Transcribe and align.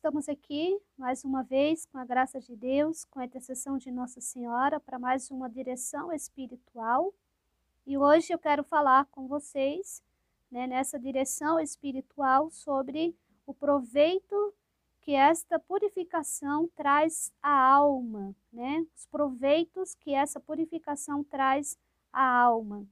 estamos 0.00 0.30
aqui 0.30 0.80
mais 0.96 1.24
uma 1.24 1.42
vez, 1.42 1.84
com 1.84 1.98
a 1.98 2.06
graça 2.06 2.40
de 2.40 2.56
Deus, 2.56 3.04
com 3.04 3.20
a 3.20 3.26
intercessão 3.26 3.76
de 3.76 3.90
Nossa 3.90 4.18
Senhora, 4.18 4.80
para 4.80 4.98
mais 4.98 5.30
uma 5.30 5.46
direção 5.46 6.10
espiritual. 6.10 7.12
E 7.86 7.98
hoje 7.98 8.32
eu 8.32 8.38
quero 8.38 8.64
falar 8.64 9.04
com 9.10 9.28
vocês, 9.28 10.02
né, 10.50 10.66
nessa 10.66 10.98
direção 10.98 11.60
espiritual, 11.60 12.50
sobre 12.50 13.14
o 13.46 13.52
proveito 13.52 14.54
que 15.02 15.12
esta 15.12 15.58
purificação 15.58 16.66
traz 16.74 17.30
à 17.42 17.52
alma, 17.52 18.34
né? 18.50 18.86
Os 18.96 19.04
proveitos 19.04 19.94
que 19.94 20.14
essa 20.14 20.40
purificação 20.40 21.22
traz 21.22 21.78
à 22.10 22.24
alma. 22.40 22.86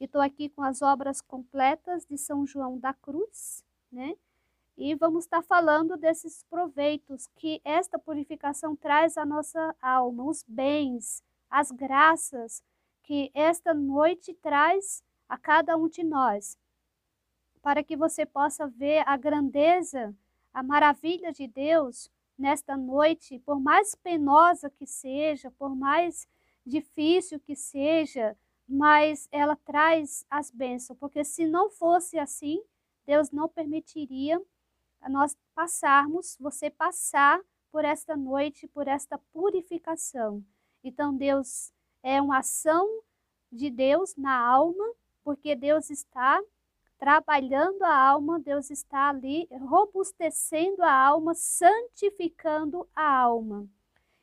E 0.00 0.06
estou 0.06 0.20
aqui 0.20 0.48
com 0.48 0.64
as 0.64 0.82
obras 0.82 1.20
completas 1.20 2.04
de 2.04 2.18
São 2.18 2.44
João 2.44 2.80
da 2.80 2.92
Cruz, 2.92 3.64
né? 3.92 4.16
E 4.80 4.94
vamos 4.94 5.24
estar 5.24 5.42
falando 5.42 5.96
desses 5.96 6.44
proveitos 6.44 7.26
que 7.34 7.60
esta 7.64 7.98
purificação 7.98 8.76
traz 8.76 9.18
à 9.18 9.26
nossa 9.26 9.74
alma, 9.82 10.22
os 10.24 10.44
bens, 10.46 11.20
as 11.50 11.72
graças 11.72 12.62
que 13.02 13.28
esta 13.34 13.74
noite 13.74 14.32
traz 14.34 15.02
a 15.28 15.36
cada 15.36 15.76
um 15.76 15.88
de 15.88 16.04
nós, 16.04 16.56
para 17.60 17.82
que 17.82 17.96
você 17.96 18.24
possa 18.24 18.68
ver 18.68 19.02
a 19.04 19.16
grandeza, 19.16 20.14
a 20.54 20.62
maravilha 20.62 21.32
de 21.32 21.48
Deus 21.48 22.08
nesta 22.38 22.76
noite, 22.76 23.40
por 23.40 23.58
mais 23.58 23.96
penosa 23.96 24.70
que 24.70 24.86
seja, 24.86 25.50
por 25.58 25.74
mais 25.74 26.28
difícil 26.64 27.40
que 27.40 27.56
seja, 27.56 28.38
mas 28.68 29.28
ela 29.32 29.56
traz 29.56 30.24
as 30.30 30.52
bênçãos, 30.52 30.96
porque 31.00 31.24
se 31.24 31.48
não 31.48 31.68
fosse 31.68 32.16
assim, 32.16 32.62
Deus 33.04 33.32
não 33.32 33.48
permitiria 33.48 34.40
nós 35.08 35.36
passarmos, 35.54 36.36
você 36.40 36.70
passar 36.70 37.40
por 37.70 37.84
esta 37.84 38.16
noite, 38.16 38.66
por 38.66 38.88
esta 38.88 39.18
purificação. 39.32 40.44
Então, 40.82 41.14
Deus 41.14 41.72
é 42.02 42.20
uma 42.20 42.38
ação 42.38 43.02
de 43.50 43.70
Deus 43.70 44.14
na 44.16 44.38
alma, 44.38 44.84
porque 45.22 45.54
Deus 45.54 45.90
está 45.90 46.40
trabalhando 46.98 47.82
a 47.82 47.94
alma, 47.94 48.40
Deus 48.40 48.70
está 48.70 49.10
ali 49.10 49.48
robustecendo 49.50 50.82
a 50.82 50.92
alma, 50.92 51.34
santificando 51.34 52.88
a 52.94 53.20
alma. 53.20 53.68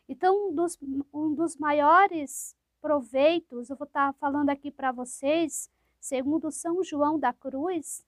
Então, 0.08 0.50
um 0.50 0.53
dos, 0.53 0.78
um 1.14 1.34
dos 1.34 1.56
maiores 1.56 2.56
proveitos, 2.81 3.70
eu 3.70 3.76
vou 3.76 3.88
estar 3.88 4.14
falando 4.14 4.50
aqui 4.50 4.70
para 4.70 4.92
vocês, 4.92 5.70
segundo 6.00 6.52
São 6.52 6.84
João 6.84 7.18
da 7.18 7.34
Cruz, 7.34 8.06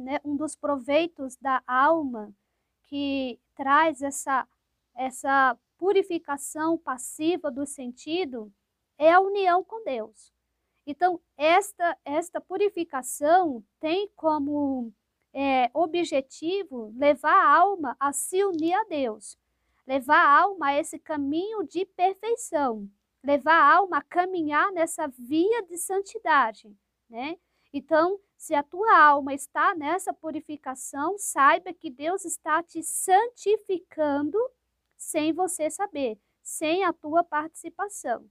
né, 0.00 0.20
um 0.24 0.36
dos 0.36 0.56
proveitos 0.56 1.36
da 1.36 1.62
alma 1.66 2.32
que 2.84 3.38
traz 3.54 4.02
essa, 4.02 4.46
essa 4.94 5.56
purificação 5.78 6.76
passiva 6.76 7.50
do 7.50 7.64
sentido 7.64 8.52
é 8.98 9.12
a 9.12 9.20
união 9.20 9.64
com 9.64 9.84
Deus. 9.84 10.32
Então, 10.86 11.20
esta, 11.36 11.96
esta 12.04 12.40
purificação 12.40 13.64
tem 13.78 14.10
como 14.16 14.92
é, 15.32 15.70
objetivo 15.72 16.92
levar 16.96 17.32
a 17.32 17.56
alma 17.56 17.96
a 17.98 18.12
se 18.12 18.42
unir 18.44 18.74
a 18.74 18.84
Deus, 18.84 19.38
levar 19.86 20.18
a 20.18 20.40
alma 20.42 20.68
a 20.68 20.78
esse 20.78 20.98
caminho 20.98 21.62
de 21.62 21.84
perfeição, 21.84 22.90
levar 23.22 23.54
a 23.54 23.76
alma 23.76 23.98
a 23.98 24.02
caminhar 24.02 24.72
nessa 24.72 25.06
via 25.06 25.62
de 25.62 25.78
santidade, 25.78 26.74
né? 27.08 27.38
Então, 27.72 28.18
se 28.40 28.54
a 28.54 28.62
tua 28.62 28.98
alma 28.98 29.34
está 29.34 29.74
nessa 29.74 30.14
purificação, 30.14 31.18
saiba 31.18 31.74
que 31.74 31.90
Deus 31.90 32.24
está 32.24 32.62
te 32.62 32.82
santificando 32.82 34.38
sem 34.96 35.30
você 35.30 35.70
saber, 35.70 36.18
sem 36.42 36.82
a 36.82 36.90
tua 36.90 37.22
participação. 37.22 38.24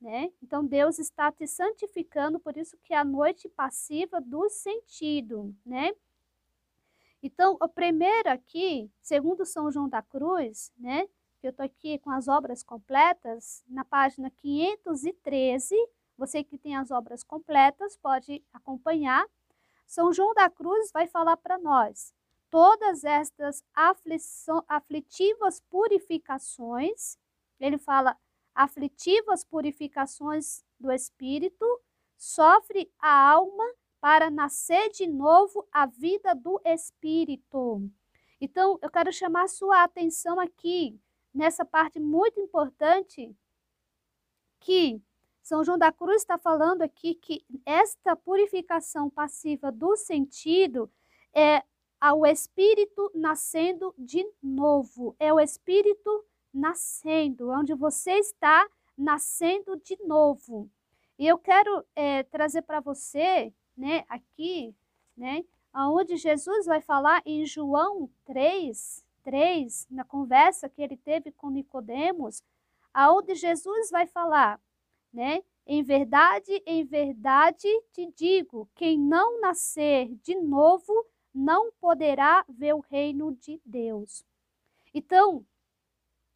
Né? 0.00 0.32
Então 0.42 0.64
Deus 0.64 0.98
está 0.98 1.30
te 1.30 1.46
santificando, 1.46 2.40
por 2.40 2.56
isso 2.56 2.74
que 2.82 2.94
é 2.94 2.96
a 2.96 3.04
noite 3.04 3.50
passiva 3.50 4.18
do 4.18 4.48
sentido, 4.48 5.54
né? 5.64 5.92
Então, 7.22 7.58
o 7.60 7.68
primeiro 7.68 8.30
aqui, 8.30 8.90
segundo 9.02 9.44
São 9.44 9.70
João 9.70 9.90
da 9.90 10.00
Cruz, 10.00 10.72
né? 10.78 11.06
Que 11.38 11.48
eu 11.48 11.50
estou 11.50 11.66
aqui 11.66 11.98
com 11.98 12.10
as 12.10 12.28
obras 12.28 12.62
completas, 12.62 13.62
na 13.68 13.84
página 13.84 14.30
513, 14.30 15.76
você 16.16 16.42
que 16.42 16.56
tem 16.56 16.76
as 16.76 16.90
obras 16.90 17.22
completas 17.22 17.94
pode 17.98 18.42
acompanhar. 18.54 19.22
São 19.90 20.12
João 20.12 20.32
da 20.34 20.48
Cruz 20.48 20.92
vai 20.92 21.08
falar 21.08 21.36
para 21.36 21.58
nós 21.58 22.14
todas 22.48 23.02
estas 23.02 23.60
aflitivas 24.68 25.60
purificações. 25.68 27.18
Ele 27.58 27.76
fala 27.76 28.16
aflitivas 28.54 29.44
purificações 29.44 30.64
do 30.78 30.92
espírito, 30.92 31.66
sofre 32.16 32.88
a 33.00 33.32
alma 33.32 33.64
para 34.00 34.30
nascer 34.30 34.90
de 34.90 35.08
novo 35.08 35.66
a 35.72 35.86
vida 35.86 36.36
do 36.36 36.60
espírito. 36.64 37.82
Então, 38.40 38.78
eu 38.80 38.90
quero 38.92 39.12
chamar 39.12 39.48
sua 39.48 39.82
atenção 39.82 40.38
aqui 40.38 41.00
nessa 41.34 41.64
parte 41.64 41.98
muito 41.98 42.38
importante 42.38 43.36
que 44.60 45.02
são 45.50 45.64
João 45.64 45.76
da 45.76 45.90
Cruz 45.90 46.22
está 46.22 46.38
falando 46.38 46.82
aqui 46.82 47.12
que 47.12 47.44
esta 47.66 48.14
purificação 48.14 49.10
passiva 49.10 49.72
do 49.72 49.96
sentido 49.96 50.88
é 51.34 51.64
ao 52.00 52.24
espírito 52.24 53.10
nascendo 53.16 53.92
de 53.98 54.24
novo. 54.40 55.16
É 55.18 55.34
o 55.34 55.40
espírito 55.40 56.24
nascendo, 56.54 57.50
onde 57.50 57.74
você 57.74 58.12
está 58.12 58.64
nascendo 58.96 59.76
de 59.80 59.98
novo. 60.04 60.70
E 61.18 61.26
eu 61.26 61.36
quero 61.36 61.84
é, 61.96 62.22
trazer 62.22 62.62
para 62.62 62.78
você, 62.78 63.52
né, 63.76 64.04
aqui, 64.08 64.72
né, 65.16 65.44
onde 65.74 66.16
Jesus 66.16 66.64
vai 66.64 66.80
falar 66.80 67.22
em 67.26 67.44
João 67.44 68.08
3, 68.24 69.04
3, 69.24 69.88
na 69.90 70.04
conversa 70.04 70.68
que 70.68 70.80
ele 70.80 70.96
teve 70.96 71.32
com 71.32 71.50
Nicodemos, 71.50 72.40
aonde 72.94 73.34
Jesus 73.34 73.90
vai 73.90 74.06
falar 74.06 74.60
né? 75.12 75.42
Em 75.66 75.82
verdade, 75.82 76.62
em 76.66 76.84
verdade 76.84 77.68
te 77.92 78.10
digo: 78.16 78.68
quem 78.74 78.98
não 78.98 79.40
nascer 79.40 80.14
de 80.22 80.34
novo 80.34 80.92
não 81.32 81.70
poderá 81.80 82.44
ver 82.48 82.74
o 82.74 82.80
reino 82.80 83.32
de 83.36 83.60
Deus. 83.64 84.24
Então, 84.92 85.44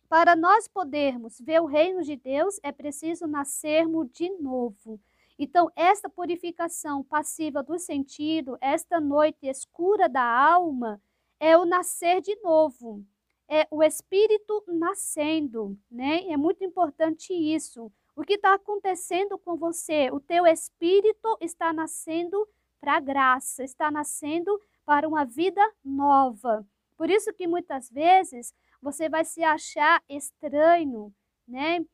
para 0.09 0.37
nós 0.37 0.69
podermos 0.69 1.41
ver 1.41 1.61
o 1.61 1.67
reino 1.67 2.03
de 2.03 2.15
Deus, 2.15 2.61
é 2.63 2.71
preciso 2.71 3.27
nascermos 3.27 4.09
de 4.13 4.31
novo. 4.39 5.01
Então, 5.37 5.71
esta 5.75 6.09
purificação 6.09 7.03
passiva 7.03 7.63
do 7.63 7.79
sentido, 7.79 8.57
esta 8.61 9.01
noite 9.01 9.47
escura 9.47 10.09
da 10.09 10.23
alma, 10.23 11.03
é 11.41 11.59
o 11.59 11.65
nascer 11.65 12.21
de 12.21 12.37
novo. 12.37 13.05
É 13.49 13.67
o 13.71 13.83
espírito 13.83 14.63
nascendo, 14.69 15.77
né? 15.91 16.25
É 16.29 16.37
muito 16.37 16.65
importante 16.65 17.35
isso. 17.35 17.93
O 18.17 18.23
que 18.23 18.35
está 18.35 18.55
acontecendo 18.55 19.37
com 19.37 19.57
você? 19.57 20.11
O 20.11 20.21
teu 20.21 20.47
espírito 20.47 21.37
está 21.41 21.73
nascendo 21.73 22.49
para 22.81 22.97
a 22.97 23.01
graça, 23.01 23.65
está 23.65 23.91
nascendo 23.91 24.61
para 24.85 25.09
uma 25.09 25.25
vida 25.25 25.61
nova. 25.85 26.67
Por 26.97 27.11
isso 27.11 27.33
que 27.33 27.47
muitas 27.47 27.91
vezes 27.91 28.55
você 28.81 29.09
vai 29.09 29.25
se 29.25 29.43
achar 29.43 30.03
estranho, 30.09 31.13
né? 31.47 31.81
O 31.81 31.87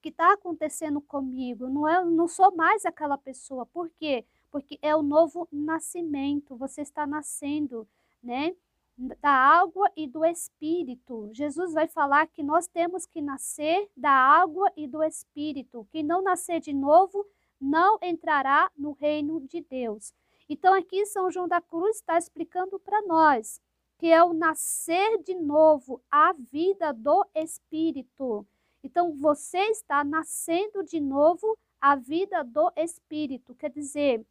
que 0.00 0.08
está 0.08 0.32
acontecendo 0.32 1.00
comigo? 1.00 1.68
Não, 1.68 1.86
é, 1.86 2.04
não 2.04 2.28
sou 2.28 2.54
mais 2.54 2.86
aquela 2.86 3.18
pessoa. 3.18 3.66
Por 3.66 3.90
quê? 3.90 4.24
Porque 4.50 4.78
é 4.80 4.94
o 4.96 5.02
novo 5.02 5.46
nascimento. 5.52 6.56
Você 6.56 6.80
está 6.80 7.06
nascendo, 7.06 7.86
né? 8.22 8.54
Da 8.96 9.30
água 9.30 9.90
e 9.96 10.06
do 10.06 10.24
espírito. 10.24 11.28
Jesus 11.32 11.72
vai 11.74 11.86
falar 11.86 12.26
que 12.28 12.42
nós 12.42 12.66
temos 12.66 13.06
que 13.06 13.20
nascer 13.20 13.88
da 13.96 14.10
água 14.10 14.72
e 14.76 14.86
do 14.86 15.02
espírito. 15.02 15.86
Quem 15.90 16.02
não 16.02 16.22
nascer 16.22 16.60
de 16.60 16.72
novo 16.72 17.26
não 17.60 17.98
entrará 18.02 18.70
no 18.76 18.92
reino 18.92 19.40
de 19.40 19.60
Deus. 19.60 20.14
Então 20.48 20.72
aqui 20.72 21.04
São 21.06 21.30
João 21.30 21.48
da 21.48 21.60
Cruz 21.60 21.96
está 21.96 22.16
explicando 22.16 22.78
para 22.78 23.02
nós 23.02 23.60
que 23.98 24.08
é 24.08 24.22
o 24.22 24.32
nascer 24.32 25.22
de 25.22 25.34
novo, 25.34 26.02
a 26.10 26.32
vida 26.34 26.92
do 26.92 27.24
espírito. 27.34 28.46
Então 28.82 29.14
você 29.14 29.58
está 29.70 30.04
nascendo 30.04 30.84
de 30.84 31.00
novo 31.00 31.58
a 31.80 31.96
vida 31.96 32.42
do 32.44 32.70
espírito, 32.76 33.54
quer 33.54 33.70
dizer, 33.70 34.24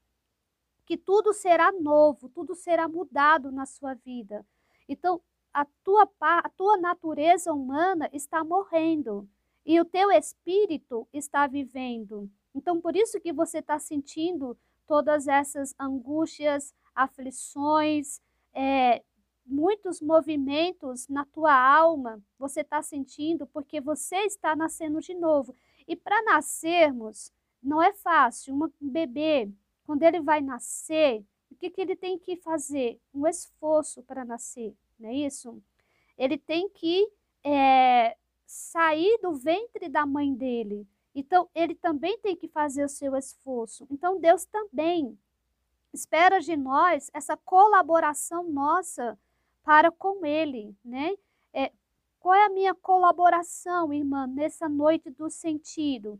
que 0.85 0.97
tudo 0.97 1.33
será 1.33 1.71
novo, 1.71 2.29
tudo 2.29 2.53
será 2.53 2.87
mudado 2.87 3.51
na 3.51 3.65
sua 3.65 3.95
vida. 3.95 4.45
Então, 4.87 5.21
a 5.53 5.65
tua, 5.83 6.09
a 6.19 6.49
tua 6.49 6.77
natureza 6.77 7.53
humana 7.53 8.09
está 8.11 8.43
morrendo 8.43 9.27
e 9.65 9.79
o 9.79 9.85
teu 9.85 10.11
espírito 10.11 11.07
está 11.13 11.47
vivendo. 11.47 12.29
Então, 12.53 12.79
por 12.79 12.95
isso 12.95 13.19
que 13.19 13.33
você 13.33 13.59
está 13.59 13.79
sentindo 13.79 14.57
todas 14.85 15.27
essas 15.27 15.73
angústias, 15.79 16.73
aflições, 16.93 18.21
é, 18.53 19.01
muitos 19.45 20.01
movimentos 20.01 21.07
na 21.07 21.23
tua 21.25 21.53
alma 21.53 22.21
você 22.37 22.61
está 22.61 22.81
sentindo 22.81 23.45
porque 23.47 23.79
você 23.79 24.17
está 24.25 24.55
nascendo 24.55 24.99
de 24.99 25.13
novo. 25.13 25.55
E 25.87 25.95
para 25.95 26.21
nascermos, 26.23 27.31
não 27.61 27.81
é 27.81 27.93
fácil. 27.93 28.55
Um 28.55 28.89
bebê, 28.89 29.49
quando 29.85 30.03
ele 30.03 30.19
vai 30.19 30.41
nascer, 30.41 31.23
o 31.55 31.57
que, 31.57 31.69
que 31.69 31.81
ele 31.81 31.95
tem 31.95 32.19
que 32.19 32.35
fazer? 32.35 32.99
Um 33.13 33.25
esforço 33.25 34.03
para 34.03 34.25
nascer, 34.25 34.75
não 34.99 35.09
é 35.09 35.13
isso? 35.13 35.63
Ele 36.17 36.37
tem 36.37 36.67
que 36.69 37.09
é, 37.43 38.17
sair 38.45 39.17
do 39.21 39.33
ventre 39.33 39.87
da 39.87 40.05
mãe 40.05 40.33
dele. 40.33 40.85
Então, 41.13 41.49
ele 41.55 41.73
também 41.73 42.19
tem 42.19 42.35
que 42.35 42.49
fazer 42.49 42.83
o 42.83 42.89
seu 42.89 43.15
esforço. 43.15 43.87
Então, 43.89 44.19
Deus 44.19 44.43
também 44.43 45.17
espera 45.93 46.41
de 46.41 46.57
nós 46.57 47.09
essa 47.13 47.37
colaboração 47.37 48.43
nossa 48.51 49.17
para 49.63 49.89
com 49.89 50.25
Ele, 50.25 50.75
né? 50.83 51.15
É, 51.53 51.71
qual 52.19 52.35
é 52.35 52.45
a 52.45 52.49
minha 52.49 52.75
colaboração, 52.75 53.93
irmã, 53.93 54.27
nessa 54.27 54.67
noite 54.67 55.09
do 55.09 55.29
sentido? 55.29 56.19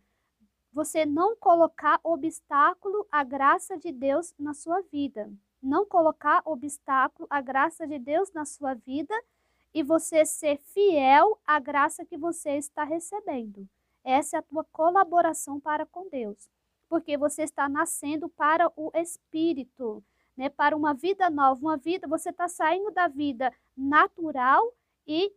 Você 0.76 1.08
não 1.08 1.36
colocar 1.36 2.00
obstáculo 2.04 3.08
à 3.12 3.24
graça 3.24 3.76
de 3.78 3.92
Deus 3.92 4.32
na 4.38 4.54
sua 4.54 4.82
vida. 4.92 5.28
Não 5.64 5.88
colocar 5.88 6.44
obstáculo 6.46 7.28
à 7.32 7.42
graça 7.42 7.88
de 7.88 7.98
Deus 7.98 8.32
na 8.32 8.46
sua 8.46 8.76
vida 8.76 9.16
e 9.74 9.82
você 9.82 10.24
ser 10.24 10.58
fiel 10.58 11.40
à 11.48 11.58
graça 11.60 12.06
que 12.06 12.16
você 12.16 12.58
está 12.58 12.84
recebendo. 12.84 13.68
Essa 14.04 14.38
é 14.38 14.40
a 14.40 14.44
tua 14.44 14.64
colaboração 14.66 15.60
para 15.60 15.84
com 15.84 16.08
Deus 16.10 16.48
porque 16.90 17.18
você 17.18 17.44
está 17.44 17.68
nascendo 17.68 18.30
para 18.30 18.72
o 18.76 18.92
Espírito, 18.96 20.04
né? 20.36 20.50
para 20.50 20.76
uma 20.76 20.94
vida 20.94 21.30
nova, 21.30 21.60
uma 21.60 21.78
vida, 21.78 22.08
você 22.08 22.30
está 22.30 22.48
saindo 22.48 22.92
da 22.92 23.08
vida 23.08 23.52
natural 23.76 24.74
e 25.08 25.32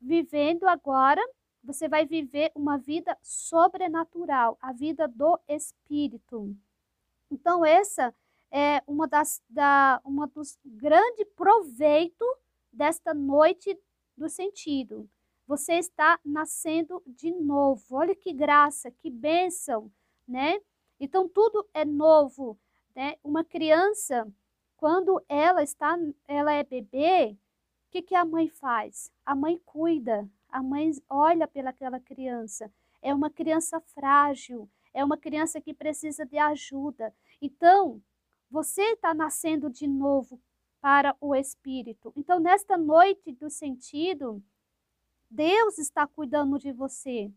vivendo 0.00 0.64
agora, 0.64 1.20
você 1.66 1.88
vai 1.88 2.06
viver 2.06 2.52
uma 2.54 2.78
vida 2.78 3.16
sobrenatural, 3.22 4.56
a 4.60 4.72
vida 4.72 5.08
do 5.08 5.38
Espírito. 5.48 6.56
Então, 7.30 7.64
essa 7.64 8.14
é 8.50 8.82
uma 8.86 9.08
das 9.08 9.42
da, 9.50 10.00
uma 10.04 10.26
dos 10.26 10.58
grandes 10.64 11.26
proveitos 11.34 12.28
desta 12.72 13.12
noite 13.12 13.78
do 14.16 14.28
sentido. 14.28 15.08
Você 15.46 15.74
está 15.74 16.18
nascendo 16.24 17.02
de 17.06 17.30
novo. 17.32 17.96
Olha 17.96 18.14
que 18.14 18.32
graça, 18.32 18.90
que 18.90 19.10
bênção 19.10 19.90
né? 20.26 20.60
Então 20.98 21.28
tudo 21.28 21.66
é 21.72 21.84
novo, 21.84 22.58
né? 22.94 23.16
Uma 23.22 23.44
criança, 23.44 24.26
quando 24.76 25.22
ela 25.28 25.62
está, 25.62 25.96
ela 26.26 26.52
é 26.52 26.64
bebê, 26.64 27.36
o 27.86 27.90
que, 27.90 28.02
que 28.02 28.14
a 28.14 28.24
mãe 28.24 28.48
faz? 28.48 29.12
A 29.24 29.34
mãe 29.34 29.60
cuida, 29.64 30.28
a 30.56 30.62
mãe 30.62 30.90
olha 31.06 31.46
pelaquela 31.46 32.00
criança. 32.00 32.72
É 33.02 33.12
uma 33.12 33.28
criança 33.28 33.78
frágil, 33.78 34.68
é 34.94 35.04
uma 35.04 35.18
criança 35.18 35.60
que 35.60 35.74
precisa 35.74 36.24
de 36.24 36.38
ajuda. 36.38 37.14
Então, 37.42 38.02
você 38.50 38.82
está 38.92 39.12
nascendo 39.12 39.68
de 39.68 39.86
novo 39.86 40.40
para 40.80 41.14
o 41.20 41.34
Espírito. 41.34 42.10
Então, 42.16 42.40
nesta 42.40 42.78
noite 42.78 43.32
do 43.32 43.50
sentido, 43.50 44.42
Deus 45.30 45.76
está 45.76 46.06
cuidando 46.06 46.58
de 46.58 46.72
você. 46.72 47.30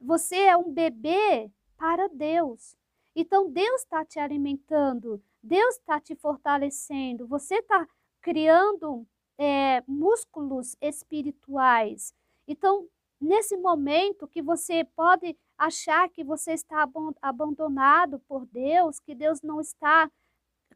Você 0.00 0.36
é 0.36 0.56
um 0.56 0.70
bebê 0.70 1.50
para 1.76 2.08
Deus. 2.08 2.76
Então 3.16 3.50
Deus 3.50 3.82
está 3.82 4.04
te 4.04 4.20
alimentando, 4.20 5.20
Deus 5.42 5.74
está 5.74 5.98
te 5.98 6.14
fortalecendo, 6.14 7.26
você 7.26 7.56
está 7.56 7.84
criando 8.20 9.04
é, 9.36 9.82
músculos 9.88 10.76
espirituais. 10.80 12.14
Então, 12.48 12.88
nesse 13.20 13.58
momento 13.58 14.26
que 14.26 14.40
você 14.40 14.82
pode 14.82 15.36
achar 15.56 16.08
que 16.08 16.24
você 16.24 16.52
está 16.52 16.88
abandonado 17.20 18.18
por 18.20 18.46
Deus, 18.46 18.98
que 18.98 19.14
Deus 19.14 19.42
não 19.42 19.60
está 19.60 20.10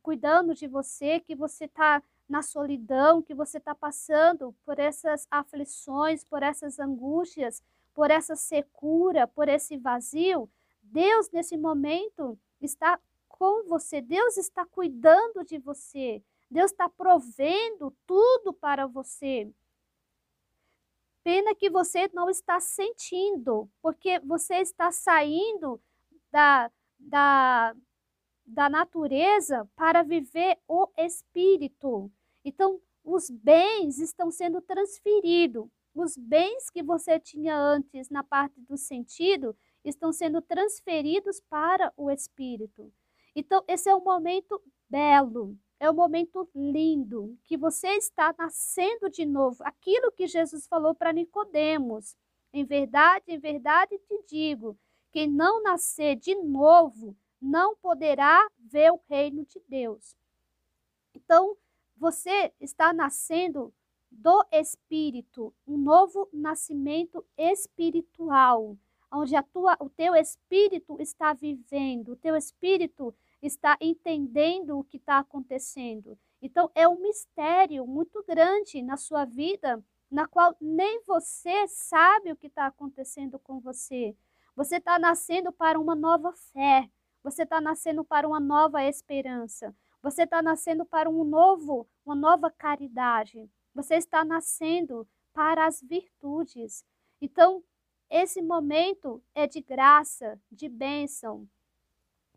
cuidando 0.03 0.55
de 0.55 0.67
você, 0.67 1.19
que 1.19 1.35
você 1.35 1.65
está 1.65 2.03
na 2.29 2.43
solidão, 2.43 3.23
que 3.23 3.35
você 3.35 3.57
está 3.57 3.75
passando 3.75 4.55
por 4.67 4.79
essas 4.79 5.27
aflições, 5.31 6.25
por 6.25 6.43
essas 6.43 6.79
angústias, 6.79 7.63
por 7.95 8.11
essa 8.11 8.37
secura, 8.37 9.27
por 9.27 9.49
esse 9.49 9.77
vazio, 9.77 10.51
Deus, 10.83 11.31
nesse 11.31 11.57
momento, 11.57 12.39
está 12.61 13.01
com 13.29 13.65
você. 13.67 14.03
Deus 14.03 14.37
está 14.37 14.67
cuidando 14.67 15.43
de 15.45 15.59
você. 15.59 16.23
Deus 16.51 16.71
está 16.71 16.87
provendo 16.89 17.95
tudo 18.07 18.53
para 18.53 18.87
você. 18.87 19.51
Pena 21.25 21.55
que 21.55 21.71
você 21.71 22.11
não 22.13 22.29
está 22.29 22.59
sentindo, 22.61 23.71
porque 23.81 24.19
você 24.21 24.57
está 24.57 24.91
saindo 24.91 25.81
da, 26.31 26.71
da, 26.99 27.75
da 28.45 28.69
natureza 28.69 29.69
para 29.77 30.03
viver 30.03 30.59
o 30.67 30.89
espírito. 30.97 32.11
Então, 32.45 32.81
os 33.05 33.31
bens 33.31 33.99
estão 33.99 34.31
sendo 34.31 34.61
transferidos. 34.61 35.69
Os 35.95 36.17
bens 36.17 36.71
que 36.71 36.83
você 36.83 37.21
tinha 37.21 37.57
antes 37.57 38.09
na 38.09 38.25
parte 38.25 38.59
do 38.63 38.77
sentido 38.77 39.55
estão 39.85 40.13
sendo 40.13 40.41
transferidos 40.41 41.41
para 41.51 41.93
o 41.97 42.11
Espírito. 42.11 42.93
Então, 43.35 43.63
esse 43.67 43.89
é 43.89 43.95
um 43.95 44.03
momento 44.03 44.61
belo, 44.89 45.57
é 45.83 45.91
um 45.91 45.95
momento 45.95 46.49
lindo, 46.55 47.37
que 47.43 47.57
você 47.57 47.89
está 47.97 48.33
nascendo 48.39 49.11
de 49.11 49.27
novo. 49.27 49.65
Aquilo 49.65 50.13
que 50.13 50.29
Jesus 50.29 50.65
falou 50.69 50.95
para 50.95 51.13
Nicodemos. 51.13 52.17
Em 52.53 52.65
verdade, 52.65 53.25
em 53.27 53.39
verdade 53.41 53.99
te 53.99 54.23
digo, 54.29 54.79
quem 55.11 55.29
não 55.29 55.61
nascer 55.61 56.15
de 56.15 56.37
novo 56.37 57.17
não 57.41 57.75
poderá 57.75 58.47
ver 58.61 58.93
o 58.93 59.01
reino 59.09 59.45
de 59.45 59.61
Deus. 59.69 60.15
Então, 61.17 61.57
você 61.97 62.53
está 62.61 62.93
nascendo 62.93 63.75
do 64.09 64.47
Espírito, 64.53 65.53
um 65.67 65.77
novo 65.77 66.29
nascimento 66.33 67.27
espiritual 67.37 68.77
onde 69.13 69.37
a 69.37 69.43
tua, 69.43 69.77
o 69.79 69.91
teu 69.91 70.15
espírito 70.15 70.97
está 70.99 71.35
vivendo, 71.35 72.13
o 72.13 72.17
teu 72.17 72.35
espírito 72.35 73.13
está 73.13 73.32
entendendo 73.81 74.79
o 74.79 74.85
que 74.85 74.97
está 74.97 75.19
acontecendo. 75.19 76.19
Então, 76.41 76.71
é 76.75 76.87
um 76.89 77.01
mistério 77.01 77.87
muito 77.87 78.25
grande 78.25 78.83
na 78.83 78.97
sua 78.97 79.25
vida, 79.25 79.83
na 80.11 80.27
qual 80.27 80.57
nem 80.61 81.03
você 81.05 81.67
sabe 81.69 82.33
o 82.33 82.37
que 82.37 82.49
está 82.49 82.67
acontecendo 82.67 83.39
com 83.39 83.61
você. 83.61 84.17
Você 84.55 84.77
está 84.77 84.99
nascendo 84.99 85.51
para 85.53 85.81
uma 85.81 85.95
nova 85.95 86.33
fé, 86.33 86.91
você 87.23 87.45
está 87.45 87.61
nascendo 87.61 88.05
para 88.05 88.29
uma 88.29 88.41
nova 88.41 88.83
esperança, 88.85 89.75
você 90.03 90.25
está 90.25 90.43
nascendo 90.43 90.85
para 90.85 91.09
um 91.09 91.25
novo, 91.25 91.89
uma 92.05 92.15
nova 92.15 92.51
caridade, 92.51 93.49
você 93.75 93.95
está 93.95 94.25
nascendo 94.25 95.09
para 95.33 95.67
as 95.67 95.81
virtudes. 95.81 96.85
Então, 97.21 97.63
esse 98.11 98.43
momento 98.43 99.23
é 99.35 99.47
de 99.47 99.63
graça, 99.63 100.39
de 100.51 100.69
bênção. 100.69 101.49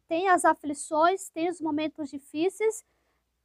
Tem 0.07 0.29
as 0.29 0.45
aflições, 0.45 1.29
tem 1.29 1.49
os 1.49 1.59
momentos 1.59 2.09
difíceis? 2.09 2.85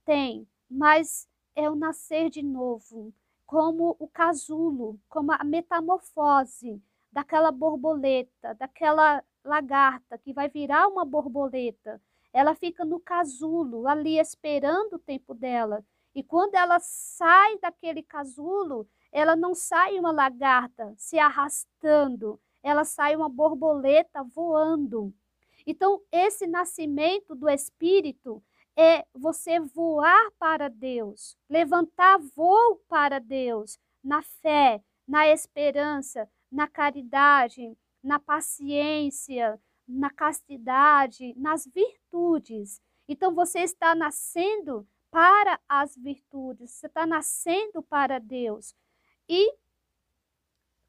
Tem, 0.04 0.46
mas 0.70 1.28
é 1.54 1.70
o 1.70 1.74
nascer 1.74 2.28
de 2.28 2.42
novo, 2.42 3.12
como 3.46 3.96
o 3.98 4.06
casulo, 4.06 5.00
como 5.08 5.32
a 5.32 5.42
metamorfose 5.42 6.82
daquela 7.10 7.50
borboleta, 7.50 8.54
daquela 8.54 9.24
lagarta 9.44 10.18
que 10.18 10.32
vai 10.32 10.48
virar 10.48 10.86
uma 10.86 11.04
borboleta. 11.04 12.00
Ela 12.32 12.54
fica 12.54 12.84
no 12.84 13.00
casulo, 13.00 13.88
ali 13.88 14.18
esperando 14.18 14.94
o 14.94 14.98
tempo 14.98 15.34
dela. 15.34 15.84
E 16.14 16.22
quando 16.22 16.54
ela 16.54 16.78
sai 16.78 17.58
daquele 17.58 18.02
casulo, 18.02 18.86
ela 19.10 19.34
não 19.34 19.54
sai 19.54 19.98
uma 19.98 20.12
lagarta 20.12 20.94
se 20.96 21.18
arrastando, 21.18 22.40
ela 22.62 22.84
sai 22.84 23.16
uma 23.16 23.28
borboleta 23.28 24.22
voando. 24.22 25.12
Então, 25.66 26.00
esse 26.10 26.46
nascimento 26.46 27.34
do 27.34 27.48
Espírito 27.48 28.42
é 28.76 29.04
você 29.14 29.60
voar 29.60 30.30
para 30.38 30.68
Deus, 30.68 31.36
levantar 31.48 32.18
voo 32.18 32.76
para 32.88 33.18
Deus, 33.18 33.78
na 34.02 34.22
fé, 34.22 34.82
na 35.06 35.26
esperança, 35.28 36.28
na 36.50 36.66
caridade, 36.66 37.76
na 38.02 38.18
paciência, 38.18 39.60
na 39.86 40.08
castidade, 40.08 41.34
nas 41.36 41.66
virtudes. 41.66 42.80
Então, 43.08 43.34
você 43.34 43.60
está 43.60 43.94
nascendo 43.94 44.86
para 45.10 45.60
as 45.68 45.96
virtudes, 45.96 46.70
você 46.70 46.86
está 46.86 47.06
nascendo 47.06 47.82
para 47.82 48.18
Deus. 48.18 48.74
E 49.28 49.54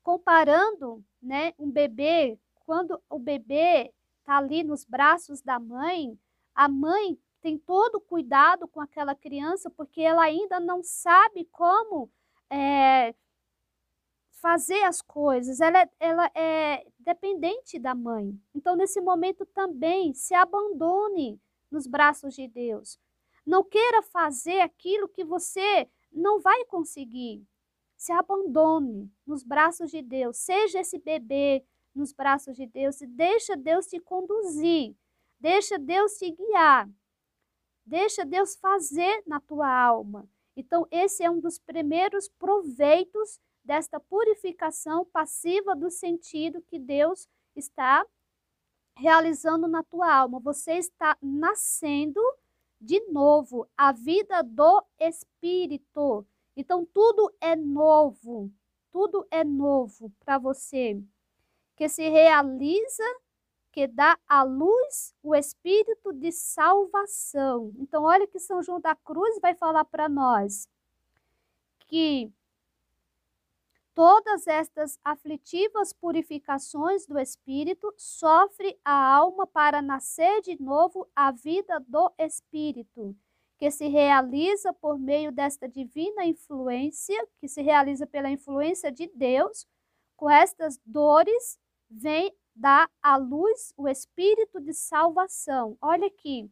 comparando, 0.03 1.03
né, 1.21 1.53
um 1.57 1.69
bebê, 1.69 2.39
quando 2.65 3.01
o 3.09 3.19
bebê 3.19 3.93
está 4.21 4.37
ali 4.37 4.63
nos 4.63 4.85
braços 4.85 5.41
da 5.41 5.59
mãe, 5.59 6.17
a 6.55 6.69
mãe 6.69 7.19
tem 7.41 7.57
todo 7.57 7.99
cuidado 7.99 8.67
com 8.67 8.79
aquela 8.79 9.15
criança, 9.15 9.69
porque 9.69 10.01
ela 10.01 10.23
ainda 10.23 10.59
não 10.59 10.83
sabe 10.83 11.45
como 11.45 12.09
é, 12.49 13.15
fazer 14.41 14.83
as 14.83 15.01
coisas, 15.01 15.59
ela, 15.59 15.81
é, 15.81 15.89
ela 15.99 16.31
é 16.35 16.85
dependente 16.99 17.79
da 17.79 17.95
mãe. 17.95 18.39
Então, 18.53 18.75
nesse 18.75 19.01
momento 19.01 19.45
também, 19.45 20.13
se 20.13 20.33
abandone 20.33 21.39
nos 21.69 21.87
braços 21.87 22.35
de 22.35 22.47
Deus. 22.47 22.99
Não 23.45 23.63
queira 23.63 24.03
fazer 24.03 24.59
aquilo 24.59 25.07
que 25.07 25.23
você 25.23 25.89
não 26.11 26.39
vai 26.39 26.65
conseguir. 26.65 27.43
Se 27.97 28.11
abandone 28.11 29.11
nos 29.25 29.43
braços 29.43 29.89
de 29.89 30.01
Deus. 30.01 30.37
Seja 30.37 30.79
esse 30.79 30.99
bebê 30.99 31.63
nos 31.93 32.13
braços 32.13 32.55
de 32.55 32.65
Deus 32.65 33.01
e 33.01 33.07
deixa 33.07 33.55
Deus 33.55 33.87
te 33.87 33.99
conduzir. 33.99 34.95
Deixa 35.39 35.77
Deus 35.77 36.13
te 36.13 36.31
guiar. 36.31 36.89
Deixa 37.85 38.23
Deus 38.23 38.55
fazer 38.55 39.23
na 39.25 39.39
tua 39.39 39.67
alma. 39.67 40.29
Então, 40.55 40.87
esse 40.91 41.23
é 41.23 41.29
um 41.29 41.39
dos 41.39 41.57
primeiros 41.57 42.27
proveitos 42.27 43.39
desta 43.63 43.99
purificação 43.99 45.05
passiva 45.05 45.75
do 45.75 45.89
sentido 45.89 46.61
que 46.61 46.77
Deus 46.77 47.27
está 47.55 48.05
realizando 48.95 49.67
na 49.67 49.83
tua 49.83 50.13
alma. 50.13 50.39
Você 50.39 50.73
está 50.73 51.17
nascendo 51.21 52.21
de 52.81 52.99
novo, 53.11 53.67
a 53.77 53.91
vida 53.91 54.41
do 54.41 54.83
Espírito. 54.99 56.25
Então, 56.55 56.83
tudo 56.83 57.31
é 57.39 57.55
novo, 57.55 58.51
tudo 58.91 59.25
é 59.29 59.43
novo 59.43 60.11
para 60.19 60.39
você, 60.39 60.99
que 61.75 61.89
se 61.89 62.09
realiza 62.09 63.03
que 63.71 63.87
dá 63.87 64.17
à 64.27 64.43
luz 64.43 65.15
o 65.23 65.33
espírito 65.33 66.11
de 66.11 66.31
salvação. 66.31 67.71
Então, 67.77 68.03
olha 68.03 68.27
que 68.27 68.39
São 68.39 68.61
João 68.61 68.81
da 68.81 68.95
Cruz 68.95 69.39
vai 69.41 69.55
falar 69.55 69.85
para 69.85 70.09
nós 70.09 70.67
que 71.87 72.31
todas 73.93 74.47
estas 74.47 74.99
aflitivas 75.03 75.93
purificações 75.93 77.05
do 77.05 77.19
espírito 77.19 77.93
sofre 77.97 78.79
a 78.83 79.15
alma 79.15 79.45
para 79.45 79.81
nascer 79.81 80.41
de 80.41 80.61
novo 80.61 81.07
a 81.15 81.31
vida 81.31 81.79
do 81.87 82.11
espírito, 82.17 83.15
que 83.57 83.69
se 83.69 83.87
realiza 83.87 84.73
por 84.73 84.97
meio 84.97 85.31
desta 85.31 85.67
divina 85.67 86.25
influência, 86.25 87.27
que 87.39 87.47
se 87.47 87.61
realiza 87.61 88.07
pela 88.07 88.29
influência 88.29 88.91
de 88.91 89.07
Deus, 89.13 89.67
com 90.21 90.29
estas 90.29 90.79
dores 90.85 91.57
vem 91.89 92.31
dá 92.55 92.87
à 93.01 93.17
luz 93.17 93.73
o 93.75 93.87
espírito 93.87 94.61
de 94.61 94.71
salvação. 94.71 95.75
Olha 95.81 96.05
aqui. 96.05 96.47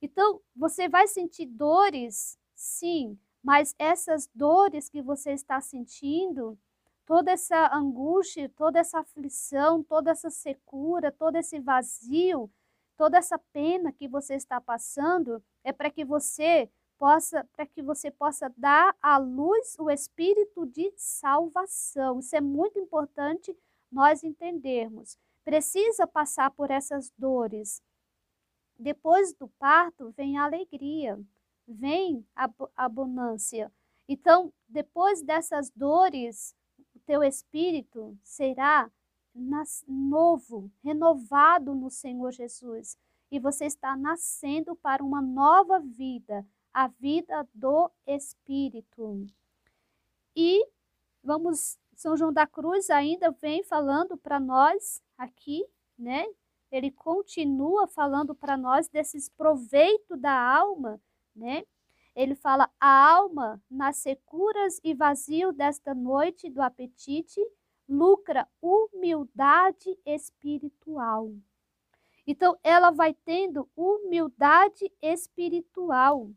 Então, 0.00 0.40
você 0.54 0.88
vai 0.88 1.08
sentir 1.08 1.46
dores, 1.46 2.38
sim, 2.54 3.18
mas 3.42 3.74
essas 3.76 4.30
dores 4.32 4.88
que 4.88 5.02
você 5.02 5.32
está 5.32 5.60
sentindo, 5.60 6.56
toda 7.04 7.32
essa 7.32 7.74
angústia, 7.74 8.48
toda 8.56 8.78
essa 8.78 9.00
aflição, 9.00 9.82
toda 9.82 10.12
essa 10.12 10.30
secura, 10.30 11.10
todo 11.10 11.34
esse 11.34 11.58
vazio, 11.58 12.48
toda 12.96 13.18
essa 13.18 13.36
pena 13.52 13.90
que 13.90 14.06
você 14.06 14.36
está 14.36 14.60
passando, 14.60 15.42
é 15.64 15.72
para 15.72 15.90
que 15.90 16.04
você 16.04 16.70
possa, 16.98 17.46
para 17.54 17.66
que 17.66 17.82
você 17.82 18.10
possa 18.10 18.52
dar 18.56 18.94
à 19.00 19.16
luz 19.18 19.76
o 19.78 19.90
espírito 19.90 20.66
de 20.66 20.92
salvação. 20.96 22.18
Isso 22.18 22.34
é 22.34 22.40
muito 22.40 22.78
importante 22.78 23.56
nós 23.90 24.22
entendermos 24.22 25.16
precisa 25.48 26.06
passar 26.06 26.50
por 26.50 26.70
essas 26.70 27.10
dores. 27.16 27.82
Depois 28.78 29.32
do 29.32 29.48
parto 29.48 30.12
vem 30.14 30.36
a 30.36 30.44
alegria, 30.44 31.18
vem 31.66 32.22
a 32.36 32.50
abundância. 32.76 33.72
Então, 34.06 34.52
depois 34.68 35.22
dessas 35.22 35.70
dores, 35.70 36.54
o 36.94 36.98
teu 36.98 37.22
espírito 37.24 38.14
será 38.22 38.90
novo, 39.86 40.70
renovado 40.84 41.74
no 41.74 41.88
Senhor 41.88 42.30
Jesus. 42.30 42.98
E 43.30 43.38
você 43.38 43.64
está 43.64 43.96
nascendo 43.96 44.76
para 44.76 45.02
uma 45.02 45.22
nova 45.22 45.80
vida, 45.80 46.46
a 46.78 46.86
vida 46.86 47.44
do 47.52 47.90
Espírito. 48.06 49.26
E 50.36 50.64
vamos, 51.24 51.76
São 51.96 52.16
João 52.16 52.32
da 52.32 52.46
Cruz 52.46 52.88
ainda 52.88 53.32
vem 53.32 53.64
falando 53.64 54.16
para 54.16 54.38
nós 54.38 55.02
aqui, 55.16 55.66
né? 55.98 56.24
Ele 56.70 56.92
continua 56.92 57.88
falando 57.88 58.32
para 58.32 58.56
nós 58.56 58.86
desses 58.86 59.28
proveitos 59.28 60.20
da 60.20 60.32
alma, 60.32 61.00
né? 61.34 61.64
Ele 62.14 62.36
fala: 62.36 62.70
a 62.78 63.12
alma, 63.12 63.60
nas 63.68 63.96
securas 63.96 64.80
e 64.84 64.94
vazio 64.94 65.50
desta 65.50 65.92
noite 65.92 66.48
do 66.48 66.62
apetite, 66.62 67.44
lucra 67.88 68.46
humildade 68.62 69.98
espiritual. 70.06 71.32
Então, 72.24 72.56
ela 72.62 72.92
vai 72.92 73.14
tendo 73.24 73.68
humildade 73.74 74.92
espiritual, 75.02 76.30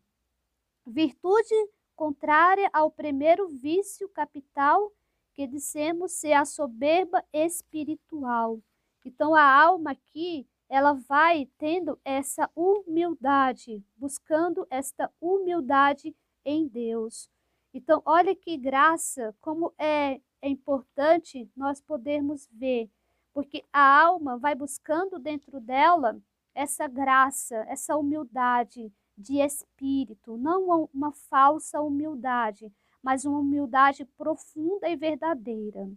virtude 0.85 1.55
contrária 1.95 2.69
ao 2.73 2.89
primeiro 2.89 3.47
vício 3.47 4.09
capital 4.09 4.91
que 5.33 5.47
dissemos 5.47 6.13
ser 6.13 6.33
a 6.33 6.45
soberba 6.45 7.23
espiritual. 7.31 8.59
Então 9.05 9.33
a 9.33 9.43
alma 9.43 9.91
aqui, 9.91 10.47
ela 10.69 10.93
vai 10.93 11.49
tendo 11.57 11.99
essa 12.03 12.49
humildade, 12.55 13.83
buscando 13.97 14.65
esta 14.69 15.11
humildade 15.19 16.15
em 16.45 16.67
Deus. 16.67 17.29
Então, 17.73 18.01
olha 18.05 18.35
que 18.35 18.57
graça, 18.57 19.35
como 19.39 19.73
é, 19.77 20.19
é 20.41 20.49
importante 20.49 21.49
nós 21.55 21.81
podermos 21.81 22.47
ver, 22.51 22.89
porque 23.33 23.63
a 23.71 24.01
alma 24.01 24.37
vai 24.37 24.55
buscando 24.55 25.19
dentro 25.19 25.59
dela 25.59 26.19
essa 26.53 26.87
graça, 26.87 27.55
essa 27.67 27.95
humildade 27.95 28.91
de 29.17 29.39
espírito, 29.39 30.37
não 30.37 30.89
uma 30.93 31.11
falsa 31.11 31.81
humildade, 31.81 32.71
mas 33.01 33.25
uma 33.25 33.39
humildade 33.39 34.05
profunda 34.05 34.89
e 34.89 34.95
verdadeira. 34.95 35.89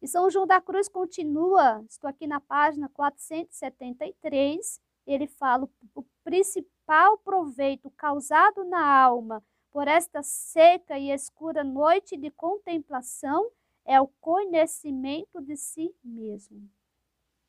E 0.00 0.06
São 0.06 0.30
João 0.30 0.46
da 0.46 0.60
Cruz 0.60 0.88
continua, 0.88 1.84
estou 1.88 2.08
aqui 2.08 2.26
na 2.26 2.40
página 2.40 2.88
473, 2.88 4.80
ele 5.06 5.26
fala 5.26 5.68
o 5.94 6.02
principal 6.22 7.18
proveito 7.18 7.90
causado 7.90 8.64
na 8.64 8.84
alma 8.84 9.42
por 9.70 9.88
esta 9.88 10.22
seca 10.22 10.98
e 10.98 11.10
escura 11.10 11.62
noite 11.62 12.16
de 12.16 12.30
contemplação 12.30 13.50
é 13.84 14.00
o 14.00 14.08
conhecimento 14.20 15.40
de 15.40 15.56
si 15.56 15.94
mesmo. 16.02 16.68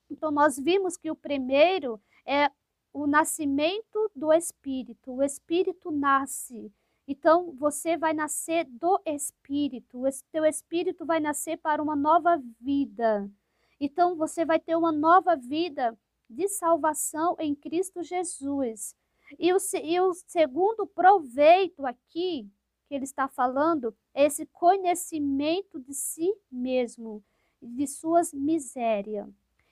Então, 0.09 0.29
nós 0.29 0.57
vimos 0.57 0.95
que 0.95 1.09
o 1.09 1.15
primeiro 1.15 1.99
é 2.25 2.51
o 2.93 3.07
nascimento 3.07 4.11
do 4.15 4.31
Espírito. 4.33 5.11
O 5.13 5.23
Espírito 5.23 5.91
nasce 5.91 6.71
então, 7.07 7.53
você 7.53 7.95
vai 7.95 8.13
nascer 8.13 8.65
do 8.65 8.99
Espírito, 9.05 10.05
o 10.05 10.09
teu 10.29 10.43
Espírito 10.43 11.05
vai 11.05 11.21
nascer 11.21 11.57
para 11.57 11.81
uma 11.81 11.95
nova 11.95 12.41
vida. 12.59 13.31
Então, 13.79 14.17
você 14.17 14.43
vai 14.43 14.59
ter 14.59 14.75
uma 14.75 14.91
nova 14.91 15.37
vida 15.37 15.97
de 16.29 16.49
salvação 16.49 17.37
em 17.39 17.55
Cristo 17.55 18.03
Jesus. 18.03 18.93
E 19.39 19.53
o, 19.53 19.57
e 19.81 20.01
o 20.01 20.13
segundo 20.13 20.85
proveito 20.85 21.85
aqui, 21.85 22.49
que 22.89 22.95
ele 22.95 23.05
está 23.05 23.29
falando, 23.29 23.95
é 24.13 24.25
esse 24.25 24.45
conhecimento 24.47 25.79
de 25.79 25.93
si 25.93 26.33
mesmo, 26.51 27.23
de 27.61 27.87
suas 27.87 28.33
misérias. 28.33 29.29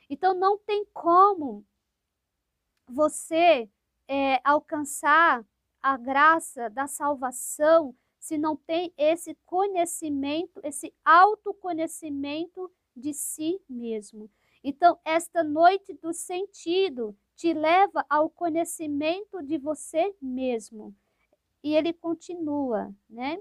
Então, 0.10 0.34
não 0.34 0.58
tem 0.58 0.86
como 0.94 1.66
você 2.88 3.70
é, 4.08 4.40
alcançar 4.44 5.46
a 5.82 5.98
graça 5.98 6.70
da 6.70 6.88
salvação 6.88 7.96
se 8.20 8.38
não 8.38 8.56
tem 8.56 8.92
esse 8.98 9.38
conhecimento, 9.46 10.60
esse 10.64 10.94
autoconhecimento 11.04 12.72
de 12.96 13.14
si 13.14 13.62
mesmo. 13.70 14.30
Então, 14.64 14.98
esta 15.06 15.44
noite 15.44 15.94
do 15.94 16.12
sentido 16.12 17.16
te 17.36 17.54
leva 17.54 18.04
ao 18.10 18.30
conhecimento 18.30 19.44
de 19.44 19.60
você 19.60 20.16
mesmo. 20.20 20.96
E 21.64 21.76
ele 21.76 21.94
continua, 21.94 22.92
né? 23.08 23.40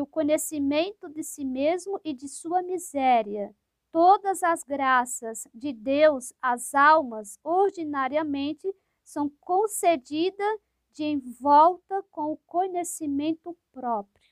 o 0.00 0.06
conhecimento 0.06 1.08
de 1.08 1.24
si 1.24 1.44
mesmo 1.44 2.00
e 2.04 2.12
de 2.12 2.28
sua 2.28 2.62
miséria. 2.62 3.54
Todas 3.92 4.42
as 4.42 4.62
graças 4.62 5.48
de 5.52 5.72
Deus 5.72 6.32
às 6.40 6.74
almas 6.74 7.38
ordinariamente 7.42 8.72
são 9.04 9.28
concedidas 9.40 10.60
de 10.92 11.04
envolta 11.04 12.02
com 12.10 12.32
o 12.32 12.36
conhecimento 12.46 13.56
próprio. 13.72 14.30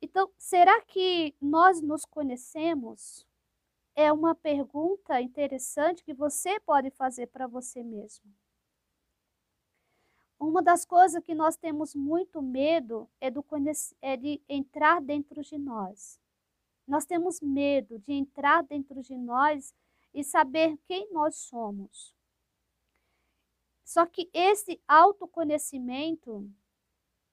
Então, 0.00 0.30
será 0.38 0.80
que 0.82 1.34
nós 1.40 1.80
nos 1.80 2.04
conhecemos? 2.04 3.26
É 3.94 4.12
uma 4.12 4.34
pergunta 4.34 5.20
interessante 5.20 6.04
que 6.04 6.14
você 6.14 6.58
pode 6.60 6.90
fazer 6.90 7.26
para 7.28 7.46
você 7.46 7.82
mesmo. 7.82 8.32
uma 10.40 10.62
das 10.62 10.84
coisas 10.84 11.22
que 11.22 11.34
nós 11.34 11.56
temos 11.56 11.96
muito 11.96 12.40
medo 12.40 13.08
é, 13.20 13.28
do, 13.28 13.44
é 14.00 14.16
de 14.16 14.40
entrar 14.48 15.00
dentro 15.00 15.42
de 15.42 15.58
nós. 15.58 16.20
Nós 16.88 17.04
temos 17.04 17.42
medo 17.42 17.98
de 17.98 18.12
entrar 18.14 18.62
dentro 18.62 19.02
de 19.02 19.14
nós 19.14 19.74
e 20.14 20.24
saber 20.24 20.78
quem 20.86 21.12
nós 21.12 21.36
somos. 21.36 22.14
Só 23.84 24.06
que 24.06 24.30
esse 24.32 24.80
autoconhecimento, 24.88 26.50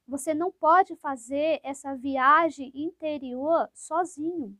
você 0.05 0.33
não 0.33 0.51
pode 0.51 0.95
fazer 0.97 1.61
essa 1.63 1.95
viagem 1.95 2.69
interior 2.75 3.69
sozinho. 3.73 4.57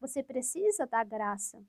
Você 0.00 0.22
precisa 0.22 0.86
da 0.86 1.02
graça. 1.02 1.60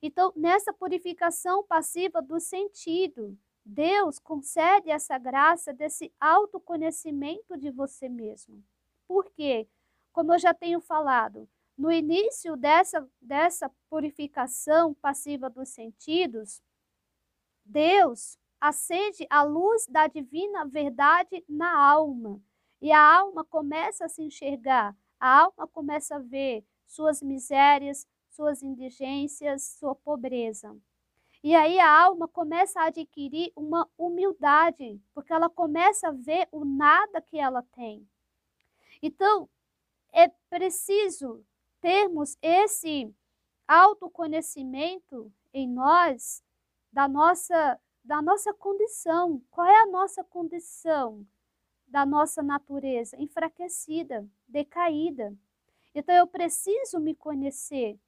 Então, 0.00 0.32
nessa 0.36 0.72
purificação 0.72 1.64
passiva 1.64 2.22
do 2.22 2.38
sentido, 2.38 3.36
Deus 3.64 4.20
concede 4.20 4.90
essa 4.90 5.18
graça 5.18 5.72
desse 5.72 6.12
autoconhecimento 6.20 7.56
de 7.58 7.70
você 7.70 8.08
mesmo. 8.08 8.62
Por 9.08 9.28
quê? 9.32 9.68
Como 10.12 10.32
eu 10.32 10.38
já 10.38 10.54
tenho 10.54 10.80
falado, 10.80 11.48
no 11.80 11.90
início 11.90 12.58
dessa, 12.58 13.08
dessa 13.22 13.70
purificação 13.88 14.92
passiva 14.92 15.48
dos 15.48 15.70
sentidos, 15.70 16.62
Deus 17.64 18.38
acende 18.60 19.26
a 19.30 19.42
luz 19.42 19.86
da 19.86 20.06
divina 20.06 20.66
verdade 20.66 21.42
na 21.48 21.74
alma. 21.74 22.38
E 22.82 22.92
a 22.92 23.00
alma 23.00 23.46
começa 23.46 24.04
a 24.04 24.08
se 24.10 24.22
enxergar, 24.22 24.94
a 25.18 25.40
alma 25.40 25.66
começa 25.66 26.16
a 26.16 26.18
ver 26.18 26.62
suas 26.86 27.22
misérias, 27.22 28.06
suas 28.28 28.62
indigências, 28.62 29.76
sua 29.78 29.94
pobreza. 29.94 30.76
E 31.42 31.54
aí 31.54 31.80
a 31.80 31.90
alma 31.90 32.28
começa 32.28 32.78
a 32.78 32.88
adquirir 32.88 33.52
uma 33.56 33.88
humildade, 33.96 35.00
porque 35.14 35.32
ela 35.32 35.48
começa 35.48 36.08
a 36.08 36.12
ver 36.12 36.46
o 36.52 36.62
nada 36.62 37.22
que 37.22 37.38
ela 37.38 37.62
tem. 37.72 38.06
Então, 39.02 39.48
é 40.12 40.28
preciso 40.50 41.42
termos 41.80 42.36
esse 42.42 43.14
autoconhecimento 43.66 45.32
em 45.52 45.68
nós 45.68 46.42
da 46.92 47.08
nossa 47.08 47.78
da 48.02 48.22
nossa 48.22 48.52
condição. 48.54 49.42
Qual 49.50 49.66
é 49.66 49.82
a 49.82 49.86
nossa 49.86 50.24
condição 50.24 51.26
da 51.86 52.06
nossa 52.06 52.42
natureza? 52.42 53.16
Enfraquecida, 53.20 54.26
decaída. 54.48 55.36
Então 55.94 56.14
eu 56.14 56.26
preciso 56.26 56.98
me 56.98 57.14
conhecer, 57.14 57.98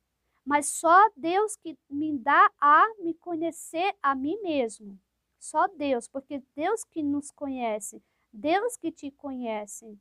mas 0.44 0.66
só 0.68 1.10
Deus 1.16 1.56
que 1.56 1.78
me 1.90 2.16
dá 2.18 2.50
a 2.60 2.84
me 3.00 3.14
conhecer 3.14 3.94
a 4.02 4.14
mim 4.14 4.38
mesmo. 4.42 4.98
Só 5.38 5.66
Deus, 5.68 6.08
porque 6.08 6.42
Deus 6.54 6.84
que 6.84 7.02
nos 7.02 7.30
conhece, 7.30 8.02
Deus 8.32 8.76
que 8.76 8.92
te 8.92 9.10
conhece. 9.10 9.98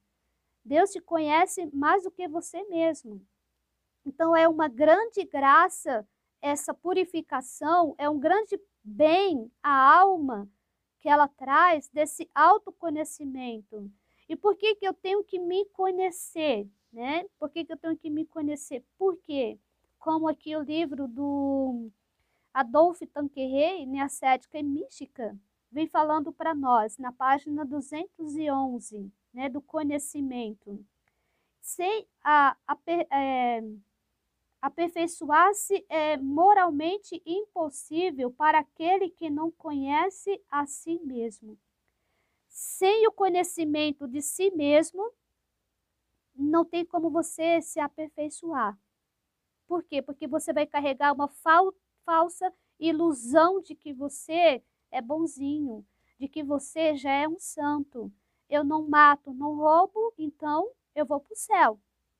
Deus 0.63 0.91
te 0.91 1.01
conhece 1.01 1.65
mais 1.73 2.03
do 2.03 2.11
que 2.11 2.27
você 2.27 2.63
mesmo. 2.65 3.25
Então 4.05 4.35
é 4.35 4.47
uma 4.47 4.67
grande 4.67 5.23
graça 5.25 6.07
essa 6.41 6.73
purificação, 6.73 7.93
é 7.97 8.09
um 8.09 8.19
grande 8.19 8.59
bem 8.83 9.51
a 9.61 9.99
alma 9.99 10.49
que 10.99 11.07
ela 11.07 11.27
traz 11.27 11.87
desse 11.89 12.29
autoconhecimento. 12.33 13.91
E 14.27 14.35
por 14.35 14.55
que, 14.55 14.75
que 14.75 14.87
eu 14.87 14.93
tenho 14.93 15.23
que 15.23 15.37
me 15.37 15.65
conhecer? 15.65 16.67
Né? 16.91 17.25
Por 17.39 17.49
que, 17.49 17.63
que 17.63 17.73
eu 17.73 17.77
tenho 17.77 17.97
que 17.97 18.09
me 18.09 18.25
conhecer? 18.25 18.83
Por 18.97 19.17
quê? 19.17 19.59
Como 19.99 20.27
aqui 20.27 20.55
o 20.55 20.63
livro 20.63 21.07
do 21.07 21.89
Adolphe 22.53 23.05
Tanqueray, 23.05 23.85
Neacética 23.85 24.57
e 24.57 24.63
Mística, 24.63 25.37
vem 25.71 25.87
falando 25.87 26.33
para 26.33 26.53
nós, 26.53 26.97
na 26.97 27.11
página 27.11 27.63
211, 27.63 29.11
né, 29.33 29.47
do 29.47 29.61
conhecimento. 29.61 30.83
Sem 31.61 32.07
a, 32.23 32.57
a 32.67 32.77
é, 32.87 33.63
Aperfeiçoar-se 34.61 35.83
é 35.89 36.17
moralmente 36.17 37.19
impossível 37.25 38.31
para 38.31 38.59
aquele 38.59 39.09
que 39.09 39.27
não 39.27 39.49
conhece 39.49 40.39
a 40.49 40.67
si 40.67 40.99
mesmo. 41.03 41.57
Sem 42.47 43.07
o 43.07 43.11
conhecimento 43.11 44.07
de 44.07 44.21
si 44.21 44.51
mesmo, 44.51 45.11
não 46.35 46.63
tem 46.63 46.85
como 46.85 47.09
você 47.09 47.59
se 47.61 47.79
aperfeiçoar. 47.79 48.77
Por 49.67 49.83
quê? 49.83 50.01
Porque 50.01 50.27
você 50.27 50.53
vai 50.53 50.67
carregar 50.67 51.13
uma 51.13 51.27
fal 51.27 51.73
falsa 52.05 52.53
ilusão 52.79 53.61
de 53.61 53.73
que 53.75 53.93
você 53.93 54.61
é 54.91 55.01
bonzinho, 55.01 55.85
de 56.19 56.27
que 56.27 56.43
você 56.43 56.95
já 56.95 57.11
é 57.11 57.27
um 57.27 57.39
santo. 57.39 58.11
Eu 58.49 58.63
não 58.63 58.87
mato, 58.87 59.33
não 59.33 59.55
roubo, 59.55 60.13
então 60.17 60.69
eu 60.93 61.05
vou 61.05 61.19
para 61.19 61.33
o 61.33 61.35
céu. 61.35 61.79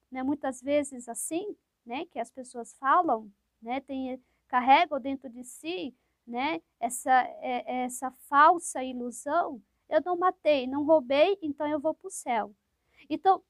Né? 0.09 0.23
Muitas 0.23 0.61
vezes 0.61 1.09
assim, 1.09 1.55
né, 1.85 2.05
que 2.05 2.19
as 2.19 2.31
pessoas 2.31 2.73
falam, 2.75 3.31
né, 3.61 3.79
tem, 3.81 4.21
carregam 4.47 4.99
dentro 4.99 5.29
de 5.29 5.43
si, 5.43 5.95
né, 6.25 6.61
essa, 6.79 7.11
é, 7.41 7.83
essa 7.83 8.11
falsa 8.29 8.83
ilusão, 8.83 9.61
eu 9.89 10.01
não 10.05 10.17
matei, 10.17 10.67
não 10.67 10.85
roubei, 10.85 11.37
então 11.41 11.67
eu 11.67 11.79
vou 11.79 11.93
para 11.93 12.07
o 12.07 12.11
céu. 12.11 12.55
Então, 13.09 13.43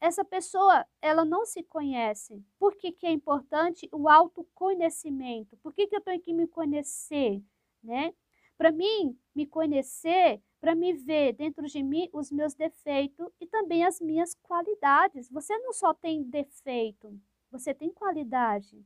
essa 0.00 0.24
pessoa, 0.24 0.86
ela 1.02 1.24
não 1.24 1.44
se 1.44 1.62
conhece. 1.62 2.40
Por 2.58 2.76
que, 2.76 2.92
que 2.92 3.06
é 3.06 3.10
importante 3.10 3.88
o 3.92 4.08
autoconhecimento? 4.08 5.56
Por 5.56 5.72
que, 5.72 5.88
que 5.88 5.96
eu 5.96 6.00
tenho 6.00 6.20
que 6.20 6.32
me 6.32 6.46
conhecer, 6.46 7.42
né? 7.82 8.14
Para 8.56 8.70
mim, 8.70 9.18
me 9.34 9.46
conhecer, 9.46 10.40
para 10.60 10.74
me 10.74 10.92
ver 10.92 11.32
dentro 11.32 11.66
de 11.66 11.82
mim 11.82 12.08
os 12.12 12.30
meus 12.30 12.54
defeitos 12.54 13.28
e 13.40 13.46
também 13.46 13.84
as 13.84 14.00
minhas 14.00 14.34
qualidades. 14.42 15.28
Você 15.30 15.56
não 15.58 15.72
só 15.72 15.94
tem 15.94 16.22
defeito, 16.22 17.20
você 17.50 17.74
tem 17.74 17.90
qualidade. 17.90 18.84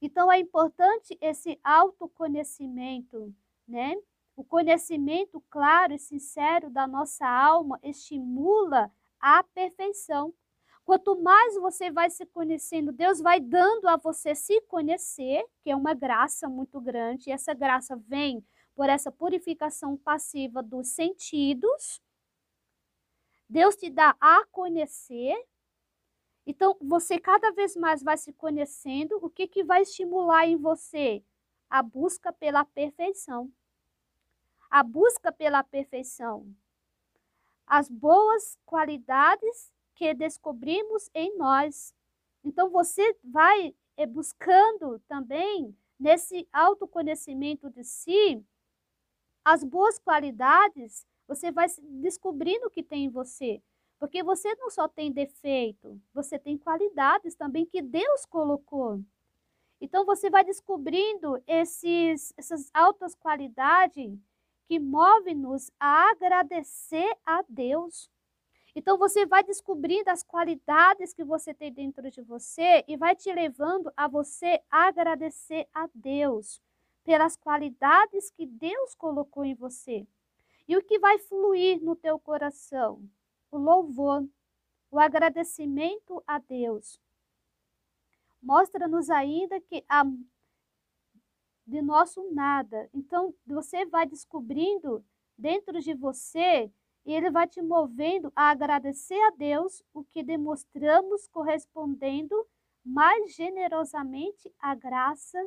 Então 0.00 0.30
é 0.30 0.38
importante 0.38 1.16
esse 1.20 1.58
autoconhecimento, 1.62 3.34
né? 3.66 3.94
O 4.36 4.44
conhecimento 4.44 5.42
claro 5.48 5.92
e 5.94 5.98
sincero 5.98 6.68
da 6.68 6.86
nossa 6.86 7.26
alma 7.26 7.78
estimula 7.82 8.92
a 9.20 9.42
perfeição. 9.42 10.34
Quanto 10.84 11.16
mais 11.22 11.54
você 11.56 11.90
vai 11.90 12.10
se 12.10 12.26
conhecendo, 12.26 12.92
Deus 12.92 13.20
vai 13.20 13.40
dando 13.40 13.88
a 13.88 13.96
você 13.96 14.34
se 14.34 14.60
conhecer, 14.62 15.42
que 15.62 15.70
é 15.70 15.76
uma 15.76 15.94
graça 15.94 16.48
muito 16.48 16.78
grande, 16.80 17.30
e 17.30 17.32
essa 17.32 17.54
graça 17.54 17.96
vem 17.96 18.44
por 18.74 18.88
essa 18.88 19.10
purificação 19.10 19.96
passiva 19.96 20.62
dos 20.62 20.88
sentidos. 20.88 22.02
Deus 23.48 23.76
te 23.76 23.88
dá 23.88 24.14
a 24.20 24.44
conhecer, 24.50 25.34
então, 26.46 26.76
você 26.80 27.18
cada 27.18 27.50
vez 27.52 27.74
mais 27.74 28.02
vai 28.02 28.16
se 28.18 28.32
conhecendo, 28.32 29.18
o 29.22 29.30
que, 29.30 29.46
que 29.48 29.64
vai 29.64 29.82
estimular 29.82 30.46
em 30.46 30.56
você? 30.56 31.24
A 31.70 31.82
busca 31.82 32.32
pela 32.32 32.64
perfeição. 32.64 33.50
A 34.70 34.82
busca 34.82 35.32
pela 35.32 35.62
perfeição. 35.62 36.46
As 37.66 37.88
boas 37.88 38.58
qualidades 38.66 39.72
que 39.94 40.12
descobrimos 40.12 41.08
em 41.14 41.36
nós. 41.38 41.94
Então, 42.44 42.68
você 42.68 43.16
vai 43.24 43.74
eh, 43.96 44.06
buscando 44.06 44.98
também, 45.08 45.74
nesse 45.98 46.46
autoconhecimento 46.52 47.70
de 47.70 47.84
si, 47.84 48.44
as 49.42 49.64
boas 49.64 49.98
qualidades, 49.98 51.06
você 51.26 51.50
vai 51.50 51.66
descobrindo 52.02 52.66
o 52.66 52.70
que 52.70 52.82
tem 52.82 53.04
em 53.06 53.10
você. 53.10 53.62
Porque 54.04 54.22
você 54.22 54.54
não 54.56 54.68
só 54.68 54.86
tem 54.86 55.10
defeito, 55.10 55.98
você 56.12 56.38
tem 56.38 56.58
qualidades 56.58 57.34
também 57.34 57.64
que 57.64 57.80
Deus 57.80 58.26
colocou. 58.26 59.00
Então 59.80 60.04
você 60.04 60.28
vai 60.28 60.44
descobrindo 60.44 61.42
esses, 61.46 62.34
essas 62.36 62.70
altas 62.74 63.14
qualidades 63.14 64.14
que 64.66 64.78
movem-nos 64.78 65.70
a 65.80 66.10
agradecer 66.10 67.16
a 67.24 67.42
Deus. 67.48 68.10
Então 68.76 68.98
você 68.98 69.24
vai 69.24 69.42
descobrindo 69.42 70.10
as 70.10 70.22
qualidades 70.22 71.14
que 71.14 71.24
você 71.24 71.54
tem 71.54 71.72
dentro 71.72 72.10
de 72.10 72.20
você 72.20 72.84
e 72.86 72.98
vai 72.98 73.16
te 73.16 73.32
levando 73.32 73.90
a 73.96 74.06
você 74.06 74.60
agradecer 74.70 75.66
a 75.72 75.88
Deus 75.94 76.60
pelas 77.02 77.38
qualidades 77.38 78.28
que 78.28 78.44
Deus 78.44 78.94
colocou 78.94 79.46
em 79.46 79.54
você. 79.54 80.06
E 80.68 80.76
o 80.76 80.82
que 80.82 80.98
vai 80.98 81.18
fluir 81.18 81.82
no 81.82 81.96
teu 81.96 82.18
coração? 82.18 83.02
O 83.54 83.58
louvor, 83.58 84.26
o 84.90 84.98
agradecimento 84.98 86.22
a 86.26 86.38
Deus. 86.38 87.00
Mostra-nos 88.42 89.08
ainda 89.08 89.60
que 89.60 89.84
há 89.88 90.04
de 91.66 91.80
nosso 91.80 92.30
nada. 92.32 92.90
Então, 92.92 93.34
você 93.46 93.86
vai 93.86 94.06
descobrindo 94.06 95.04
dentro 95.38 95.80
de 95.80 95.94
você 95.94 96.70
e 97.06 97.12
ele 97.12 97.30
vai 97.30 97.46
te 97.46 97.62
movendo 97.62 98.32
a 98.34 98.50
agradecer 98.50 99.20
a 99.22 99.30
Deus 99.30 99.82
o 99.92 100.04
que 100.04 100.22
demonstramos 100.22 101.26
correspondendo 101.28 102.34
mais 102.84 103.34
generosamente 103.34 104.52
à 104.58 104.74
graça 104.74 105.38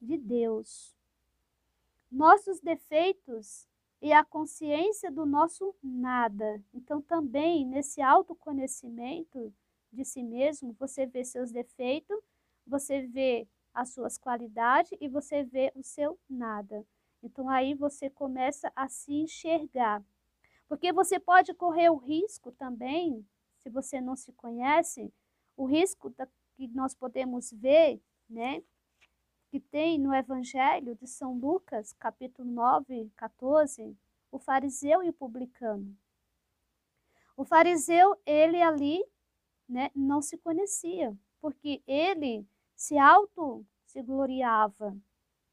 de 0.00 0.16
Deus. 0.16 0.96
Nossos 2.10 2.60
defeitos 2.60 3.68
e 4.06 4.12
a 4.12 4.22
consciência 4.22 5.10
do 5.10 5.26
nosso 5.26 5.74
nada. 5.82 6.62
Então, 6.72 7.02
também 7.02 7.66
nesse 7.66 8.00
autoconhecimento 8.00 9.52
de 9.92 10.04
si 10.04 10.22
mesmo, 10.22 10.76
você 10.78 11.06
vê 11.06 11.24
seus 11.24 11.50
defeitos, 11.50 12.16
você 12.64 13.04
vê 13.04 13.48
as 13.74 13.88
suas 13.88 14.16
qualidades 14.16 14.96
e 15.00 15.08
você 15.08 15.42
vê 15.42 15.72
o 15.74 15.82
seu 15.82 16.16
nada. 16.30 16.86
Então, 17.20 17.48
aí 17.48 17.74
você 17.74 18.08
começa 18.08 18.72
a 18.76 18.88
se 18.88 19.12
enxergar. 19.12 20.04
Porque 20.68 20.92
você 20.92 21.18
pode 21.18 21.52
correr 21.52 21.90
o 21.90 21.96
risco 21.96 22.52
também, 22.52 23.26
se 23.58 23.68
você 23.68 24.00
não 24.00 24.14
se 24.14 24.30
conhece, 24.34 25.12
o 25.56 25.64
risco 25.64 26.10
da, 26.10 26.28
que 26.54 26.68
nós 26.68 26.94
podemos 26.94 27.50
ver, 27.50 28.00
né? 28.30 28.62
Que 29.56 29.60
tem 29.60 29.98
no 29.98 30.14
Evangelho 30.14 30.94
de 30.94 31.06
São 31.06 31.32
Lucas, 31.32 31.94
capítulo 31.94 32.46
9, 32.46 33.10
14, 33.16 33.96
o 34.30 34.38
fariseu 34.38 35.02
e 35.02 35.08
o 35.08 35.14
publicano. 35.14 35.96
O 37.34 37.42
fariseu, 37.42 38.20
ele 38.26 38.60
ali, 38.60 39.02
né, 39.66 39.90
não 39.94 40.20
se 40.20 40.36
conhecia, 40.36 41.16
porque 41.40 41.82
ele 41.86 42.46
se 42.74 42.98
auto 42.98 43.64
se 43.86 44.02
gloriava, 44.02 44.94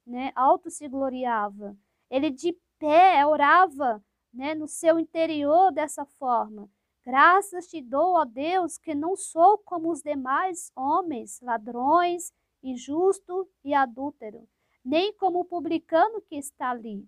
né? 0.05 0.33
Auto 0.35 0.69
se 0.69 0.85
gloriava. 0.89 1.73
Ele 2.09 2.29
de 2.29 2.59
pé 2.77 3.25
orava 3.25 4.03
né, 4.33 4.53
no 4.53 4.67
seu 4.67 4.99
interior 4.99 5.71
dessa 5.71 6.03
forma. 6.03 6.69
Graças 7.05 7.67
te 7.67 7.79
dou, 7.79 8.15
ó 8.15 8.25
Deus, 8.25 8.77
que 8.77 8.93
não 8.93 9.15
sou 9.15 9.59
como 9.59 9.89
os 9.89 10.01
demais 10.01 10.73
homens, 10.75 11.39
ladrões, 11.39 12.33
injusto 12.63 13.47
e 13.63 13.73
adúltero, 13.73 14.47
nem 14.83 15.13
como 15.13 15.41
o 15.41 15.45
publicano 15.45 16.21
que 16.21 16.35
está 16.35 16.69
ali. 16.71 17.07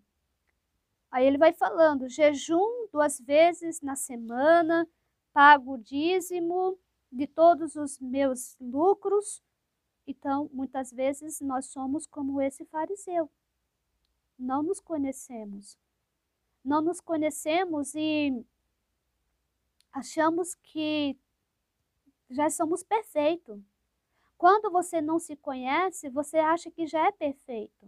Aí 1.10 1.26
ele 1.26 1.38
vai 1.38 1.54
falando: 1.54 2.10
jejum 2.10 2.88
duas 2.92 3.20
vezes 3.20 3.82
na 3.82 3.96
semana, 3.96 4.88
pago 5.34 5.74
o 5.74 5.78
dízimo 5.78 6.78
de 7.12 7.26
todos 7.26 7.76
os 7.76 8.00
meus 8.00 8.58
lucros. 8.60 9.42
Então, 10.06 10.50
muitas 10.54 10.92
vezes 10.92 11.42
nós 11.42 11.66
somos 11.68 12.06
como 12.06 12.42
esse 12.42 12.66
fariseu. 12.66 13.30
Não 14.38 14.62
nos 14.62 14.80
conhecemos 14.80 15.78
não 16.66 16.82
nos 16.82 17.00
conhecemos 17.00 17.94
e 17.94 18.44
achamos 19.94 20.56
que 20.56 21.16
já 22.30 22.50
somos 22.50 22.82
perfeitos. 22.82 23.62
Quando 24.38 24.72
você 24.72 25.02
não 25.02 25.18
se 25.20 25.36
conhece, 25.36 26.10
você 26.10 26.38
acha 26.38 26.70
que 26.70 26.86
já 26.86 27.08
é 27.08 27.12
perfeito, 27.12 27.88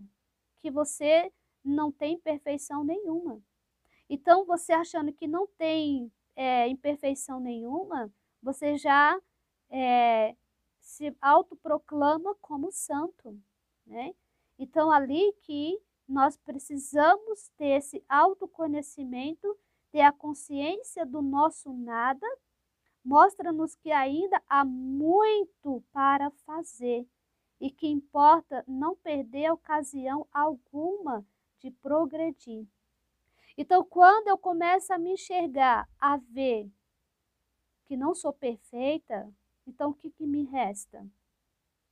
que 0.57 0.71
você 0.71 1.31
não 1.63 1.91
tem 1.91 2.17
perfeição 2.17 2.83
nenhuma. 2.83 3.41
Então, 4.09 4.45
você 4.45 4.71
achando 4.71 5.11
que 5.11 5.27
não 5.27 5.47
tem 5.57 6.11
é, 6.35 6.67
imperfeição 6.67 7.39
nenhuma, 7.39 8.11
você 8.41 8.77
já 8.77 9.19
é, 9.69 10.35
se 10.79 11.15
autoproclama 11.21 12.35
como 12.41 12.71
santo, 12.71 13.37
né? 13.85 14.13
Então, 14.57 14.89
ali 14.89 15.33
que 15.41 15.77
nós 16.07 16.37
precisamos 16.37 17.49
ter 17.57 17.77
esse 17.77 18.03
autoconhecimento, 18.07 19.57
ter 19.91 20.01
a 20.01 20.11
consciência 20.11 21.05
do 21.05 21.21
nosso 21.21 21.73
nada, 21.73 22.25
mostra-nos 23.07 23.75
que 23.75 23.91
ainda 23.91 24.41
há 24.49 24.65
muito 24.65 25.83
para 25.91 26.29
fazer 26.45 27.07
e 27.59 27.71
que 27.71 27.87
importa 27.87 28.63
não 28.67 28.95
perder 28.95 29.51
ocasião 29.51 30.27
alguma 30.31 31.25
de 31.59 31.71
progredir. 31.71 32.67
Então, 33.57 33.83
quando 33.83 34.27
eu 34.27 34.37
começo 34.37 34.93
a 34.93 34.97
me 34.97 35.13
enxergar, 35.13 35.89
a 35.99 36.17
ver 36.17 36.69
que 37.85 37.95
não 37.95 38.13
sou 38.13 38.33
perfeita, 38.33 39.31
então 39.65 39.91
o 39.91 39.93
que, 39.93 40.11
que 40.11 40.27
me 40.27 40.43
resta? 40.43 41.07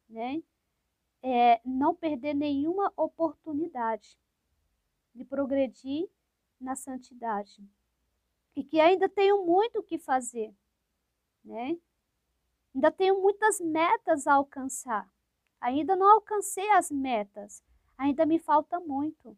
Né? 0.07 0.43
é, 1.27 1.59
não 1.65 1.95
perder 1.95 2.35
nenhuma 2.35 2.93
oportunidade 2.95 4.15
de 5.11 5.25
progredir 5.25 6.07
na 6.61 6.75
santidade. 6.75 7.67
E 8.55 8.63
que 8.63 8.79
ainda 8.79 9.09
tenho 9.09 9.43
muito 9.43 9.79
o 9.79 9.83
que 9.83 9.97
fazer, 9.97 10.53
né? 11.45 11.77
Ainda 12.73 12.91
tenho 12.91 13.21
muitas 13.21 13.61
metas 13.61 14.27
a 14.27 14.33
alcançar. 14.33 15.09
Ainda 15.61 15.95
não 15.95 16.11
alcancei 16.11 16.69
as 16.71 16.91
metas, 16.91 17.63
ainda 17.97 18.25
me 18.25 18.37
falta 18.37 18.79
muito. 18.79 19.37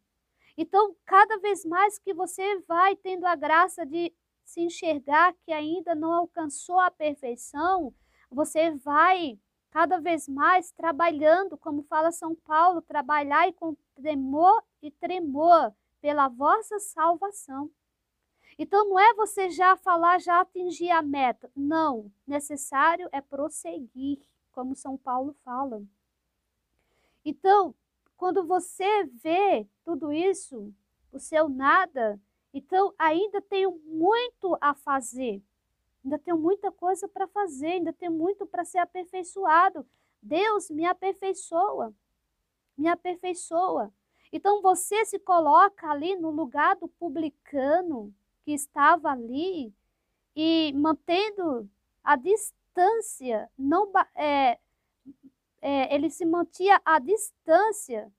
Então, 0.57 0.95
cada 1.05 1.37
vez 1.37 1.63
mais 1.63 1.99
que 1.99 2.13
você 2.13 2.59
vai 2.61 2.95
tendo 2.95 3.25
a 3.25 3.35
graça 3.35 3.85
de 3.85 4.11
se 4.43 4.61
enxergar 4.61 5.33
que 5.45 5.51
ainda 5.51 5.93
não 5.93 6.11
alcançou 6.11 6.79
a 6.79 6.89
perfeição, 6.89 7.93
você 8.31 8.71
vai 8.71 9.39
cada 9.69 9.99
vez 9.99 10.27
mais 10.27 10.71
trabalhando, 10.71 11.57
como 11.57 11.83
fala 11.83 12.11
São 12.11 12.33
Paulo, 12.33 12.81
trabalhar 12.81 13.53
com 13.53 13.75
tremor 13.95 14.63
e 14.81 14.89
tremor 14.89 15.73
pela 16.01 16.27
vossa 16.27 16.79
salvação. 16.79 17.69
Então 18.57 18.89
não 18.89 18.99
é 18.99 19.13
você 19.13 19.49
já 19.49 19.75
falar, 19.75 20.19
já 20.19 20.41
atingir 20.41 20.89
a 20.89 21.01
meta. 21.01 21.51
Não, 21.55 22.11
necessário 22.25 23.07
é 23.11 23.21
prosseguir, 23.21 24.19
como 24.51 24.75
São 24.75 24.97
Paulo 24.97 25.35
fala. 25.43 25.83
Então, 27.23 27.75
quando 28.15 28.43
você 28.45 29.03
vê 29.05 29.67
tudo 29.83 30.11
isso, 30.11 30.73
o 31.11 31.19
seu 31.19 31.47
nada, 31.47 32.19
então 32.51 32.93
ainda 32.97 33.39
tenho 33.41 33.79
muito 33.85 34.57
a 34.59 34.73
fazer. 34.73 35.43
Ainda 36.03 36.17
tenho 36.17 36.37
muita 36.37 36.71
coisa 36.71 37.07
para 37.07 37.27
fazer, 37.27 37.73
ainda 37.73 37.93
tenho 37.93 38.11
muito 38.11 38.45
para 38.45 38.65
ser 38.65 38.79
aperfeiçoado. 38.79 39.85
Deus 40.21 40.69
me 40.71 40.85
aperfeiçoa. 40.85 41.93
Me 42.75 42.87
aperfeiçoa. 42.87 43.93
Então 44.31 44.61
você 44.61 45.05
se 45.05 45.19
coloca 45.19 45.89
ali 45.89 46.15
no 46.15 46.31
lugar 46.31 46.75
do 46.75 46.87
publicano 46.87 48.13
que 48.47 48.53
estava 48.53 49.11
ali 49.11 49.75
e 50.33 50.71
mantendo 50.71 51.69
a 52.01 52.15
distância, 52.15 53.51
não 53.57 53.91
é, 54.15 54.57
é, 55.61 55.93
ele 55.93 56.09
se 56.09 56.25
mantinha 56.25 56.81
à 56.85 56.97
distância, 56.97 58.09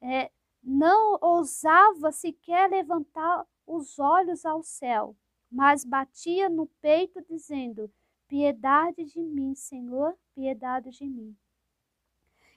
é, 0.00 0.28
não 0.60 1.18
ousava 1.20 2.10
sequer 2.10 2.68
levantar 2.68 3.46
os 3.64 4.00
olhos 4.00 4.44
ao 4.44 4.60
céu 4.60 5.14
mas 5.50 5.84
batia 5.84 6.48
no 6.48 6.66
peito, 6.80 7.20
dizendo: 7.22 7.90
Piedade 8.28 9.04
de 9.04 9.20
mim, 9.20 9.54
Senhor, 9.54 10.16
piedade 10.34 10.90
de 10.90 11.04
mim. 11.04 11.36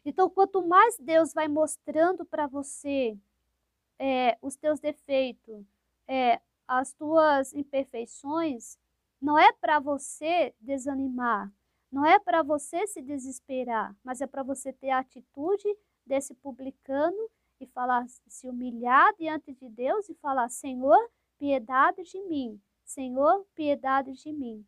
Então, 0.06 0.30
quanto 0.30 0.65
mais 0.65 0.97
Deus 0.99 1.34
vai 1.34 1.47
mostrando 1.47 2.23
para 2.26 2.45
você 2.45 3.17
é, 3.97 4.38
os 4.41 4.56
teus 4.56 4.80
defeitos, 4.80 5.65
é, 6.08 6.39
as 6.67 6.93
tuas 6.93 7.54
imperfeições, 7.54 8.78
não 9.21 9.38
é 9.38 9.52
para 9.54 9.80
você 9.80 10.54
desanimar, 10.60 11.52
não 11.91 12.06
é 12.06 12.19
para 12.19 12.41
você 12.41 12.88
se 12.88 13.02
desesperar, 13.02 13.95
mas 14.04 14.21
é 14.21 14.28
para 14.28 14.43
você 14.43 14.73
ter 14.73 14.89
a 14.89 14.99
atitude 14.99 15.67
desse 16.06 16.34
publicano 16.34 17.30
e 17.60 17.67
falar, 17.67 18.06
se 18.28 18.47
humilhar 18.47 19.13
diante 19.15 19.54
de 19.54 19.69
Deus 19.69 20.10
e 20.10 20.15
falar: 20.15 20.49
Senhor, 20.49 20.97
piedade 21.38 22.04
de 22.04 22.19
mim, 22.23 22.62
Senhor, 22.84 23.45
piedade 23.56 24.13
de 24.13 24.32
mim. 24.32 24.65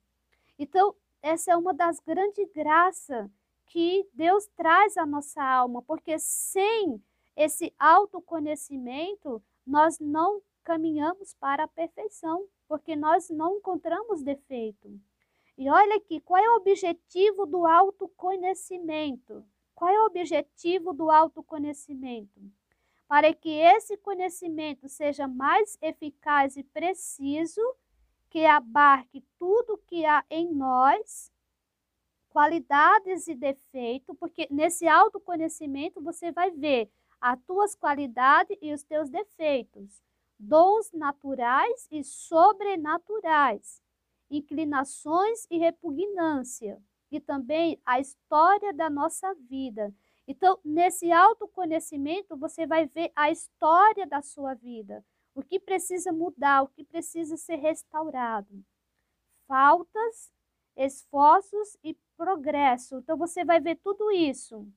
Então, 0.58 0.96
essa 1.22 1.52
é 1.52 1.58
uma 1.58 1.74
das 1.74 2.00
grandes 2.00 2.48
graças 2.54 3.30
que 3.66 4.08
Deus 4.14 4.48
traz 4.56 4.96
à 4.96 5.06
nossa 5.06 5.44
alma, 5.44 5.82
porque 5.82 6.18
sem 6.20 7.04
esse 7.36 7.74
autoconhecimento, 7.78 9.44
nós 9.66 10.00
não 10.00 10.42
caminhamos 10.66 11.36
para 11.36 11.64
a 11.64 11.68
perfeição, 11.68 12.48
porque 12.68 12.96
nós 12.96 13.30
não 13.30 13.58
encontramos 13.58 14.24
defeito. 14.24 15.00
E 15.58 15.70
olha 15.70 15.96
aqui, 15.96 16.20
qual 16.20 16.44
é 16.44 16.50
o 16.50 16.58
objetivo 16.58 17.46
do 17.46 17.66
autoconhecimento? 17.66 19.46
Qual 19.76 19.90
é 19.90 20.02
o 20.02 20.08
objetivo 20.08 20.92
do 20.92 21.10
autoconhecimento? 21.12 22.42
Para 23.08 23.34
que 23.34 23.50
esse 23.50 23.96
conhecimento 23.98 24.90
seja 24.90 25.28
mais 25.28 25.78
eficaz 25.82 26.58
e 26.58 26.64
preciso 26.64 27.62
que 28.30 28.46
abarque 28.46 29.24
tudo 29.38 29.82
que 29.86 30.04
há 30.04 30.26
em 30.30 30.52
nós, 30.52 31.32
qualidades 32.30 33.28
e 33.28 33.36
defeitos, 33.36 34.18
porque 34.20 34.48
nesse 34.50 34.88
autoconhecimento 34.88 36.02
você 36.02 36.32
vai 36.32 36.50
ver 36.52 36.92
as 37.22 37.40
tuas 37.46 37.76
qualidades 37.76 38.58
e 38.62 38.74
os 38.74 38.84
teus 38.84 39.10
defeitos, 39.10 40.04
dons 40.40 40.92
naturais 40.92 41.88
e 41.92 42.04
sobrenaturais, 42.04 43.82
inclinações 44.30 45.46
e 45.50 45.58
repugnância, 45.58 46.82
e 47.12 47.20
também 47.20 47.80
a 47.86 48.00
história 48.00 48.74
da 48.74 48.90
nossa 48.90 49.34
vida. 49.36 49.94
Então, 50.28 50.60
nesse 50.66 51.12
autoconhecimento, 51.12 52.36
você 52.38 52.66
vai 52.66 52.88
ver 52.88 53.12
a 53.16 53.30
história 53.32 54.08
da 54.08 54.22
sua 54.22 54.54
vida, 54.56 55.06
O 55.36 55.44
que 55.44 55.60
precisa 55.60 56.14
mudar, 56.14 56.64
o 56.64 56.68
que 56.70 56.84
precisa 56.84 57.36
ser 57.38 57.58
restaurado. 57.58 58.64
Faltas, 59.48 60.32
esforços 60.76 61.78
e 61.84 61.96
progresso. 62.18 62.98
Então 63.00 63.18
você 63.18 63.46
vai 63.46 63.60
ver 63.60 63.76
tudo 63.78 64.12
isso. 64.12 64.68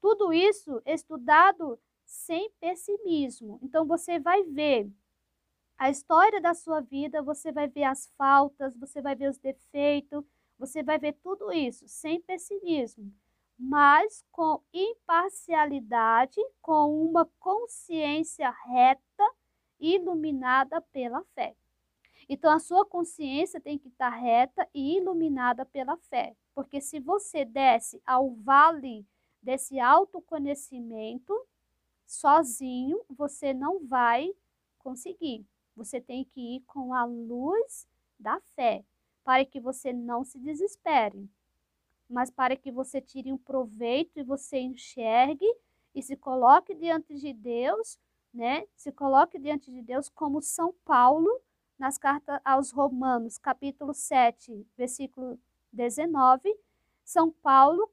Tudo 0.00 0.32
isso 0.32 0.82
estudado 0.86 1.78
sem 2.06 2.50
pessimismo. 2.60 3.58
Então 3.62 3.84
você 3.84 4.18
vai 4.18 4.44
ver 4.44 4.88
a 5.76 5.90
história 5.90 6.40
da 6.40 6.54
sua 6.54 6.80
vida, 6.80 7.22
você 7.22 7.52
vai 7.52 7.68
ver 7.68 7.84
as 7.84 8.06
faltas, 8.16 8.74
você 8.76 9.02
vai 9.02 9.14
ver 9.14 9.28
os 9.28 9.38
defeitos, 9.38 10.24
você 10.58 10.82
vai 10.82 10.98
ver 10.98 11.12
tudo 11.22 11.52
isso 11.52 11.86
sem 11.86 12.20
pessimismo, 12.22 13.12
mas 13.58 14.24
com 14.32 14.62
imparcialidade, 14.72 16.40
com 16.62 17.04
uma 17.04 17.28
consciência 17.38 18.50
reta, 18.50 19.30
iluminada 19.78 20.80
pela 20.80 21.22
fé. 21.34 21.54
Então 22.28 22.50
a 22.50 22.58
sua 22.58 22.86
consciência 22.86 23.60
tem 23.60 23.78
que 23.78 23.88
estar 23.88 24.08
reta 24.08 24.66
e 24.72 24.96
iluminada 24.96 25.66
pela 25.66 25.96
fé, 25.96 26.34
porque 26.54 26.80
se 26.80 26.98
você 26.98 27.44
desce 27.44 28.00
ao 28.06 28.30
vale 28.36 29.06
desse 29.42 29.78
autoconhecimento 29.78 31.34
sozinho, 32.06 33.00
você 33.10 33.52
não 33.52 33.86
vai 33.86 34.32
conseguir. 34.78 35.44
Você 35.74 36.00
tem 36.00 36.24
que 36.24 36.56
ir 36.56 36.60
com 36.66 36.94
a 36.94 37.04
luz 37.04 37.86
da 38.18 38.40
fé, 38.54 38.84
para 39.24 39.44
que 39.44 39.60
você 39.60 39.92
não 39.92 40.24
se 40.24 40.38
desespere, 40.38 41.28
mas 42.08 42.30
para 42.30 42.56
que 42.56 42.70
você 42.70 43.00
tire 43.00 43.32
um 43.32 43.36
proveito 43.36 44.18
e 44.18 44.22
você 44.22 44.58
enxergue 44.58 45.46
e 45.94 46.02
se 46.02 46.16
coloque 46.16 46.74
diante 46.74 47.14
de 47.18 47.32
Deus, 47.32 47.98
né? 48.32 48.66
Se 48.76 48.92
coloque 48.92 49.38
diante 49.38 49.70
de 49.70 49.82
Deus 49.82 50.08
como 50.08 50.40
São 50.40 50.72
Paulo 50.84 51.28
nas 51.78 51.98
cartas 51.98 52.40
aos 52.44 52.70
Romanos, 52.70 53.36
capítulo 53.36 53.92
7, 53.92 54.66
versículo 54.76 55.38
19. 55.72 56.56
São 57.04 57.30
Paulo, 57.30 57.90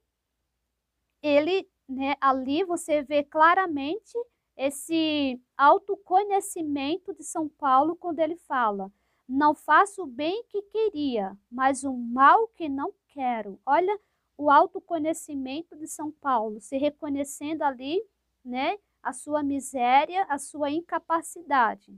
ele, 1.22 1.70
né, 1.94 2.16
ali 2.20 2.64
você 2.64 3.02
vê 3.04 3.24
claramente 3.24 4.18
esse 4.58 5.40
autoconhecimento 5.58 7.14
de 7.14 7.24
São 7.24 7.48
Paulo 7.48 7.96
quando 7.96 8.20
ele 8.20 8.36
fala: 8.36 8.92
Não 9.28 9.54
faço 9.54 10.04
o 10.04 10.08
bem 10.08 10.44
que 10.50 10.62
queria, 10.64 11.38
mas 11.52 11.84
o 11.84 11.94
mal 11.94 12.48
que 12.50 12.68
não 12.68 12.94
quero. 13.10 13.60
Olha 13.66 13.98
o 14.38 14.50
autoconhecimento 14.50 15.76
de 15.76 15.88
São 15.88 16.12
Paulo, 16.12 16.60
se 16.60 16.78
reconhecendo 16.78 17.62
ali, 17.62 18.04
né, 18.44 18.78
a 19.02 19.14
sua 19.14 19.44
miséria, 19.44 20.26
a 20.28 20.38
sua 20.38 20.72
incapacidade. 20.72 21.98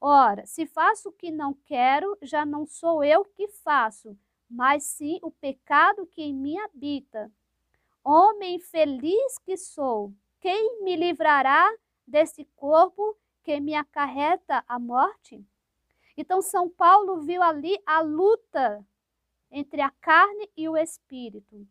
Ora, 0.00 0.46
se 0.46 0.66
faço 0.66 1.08
o 1.08 1.12
que 1.12 1.30
não 1.30 1.54
quero, 1.54 2.16
já 2.22 2.44
não 2.44 2.66
sou 2.66 3.02
eu 3.02 3.24
que 3.24 3.48
faço, 3.48 4.16
mas 4.48 4.84
sim 4.84 5.18
o 5.22 5.30
pecado 5.30 6.06
que 6.06 6.22
em 6.22 6.34
mim 6.34 6.58
habita. 6.58 7.32
Homem 8.04 8.58
feliz 8.58 9.38
que 9.38 9.56
sou, 9.56 10.12
quem 10.38 10.82
me 10.82 10.94
livrará 10.94 11.66
desse 12.06 12.44
corpo 12.54 13.16
que 13.42 13.58
me 13.58 13.74
acarreta 13.74 14.62
a 14.68 14.78
morte? 14.78 15.42
Então, 16.14 16.42
São 16.42 16.68
Paulo 16.68 17.22
viu 17.22 17.42
ali 17.42 17.78
a 17.86 18.02
luta 18.02 18.86
entre 19.50 19.80
a 19.80 19.90
carne 19.90 20.50
e 20.54 20.68
o 20.68 20.76
espírito. 20.76 21.66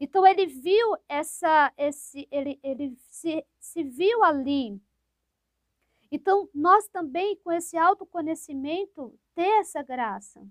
Então, 0.00 0.26
ele 0.26 0.46
viu 0.46 0.96
essa, 1.08 1.72
esse, 1.76 2.26
ele, 2.32 2.58
ele 2.64 2.98
se, 3.08 3.46
se 3.60 3.84
viu 3.84 4.24
ali. 4.24 4.80
Então, 6.10 6.48
nós 6.52 6.88
também, 6.88 7.36
com 7.36 7.52
esse 7.52 7.78
autoconhecimento, 7.78 9.16
ter 9.36 9.60
essa 9.60 9.84
graça. 9.84 10.44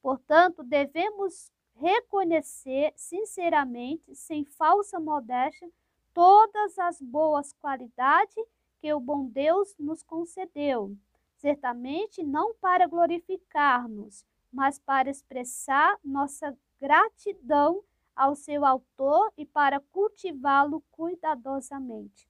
Portanto, 0.00 0.64
devemos 0.64 1.52
reconhecer 1.82 2.92
sinceramente, 2.94 4.14
sem 4.14 4.44
falsa 4.44 5.00
modéstia, 5.00 5.68
todas 6.14 6.78
as 6.78 7.02
boas 7.02 7.52
qualidades 7.54 8.44
que 8.80 8.94
o 8.94 9.00
bom 9.00 9.26
Deus 9.26 9.74
nos 9.76 10.00
concedeu, 10.00 10.96
certamente 11.38 12.22
não 12.22 12.54
para 12.54 12.86
glorificar-nos, 12.86 14.24
mas 14.52 14.78
para 14.78 15.10
expressar 15.10 15.98
nossa 16.04 16.56
gratidão 16.80 17.82
ao 18.14 18.36
seu 18.36 18.64
autor 18.64 19.32
e 19.36 19.44
para 19.44 19.80
cultivá-lo 19.80 20.84
cuidadosamente. 20.92 22.28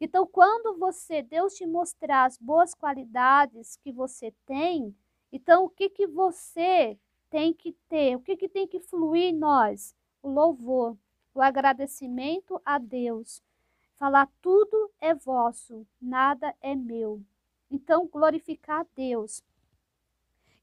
Então, 0.00 0.24
quando 0.24 0.78
você, 0.78 1.20
Deus 1.20 1.54
te 1.54 1.66
mostrar 1.66 2.26
as 2.26 2.38
boas 2.38 2.74
qualidades 2.74 3.76
que 3.82 3.90
você 3.90 4.32
tem, 4.46 4.94
então 5.32 5.64
o 5.64 5.68
que 5.68 5.88
que 5.88 6.06
você 6.06 6.96
tem 7.30 7.52
que 7.52 7.72
ter? 7.88 8.16
O 8.16 8.20
que 8.20 8.36
que 8.36 8.48
tem 8.48 8.66
que 8.66 8.80
fluir 8.80 9.24
em 9.24 9.32
nós? 9.32 9.94
O 10.22 10.28
louvor, 10.28 10.96
o 11.34 11.40
agradecimento 11.40 12.60
a 12.64 12.78
Deus, 12.78 13.42
falar 13.96 14.28
tudo 14.40 14.90
é 15.00 15.14
vosso, 15.14 15.86
nada 16.00 16.54
é 16.60 16.74
meu. 16.74 17.22
Então, 17.70 18.06
glorificar 18.06 18.80
a 18.80 18.86
Deus. 18.94 19.42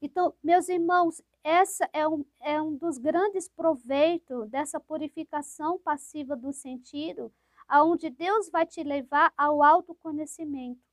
Então, 0.00 0.34
meus 0.42 0.68
irmãos, 0.68 1.22
essa 1.42 1.88
é 1.92 2.06
um, 2.06 2.24
é 2.40 2.60
um 2.60 2.76
dos 2.76 2.98
grandes 2.98 3.48
proveitos 3.48 4.48
dessa 4.48 4.80
purificação 4.80 5.78
passiva 5.78 6.36
do 6.36 6.52
sentido, 6.52 7.32
aonde 7.68 8.10
Deus 8.10 8.50
vai 8.50 8.66
te 8.66 8.82
levar 8.82 9.32
ao 9.36 9.62
autoconhecimento. 9.62 10.85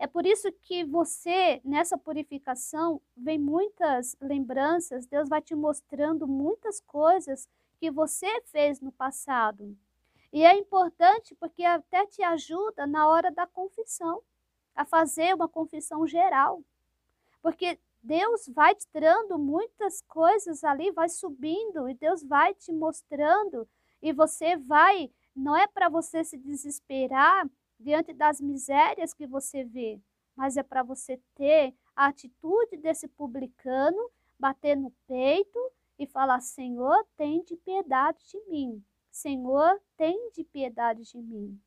É 0.00 0.06
por 0.06 0.24
isso 0.24 0.50
que 0.62 0.82
você, 0.82 1.60
nessa 1.62 1.98
purificação, 1.98 3.02
vem 3.14 3.38
muitas 3.38 4.16
lembranças, 4.18 5.04
Deus 5.04 5.28
vai 5.28 5.42
te 5.42 5.54
mostrando 5.54 6.26
muitas 6.26 6.80
coisas 6.80 7.46
que 7.78 7.90
você 7.90 8.40
fez 8.46 8.80
no 8.80 8.90
passado. 8.90 9.76
E 10.32 10.42
é 10.42 10.56
importante 10.56 11.34
porque 11.34 11.62
até 11.64 12.06
te 12.06 12.22
ajuda 12.22 12.86
na 12.86 13.06
hora 13.06 13.30
da 13.30 13.46
confissão, 13.46 14.22
a 14.74 14.86
fazer 14.86 15.34
uma 15.34 15.46
confissão 15.46 16.06
geral. 16.06 16.62
Porque 17.42 17.78
Deus 18.02 18.48
vai 18.48 18.74
te 18.74 18.86
dando 18.90 19.38
muitas 19.38 20.00
coisas 20.00 20.64
ali, 20.64 20.90
vai 20.92 21.10
subindo 21.10 21.90
e 21.90 21.94
Deus 21.94 22.22
vai 22.22 22.54
te 22.54 22.72
mostrando 22.72 23.68
e 24.00 24.14
você 24.14 24.56
vai, 24.56 25.10
não 25.36 25.54
é 25.54 25.66
para 25.66 25.90
você 25.90 26.24
se 26.24 26.38
desesperar 26.38 27.46
diante 27.80 28.12
das 28.12 28.40
misérias 28.40 29.14
que 29.14 29.26
você 29.26 29.64
vê, 29.64 29.98
mas 30.36 30.56
é 30.56 30.62
para 30.62 30.82
você 30.82 31.18
ter 31.34 31.74
a 31.96 32.06
atitude 32.06 32.76
desse 32.76 33.08
publicano, 33.08 34.10
bater 34.38 34.76
no 34.76 34.90
peito 35.08 35.58
e 35.98 36.06
falar: 36.06 36.40
Senhor, 36.40 37.04
tem 37.16 37.42
de 37.42 37.56
piedade 37.56 38.18
de 38.28 38.40
mim. 38.48 38.84
Senhor, 39.10 39.80
tem 39.96 40.30
de 40.30 40.44
piedade 40.44 41.02
de 41.02 41.18
mim. 41.18 41.60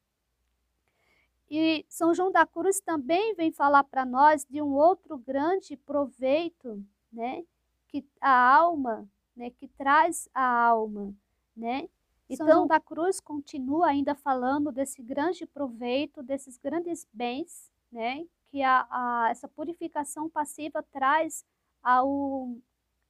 E 1.49 1.86
São 1.89 2.13
João 2.13 2.32
da 2.32 2.45
Cruz 2.45 2.80
também 2.80 3.36
vem 3.36 3.52
falar 3.52 3.84
para 3.84 4.06
nós 4.06 4.45
de 4.45 4.62
um 4.62 4.73
outro 4.73 5.17
grande 5.17 5.76
proveito, 5.76 6.84
né, 7.12 7.43
que 7.89 8.04
a 8.19 8.56
alma, 8.56 9.08
né, 9.36 9.52
que 9.52 9.67
traz 9.67 10.28
a 10.34 10.43
alma, 10.43 11.13
né? 11.56 11.88
Então, 12.33 12.47
São 12.47 12.55
João 12.55 12.67
da 12.67 12.79
Cruz 12.79 13.19
continua 13.19 13.87
ainda 13.87 14.15
falando 14.15 14.71
desse 14.71 15.01
grande 15.01 15.45
proveito, 15.45 16.21
desses 16.21 16.57
grandes 16.57 17.07
bens, 17.13 17.71
né, 17.91 18.25
que 18.49 18.61
a, 18.61 18.87
a 18.89 19.29
essa 19.29 19.47
purificação 19.47 20.29
passiva 20.29 20.83
traz 20.83 21.45
ao, 21.81 22.55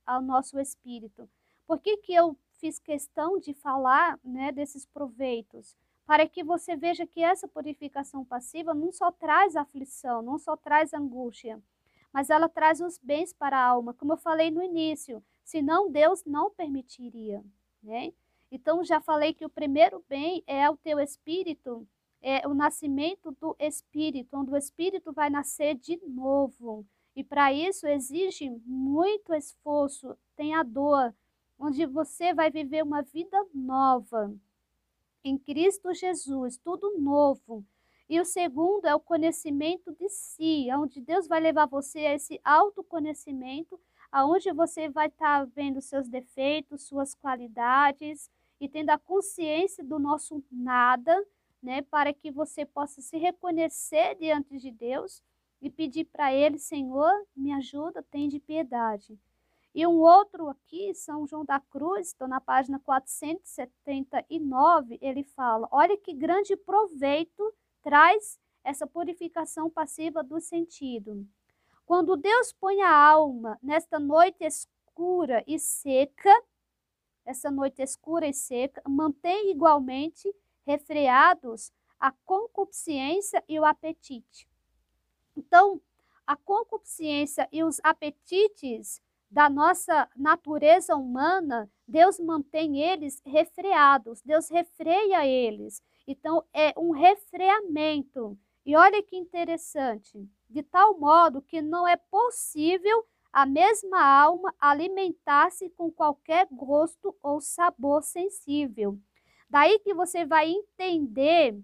ao 0.06 0.22
nosso 0.22 0.60
espírito. 0.60 1.30
Por 1.66 1.80
que, 1.80 1.98
que 1.98 2.14
eu 2.14 2.38
fiz 2.64 2.80
questão 2.80 3.38
de 3.38 3.54
falar 3.54 4.18
né, 4.24 4.50
desses 4.52 4.86
proveitos, 4.86 5.76
para 6.06 6.26
que 6.28 6.44
você 6.44 6.76
veja 6.76 7.06
que 7.06 7.22
essa 7.22 7.46
purificação 7.46 8.24
passiva 8.24 8.74
não 8.74 8.92
só 8.92 9.12
traz 9.12 9.56
aflição, 9.56 10.22
não 10.22 10.38
só 10.38 10.56
traz 10.56 10.94
angústia, 10.94 11.62
mas 12.14 12.30
ela 12.30 12.48
traz 12.48 12.80
os 12.80 12.98
bens 13.00 13.34
para 13.34 13.58
a 13.58 13.66
alma, 13.66 13.94
como 13.94 14.14
eu 14.14 14.18
falei 14.18 14.50
no 14.50 14.64
início, 14.64 15.22
senão 15.44 15.92
Deus 15.92 16.24
não 16.26 16.52
permitiria. 16.52 17.44
Né? 17.82 18.14
Então, 18.54 18.84
já 18.84 19.02
falei 19.02 19.34
que 19.34 19.44
o 19.44 19.50
primeiro 19.50 20.06
bem 20.08 20.44
é 20.46 20.70
o 20.70 20.78
teu 20.78 21.00
espírito, 21.00 21.88
é 22.22 22.48
o 22.48 22.54
nascimento 22.54 23.36
do 23.42 23.56
espírito, 23.58 24.38
onde 24.38 24.52
o 24.52 24.56
espírito 24.56 25.12
vai 25.12 25.28
nascer 25.28 25.74
de 25.74 26.00
novo. 26.06 26.86
E 27.16 27.24
para 27.24 27.52
isso 27.52 27.88
exige 27.88 28.52
muito 28.64 29.34
esforço, 29.34 30.16
tem 30.36 30.54
a 30.54 30.62
dor, 30.62 31.16
onde 31.58 31.84
você 31.88 32.32
vai 32.32 32.52
viver 32.52 32.84
uma 32.84 33.02
vida 33.02 33.44
nova 33.52 34.32
em 35.24 35.36
Cristo 35.36 35.92
Jesus, 35.92 36.56
tudo 36.56 36.96
novo. 37.00 37.66
E 38.08 38.20
o 38.22 38.26
segundo 38.26 38.86
é 38.86 38.94
o 38.94 39.00
conhecimento 39.00 39.92
de 39.94 40.08
si, 40.10 40.68
onde 40.78 41.02
Deus 41.02 41.28
vai 41.28 41.40
levar 41.40 41.66
você 41.66 42.06
a 42.06 42.14
esse 42.14 42.40
autoconhecimento, 42.44 43.80
aonde 44.12 44.52
você 44.52 44.90
vai 44.90 45.08
estar 45.08 45.40
tá 45.40 45.52
vendo 45.56 45.82
seus 45.82 46.08
defeitos, 46.08 46.84
suas 46.84 47.16
qualidades 47.16 48.30
e 48.60 48.68
tendo 48.68 48.90
a 48.90 48.98
consciência 48.98 49.84
do 49.84 50.00
nosso 50.00 50.44
nada, 50.52 51.26
né, 51.62 51.82
para 51.82 52.14
que 52.14 52.32
você 52.32 52.66
possa 52.66 53.02
se 53.02 53.18
reconhecer 53.18 54.16
diante 54.16 54.58
de 54.58 54.72
Deus 54.72 55.22
e 55.62 55.70
pedir 55.70 56.06
para 56.06 56.34
ele, 56.34 56.58
Senhor, 56.58 57.12
me 57.36 57.54
ajuda, 57.54 58.04
tem 58.04 58.28
de 58.28 58.40
piedade. 58.40 59.18
E 59.74 59.88
um 59.88 60.02
outro 60.02 60.50
aqui, 60.50 60.94
São 60.94 61.26
João 61.26 61.44
da 61.44 61.60
Cruz, 61.60 62.08
estou 62.08 62.28
na 62.28 62.40
página 62.40 62.80
479, 62.80 65.00
ele 65.02 65.24
fala: 65.24 65.68
olha 65.72 65.98
que 65.98 66.14
grande 66.14 66.56
proveito 66.56 67.52
traz 67.82 68.40
essa 68.64 68.86
purificação 68.86 69.70
passiva 69.70 70.24
do 70.24 70.40
sentido. 70.40 71.28
Quando 71.86 72.16
Deus 72.16 72.54
põe 72.54 72.82
a 72.82 72.96
alma 72.96 73.58
nesta 73.62 74.00
noite 74.00 74.44
escura 74.44 75.44
e 75.48 75.58
seca, 75.58 76.32
essa 77.26 77.50
noite 77.50 77.82
escura 77.82 78.28
e 78.28 78.34
seca, 78.34 78.82
mantém 78.88 79.52
igualmente 79.52 80.34
refreados 80.66 81.72
a 82.00 82.12
concupiscência 82.26 83.44
e 83.48 83.60
o 83.60 83.66
apetite. 83.66 84.48
Então, 85.36 85.82
a 86.26 86.36
concupiscência 86.36 87.48
e 87.52 87.64
os 87.64 87.80
apetites 87.84 89.02
da 89.30 89.50
nossa 89.50 90.08
natureza 90.16 90.96
humana, 90.96 91.70
Deus 91.88 92.20
mantém 92.20 92.82
eles 92.82 93.22
refreados, 93.26 94.22
Deus 94.22 94.50
refreia 94.50 95.26
eles. 95.26 95.82
Então, 96.06 96.44
é 96.54 96.74
um 96.78 96.92
refreamento. 96.92 98.38
E 98.66 98.76
olha 98.76 99.02
que 99.02 99.18
interessante, 99.18 100.30
de 100.50 100.62
tal 100.62 101.00
modo 101.00 101.42
que 101.42 101.62
não 101.62 101.88
é 101.88 101.98
possível 101.98 103.06
a 103.34 103.48
mesma 103.48 104.00
alma 104.00 104.54
alimentar-se 104.60 105.68
com 105.72 105.92
qualquer 105.92 106.48
gosto 106.52 107.18
ou 107.24 107.42
sabor 107.42 108.04
sensível. 108.04 109.00
Daí 109.50 109.80
que 109.80 109.92
você 109.92 110.24
vai 110.24 110.52
entender 110.52 111.60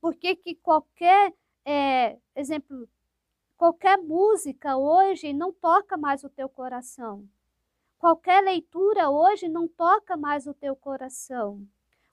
por 0.00 0.14
que, 0.14 0.36
que 0.36 0.54
qualquer, 0.54 1.32
é, 1.64 2.18
exemplo, 2.36 2.86
qualquer 3.56 3.96
música 3.96 4.76
hoje 4.76 5.32
não 5.32 5.50
toca 5.50 5.96
mais 5.96 6.24
o 6.24 6.28
teu 6.28 6.48
coração. 6.48 7.26
Qualquer 7.98 8.42
leitura 8.42 9.08
hoje 9.08 9.48
não 9.48 9.66
toca 9.66 10.14
mais 10.16 10.46
o 10.46 10.52
teu 10.52 10.76
coração. 10.76 11.66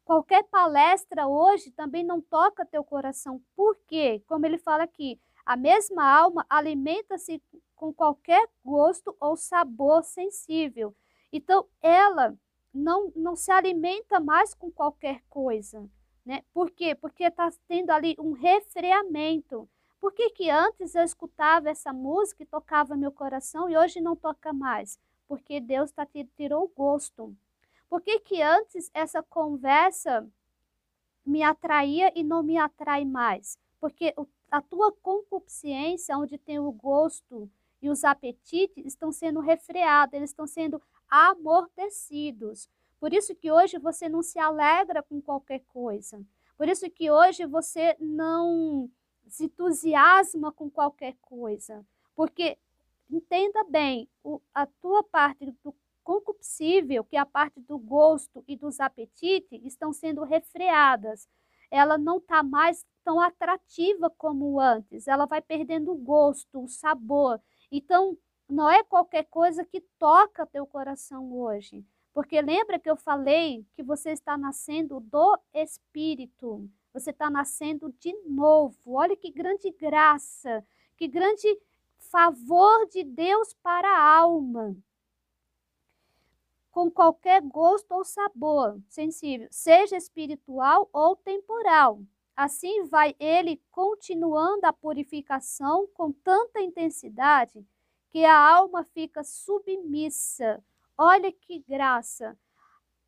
Qualquer 0.05 0.43
palestra 0.43 1.27
hoje 1.27 1.69
também 1.71 2.03
não 2.03 2.21
toca 2.21 2.65
teu 2.65 2.83
coração. 2.83 3.41
Por 3.55 3.75
quê? 3.87 4.23
Como 4.25 4.45
ele 4.45 4.57
fala 4.57 4.83
aqui, 4.83 5.19
a 5.45 5.57
mesma 5.57 6.03
alma 6.03 6.45
alimenta-se 6.49 7.41
com 7.79 7.93
qualquer 7.93 8.49
gosto 8.63 9.15
ou 9.21 9.37
sabor 9.37 10.03
sensível. 10.03 10.93
Então, 11.31 11.65
ela 11.81 12.37
não, 12.73 13.09
não 13.15 13.37
se 13.37 13.49
alimenta 13.53 14.19
mais 14.19 14.53
com 14.53 14.69
qualquer 14.69 15.23
coisa. 15.29 15.89
Né? 16.25 16.43
Por 16.53 16.69
quê? 16.69 16.93
Porque 16.93 17.23
está 17.23 17.49
tendo 17.69 17.91
ali 17.91 18.17
um 18.19 18.33
refreamento. 18.33 19.67
Por 19.97 20.11
que, 20.11 20.29
que 20.31 20.49
antes 20.49 20.93
eu 20.93 21.03
escutava 21.03 21.69
essa 21.69 21.93
música 21.93 22.43
e 22.43 22.45
tocava 22.45 22.97
meu 22.97 23.13
coração 23.13 23.69
e 23.69 23.77
hoje 23.77 24.01
não 24.01 24.13
toca 24.13 24.51
mais? 24.51 24.99
Porque 25.25 25.61
Deus 25.61 25.89
tá, 25.89 26.05
tirou 26.35 26.65
o 26.65 26.67
gosto. 26.67 27.33
Por 27.89 28.01
que, 28.01 28.19
que 28.19 28.41
antes 28.41 28.91
essa 28.93 29.23
conversa 29.23 30.29
me 31.25 31.43
atraía 31.43 32.11
e 32.13 32.25
não 32.25 32.43
me 32.43 32.57
atrai 32.57 33.05
mais? 33.05 33.57
Porque 33.79 34.13
a 34.51 34.61
tua 34.61 34.91
concupiscência, 34.91 36.17
onde 36.17 36.37
tem 36.37 36.59
o 36.59 36.73
gosto 36.73 37.49
e 37.81 37.89
os 37.89 38.03
apetites, 38.03 38.85
estão 38.85 39.11
sendo 39.11 39.39
refreados, 39.39 40.13
eles 40.13 40.29
estão 40.29 40.47
sendo 40.47 40.81
amortecidos. 41.09 42.69
Por 42.99 43.13
isso 43.13 43.33
que 43.35 43.51
hoje 43.51 43.77
você 43.77 44.09
não 44.09 44.21
se 44.21 44.37
alegra 44.37 45.01
com 45.01 45.21
qualquer 45.21 45.59
coisa. 45.67 46.23
Por 46.57 46.67
isso 46.67 46.89
que 46.89 47.09
hoje 47.09 47.45
você 47.45 47.95
não 47.99 48.91
se 49.27 49.45
entusiasma 49.45 50.51
com 50.51 50.69
qualquer 50.69 51.15
coisa. 51.21 51.85
Porque, 52.15 52.57
entenda 53.09 53.63
bem, 53.63 54.09
o, 54.23 54.41
a 54.53 54.65
tua 54.65 55.03
parte 55.03 55.51
do 55.63 55.73
concupiscível, 56.03 57.03
que 57.03 57.15
é 57.15 57.19
a 57.19 57.25
parte 57.25 57.61
do 57.61 57.77
gosto 57.77 58.43
e 58.47 58.57
dos 58.57 58.79
apetites, 58.79 59.63
estão 59.63 59.93
sendo 59.93 60.23
refreadas. 60.23 61.29
Ela 61.71 61.97
não 61.97 62.17
está 62.17 62.41
mais 62.41 62.83
tão 63.03 63.21
atrativa 63.21 64.09
como 64.09 64.59
antes, 64.59 65.07
ela 65.07 65.25
vai 65.25 65.41
perdendo 65.41 65.91
o 65.91 65.97
gosto, 65.97 66.63
o 66.63 66.67
sabor. 66.67 67.39
Então, 67.71 68.17
não 68.47 68.69
é 68.69 68.83
qualquer 68.83 69.23
coisa 69.25 69.63
que 69.63 69.81
toca 69.97 70.45
teu 70.45 70.65
coração 70.65 71.33
hoje. 71.33 71.85
Porque 72.13 72.41
lembra 72.41 72.79
que 72.79 72.89
eu 72.89 72.95
falei 72.95 73.65
que 73.75 73.83
você 73.83 74.11
está 74.11 74.37
nascendo 74.37 74.99
do 74.99 75.39
Espírito. 75.53 76.69
Você 76.93 77.11
está 77.11 77.29
nascendo 77.29 77.93
de 77.99 78.13
novo. 78.23 78.93
Olha 78.93 79.15
que 79.15 79.31
grande 79.31 79.71
graça, 79.71 80.65
que 80.97 81.07
grande 81.07 81.47
favor 81.97 82.87
de 82.87 83.03
Deus 83.03 83.53
para 83.61 83.87
a 83.87 84.17
alma 84.17 84.75
com 86.71 86.89
qualquer 86.89 87.41
gosto 87.41 87.91
ou 87.91 88.03
sabor 88.05 88.79
sensível, 88.87 89.47
seja 89.51 89.97
espiritual 89.97 90.89
ou 90.93 91.15
temporal. 91.15 92.01
Assim 92.39 92.85
vai 92.85 93.17
ele 93.19 93.61
continuando 93.69 94.65
a 94.65 94.71
purificação 94.71 95.85
com 95.93 96.09
tanta 96.09 96.61
intensidade 96.61 97.67
que 98.11 98.23
a 98.23 98.33
alma 98.33 98.85
fica 98.85 99.25
submissa. 99.25 100.63
Olha 100.97 101.33
que 101.33 101.59
graça! 101.67 102.39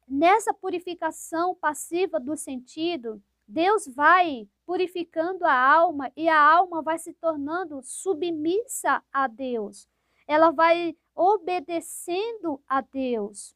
Nessa 0.05 0.53
purificação 0.53 1.55
passiva 1.55 2.19
do 2.19 2.35
sentido, 2.35 3.23
Deus 3.47 3.87
vai 3.87 4.49
purificando 4.65 5.45
a 5.45 5.53
alma 5.53 6.11
e 6.13 6.27
a 6.27 6.37
alma 6.37 6.81
vai 6.81 6.99
se 6.99 7.13
tornando 7.13 7.81
submissa 7.81 9.01
a 9.13 9.27
Deus. 9.27 9.87
Ela 10.27 10.51
vai 10.51 10.93
obedecendo 11.15 12.61
a 12.67 12.81
Deus, 12.81 13.55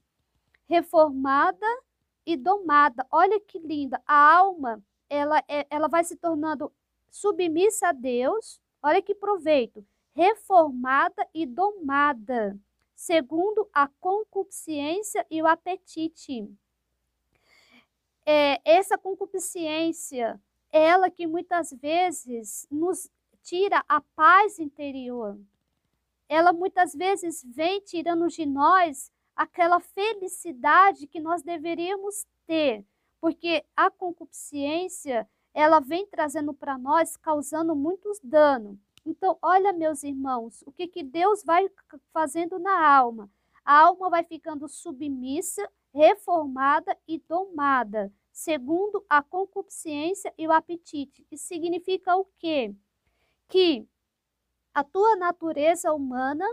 reformada 0.69 1.67
e 2.25 2.37
domada. 2.37 3.05
Olha 3.11 3.41
que 3.41 3.59
linda, 3.59 4.01
a 4.07 4.37
alma, 4.37 4.81
ela, 5.09 5.43
é, 5.47 5.65
ela 5.69 5.87
vai 5.87 6.03
se 6.03 6.15
tornando 6.15 6.71
submissa 7.09 7.89
a 7.89 7.91
Deus. 7.91 8.61
Olha 8.81 9.01
que 9.01 9.15
proveito, 9.15 9.85
reformada 10.13 11.27
e 11.33 11.45
domada, 11.45 12.57
segundo 12.95 13.69
a 13.73 13.87
concupiscência 13.99 15.25
e 15.29 15.41
o 15.41 15.47
apetite. 15.47 16.49
É, 18.25 18.59
essa 18.63 18.97
concupiscência, 18.97 20.41
ela 20.71 21.09
que 21.09 21.27
muitas 21.27 21.71
vezes 21.71 22.67
nos 22.71 23.09
tira 23.43 23.83
a 23.87 24.01
paz 24.01 24.57
interior, 24.59 25.37
ela 26.27 26.51
muitas 26.51 26.93
vezes 26.93 27.43
vem 27.43 27.79
tirando 27.81 28.27
de 28.27 28.45
nós 28.45 29.11
aquela 29.35 29.79
felicidade 29.79 31.07
que 31.07 31.19
nós 31.19 31.43
deveríamos 31.43 32.25
ter, 32.47 32.83
porque 33.25 33.65
a 33.75 33.89
concupiscência, 33.89 35.27
ela 35.51 35.79
vem 35.79 36.05
trazendo 36.05 36.53
para 36.53 36.77
nós, 36.77 37.17
causando 37.17 37.75
muitos 37.75 38.19
danos. 38.23 38.77
Então, 39.03 39.35
olha, 39.41 39.73
meus 39.73 40.03
irmãos, 40.03 40.61
o 40.63 40.71
que, 40.71 40.87
que 40.87 41.01
Deus 41.01 41.43
vai 41.43 41.67
fazendo 42.13 42.59
na 42.59 42.87
alma? 42.87 43.27
A 43.65 43.79
alma 43.79 44.11
vai 44.11 44.23
ficando 44.23 44.67
submissa, 44.67 45.67
reformada 45.91 46.95
e 47.07 47.17
domada, 47.17 48.13
segundo 48.31 49.03
a 49.09 49.23
concupiscência 49.23 50.31
e 50.37 50.47
o 50.47 50.51
apetite. 50.51 51.25
Isso 51.31 51.47
significa 51.47 52.15
o 52.15 52.25
quê? 52.37 52.75
Que 53.47 53.87
a 54.71 54.83
tua 54.83 55.15
natureza 55.15 55.91
humana, 55.91 56.45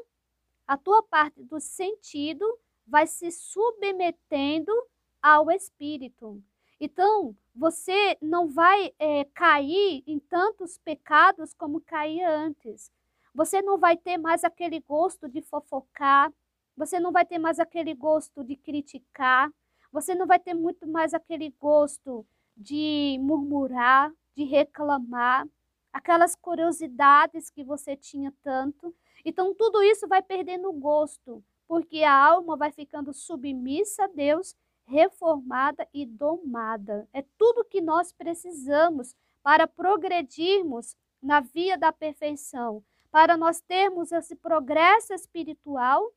a 0.66 0.78
tua 0.78 1.02
parte 1.02 1.44
do 1.44 1.60
sentido 1.60 2.46
vai 2.86 3.06
se 3.06 3.30
submetendo 3.30 4.72
ao 5.20 5.50
espírito. 5.50 6.42
Então, 6.84 7.36
você 7.54 8.18
não 8.20 8.48
vai 8.48 8.92
é, 8.98 9.24
cair 9.26 10.02
em 10.04 10.18
tantos 10.18 10.78
pecados 10.78 11.54
como 11.54 11.80
caía 11.80 12.28
antes. 12.28 12.90
Você 13.32 13.62
não 13.62 13.78
vai 13.78 13.96
ter 13.96 14.18
mais 14.18 14.42
aquele 14.42 14.80
gosto 14.80 15.28
de 15.28 15.40
fofocar, 15.42 16.32
você 16.76 16.98
não 16.98 17.12
vai 17.12 17.24
ter 17.24 17.38
mais 17.38 17.60
aquele 17.60 17.94
gosto 17.94 18.42
de 18.42 18.56
criticar, 18.56 19.48
você 19.92 20.12
não 20.12 20.26
vai 20.26 20.40
ter 20.40 20.54
muito 20.54 20.84
mais 20.88 21.14
aquele 21.14 21.50
gosto 21.50 22.26
de 22.56 23.16
murmurar, 23.20 24.12
de 24.34 24.42
reclamar 24.42 25.46
aquelas 25.92 26.34
curiosidades 26.34 27.48
que 27.48 27.62
você 27.62 27.94
tinha 27.94 28.34
tanto. 28.42 28.92
Então, 29.24 29.54
tudo 29.54 29.84
isso 29.84 30.08
vai 30.08 30.20
perdendo 30.20 30.72
gosto, 30.72 31.44
porque 31.68 32.02
a 32.02 32.12
alma 32.12 32.56
vai 32.56 32.72
ficando 32.72 33.12
submissa 33.14 34.02
a 34.02 34.08
Deus, 34.08 34.56
reformada 34.84 35.88
e 35.92 36.04
domada. 36.04 37.08
É 37.12 37.22
tudo 37.38 37.64
que 37.64 37.80
nós 37.80 38.12
precisamos 38.12 39.14
para 39.42 39.66
progredirmos 39.66 40.96
na 41.22 41.40
via 41.40 41.78
da 41.78 41.92
perfeição. 41.92 42.84
Para 43.10 43.36
nós 43.36 43.60
termos 43.60 44.10
esse 44.12 44.34
progresso 44.34 45.12
espiritual, 45.12 46.12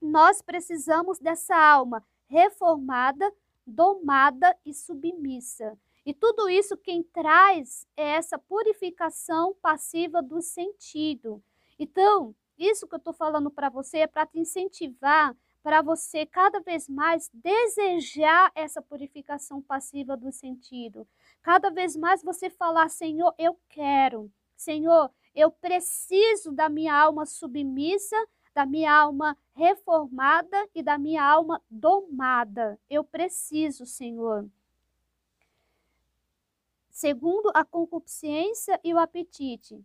nós 0.00 0.42
precisamos 0.42 1.18
dessa 1.18 1.56
alma 1.56 2.04
reformada, 2.26 3.32
domada 3.66 4.56
e 4.64 4.72
submissa. 4.72 5.78
E 6.04 6.12
tudo 6.12 6.48
isso 6.48 6.76
quem 6.76 7.02
traz 7.02 7.86
é 7.96 8.10
essa 8.10 8.38
purificação 8.38 9.54
passiva 9.62 10.22
do 10.22 10.42
sentido. 10.42 11.42
Então, 11.78 12.34
isso 12.58 12.86
que 12.86 12.94
eu 12.94 12.98
estou 12.98 13.12
falando 13.12 13.50
para 13.50 13.68
você 13.68 13.98
é 13.98 14.06
para 14.06 14.26
te 14.26 14.38
incentivar 14.38 15.34
para 15.64 15.80
você 15.80 16.26
cada 16.26 16.60
vez 16.60 16.90
mais 16.90 17.30
desejar 17.32 18.52
essa 18.54 18.82
purificação 18.82 19.62
passiva 19.62 20.14
do 20.14 20.30
sentido. 20.30 21.08
Cada 21.42 21.70
vez 21.70 21.96
mais 21.96 22.22
você 22.22 22.50
falar, 22.50 22.90
Senhor, 22.90 23.34
eu 23.38 23.58
quero. 23.70 24.30
Senhor, 24.54 25.10
eu 25.34 25.50
preciso 25.50 26.52
da 26.52 26.68
minha 26.68 26.94
alma 26.94 27.24
submissa, 27.24 28.14
da 28.54 28.66
minha 28.66 28.92
alma 28.92 29.38
reformada 29.54 30.68
e 30.74 30.82
da 30.82 30.98
minha 30.98 31.24
alma 31.24 31.62
domada. 31.70 32.78
Eu 32.88 33.02
preciso, 33.02 33.86
Senhor. 33.86 34.46
Segundo 36.90 37.50
a 37.54 37.64
concupiscência 37.64 38.78
e 38.84 38.92
o 38.92 38.98
apetite, 38.98 39.82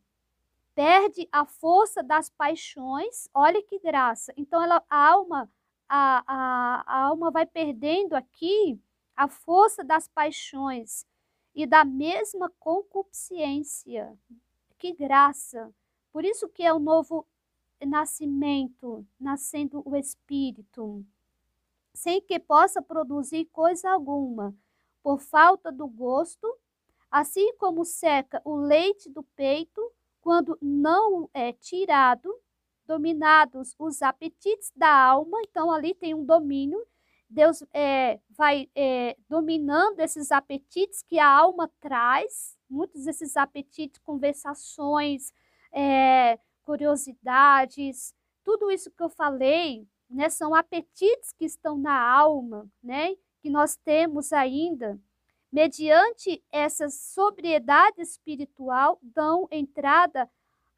perde 0.76 1.26
a 1.32 1.46
força 1.46 2.04
das 2.04 2.30
paixões. 2.30 3.30
Olha 3.34 3.64
que 3.64 3.80
graça. 3.80 4.34
Então 4.36 4.62
ela, 4.62 4.84
a 4.90 5.10
alma 5.10 5.50
a, 5.90 6.24
a, 6.28 6.84
a 6.86 7.04
alma 7.06 7.32
vai 7.32 7.46
perdendo 7.46 8.14
aqui 8.14 8.80
a 9.16 9.28
força 9.28 9.84
das 9.84 10.08
paixões 10.08 11.06
e 11.54 11.66
da 11.66 11.84
mesma 11.84 12.50
concupiscência. 12.60 14.18
Que 14.78 14.94
graça! 14.94 15.74
Por 16.14 16.24
isso 16.24 16.48
que 16.48 16.64
é 16.64 16.72
o 16.72 16.80
novo 16.80 17.28
nascimento, 17.86 19.06
nascendo 19.20 19.82
o 19.86 19.96
Espírito, 19.96 21.06
sem 21.94 22.22
que 22.22 22.40
possa 22.40 22.82
produzir 22.82 23.46
coisa 23.46 23.90
alguma, 23.90 24.56
por 25.02 25.20
falta 25.20 25.72
do 25.72 25.88
gosto, 25.88 26.48
assim 27.10 27.54
como 27.58 27.84
seca 27.84 28.42
o 28.46 28.56
leite 28.56 29.10
do 29.10 29.24
peito, 29.24 29.82
quando 30.22 30.58
não 30.62 31.30
é 31.34 31.54
tirado, 31.54 32.34
dominados 32.90 33.76
os 33.78 34.02
apetites 34.02 34.72
da 34.76 34.92
alma, 34.92 35.38
então 35.44 35.72
ali 35.72 35.94
tem 35.94 36.16
um 36.16 36.26
domínio. 36.26 36.84
Deus 37.30 37.64
é, 37.72 38.20
vai 38.32 38.68
é, 38.76 39.16
dominando 39.30 40.00
esses 40.00 40.32
apetites 40.32 41.04
que 41.04 41.20
a 41.20 41.28
alma 41.28 41.70
traz, 41.80 42.58
muitos 42.68 43.06
desses 43.06 43.38
apetites, 43.38 44.02
conversações, 44.02 45.32
é, 45.72 46.40
curiosidades, 46.64 48.16
tudo 48.44 48.72
isso 48.72 48.90
que 48.90 49.04
eu 49.04 49.10
falei, 49.10 49.88
né, 50.10 50.28
são 50.28 50.56
apetites 50.56 51.32
que 51.32 51.46
estão 51.46 51.78
na 51.78 52.02
alma, 52.02 52.68
né, 52.82 53.16
que 53.40 53.52
nós 53.52 53.76
temos 53.76 54.34
ainda. 54.34 55.00
Mediante 55.52 56.44
essa 56.52 56.90
sobriedade 56.90 58.02
espiritual, 58.02 58.98
dão 59.04 59.48
entrada 59.52 60.28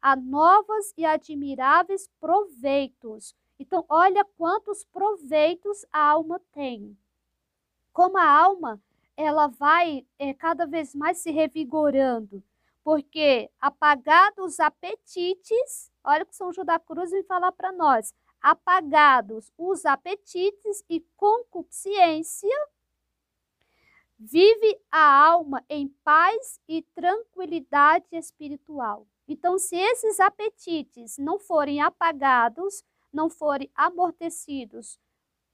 a 0.02 0.16
novos 0.16 0.92
e 0.96 1.04
admiráveis 1.06 2.10
proveitos. 2.20 3.36
Então, 3.58 3.86
olha 3.88 4.24
quantos 4.36 4.84
proveitos 4.84 5.86
a 5.92 6.00
alma 6.00 6.40
tem. 6.52 6.98
Como 7.92 8.18
a 8.18 8.28
alma, 8.28 8.82
ela 9.16 9.46
vai 9.46 10.04
é, 10.18 10.34
cada 10.34 10.66
vez 10.66 10.92
mais 10.94 11.18
se 11.18 11.30
revigorando, 11.30 12.42
porque 12.82 13.48
apagados 13.60 14.54
os 14.54 14.60
apetites, 14.60 15.92
olha 16.02 16.24
o 16.24 16.26
que 16.26 16.34
São 16.34 16.52
João 16.52 16.64
da 16.64 16.80
Cruz 16.80 17.12
vem 17.12 17.22
falar 17.22 17.52
para 17.52 17.70
nós, 17.70 18.12
apagados 18.40 19.52
os 19.56 19.86
apetites 19.86 20.84
e 20.88 21.00
concupiscência, 21.16 22.68
vive 24.18 24.80
a 24.90 25.26
alma 25.26 25.64
em 25.68 25.88
paz 26.02 26.60
e 26.66 26.82
tranquilidade 26.94 28.06
espiritual. 28.12 29.06
Então, 29.32 29.58
se 29.58 29.74
esses 29.74 30.20
apetites 30.20 31.16
não 31.16 31.38
forem 31.38 31.80
apagados, 31.80 32.84
não 33.10 33.30
forem 33.30 33.70
amortecidos, 33.74 34.98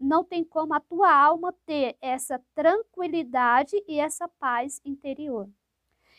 não 0.01 0.24
tem 0.24 0.43
como 0.43 0.74
a 0.74 0.81
tua 0.81 1.14
alma 1.14 1.55
ter 1.64 1.97
essa 2.01 2.43
tranquilidade 2.57 3.81
e 3.87 4.01
essa 4.01 4.26
paz 4.26 4.81
interior. 4.85 5.49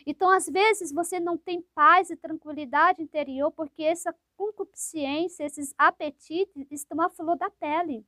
Então, 0.05 0.29
às 0.29 0.45
vezes, 0.45 0.93
você 0.93 1.19
não 1.19 1.37
tem 1.37 1.61
paz 1.75 2.09
e 2.09 2.15
tranquilidade 2.15 3.01
interior 3.03 3.51
porque 3.51 3.83
essa 3.83 4.15
concupiscência, 4.37 5.43
esses 5.43 5.73
apetites 5.77 6.65
estão 6.71 7.01
à 7.01 7.09
flor 7.09 7.35
da 7.35 7.49
pele. 7.49 8.05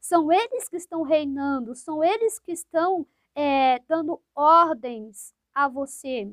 São 0.00 0.32
eles 0.32 0.68
que 0.68 0.76
estão 0.76 1.02
reinando, 1.02 1.72
são 1.76 2.02
eles 2.02 2.40
que 2.40 2.50
estão 2.50 3.06
é, 3.32 3.78
dando 3.86 4.20
ordens 4.34 5.32
a 5.54 5.68
você. 5.68 6.28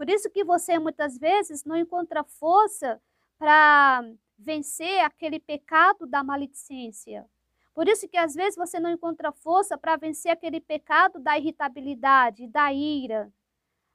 Por 0.00 0.08
isso 0.08 0.30
que 0.30 0.42
você 0.42 0.78
muitas 0.78 1.18
vezes 1.18 1.62
não 1.62 1.76
encontra 1.76 2.24
força 2.24 2.98
para 3.38 4.02
vencer 4.38 5.00
aquele 5.00 5.38
pecado 5.38 6.06
da 6.06 6.24
maledicência. 6.24 7.28
Por 7.74 7.86
isso 7.86 8.08
que 8.08 8.16
às 8.16 8.34
vezes 8.34 8.56
você 8.56 8.80
não 8.80 8.90
encontra 8.90 9.30
força 9.30 9.76
para 9.76 9.96
vencer 9.96 10.32
aquele 10.32 10.58
pecado 10.58 11.20
da 11.20 11.36
irritabilidade, 11.36 12.46
da 12.46 12.72
ira. 12.72 13.30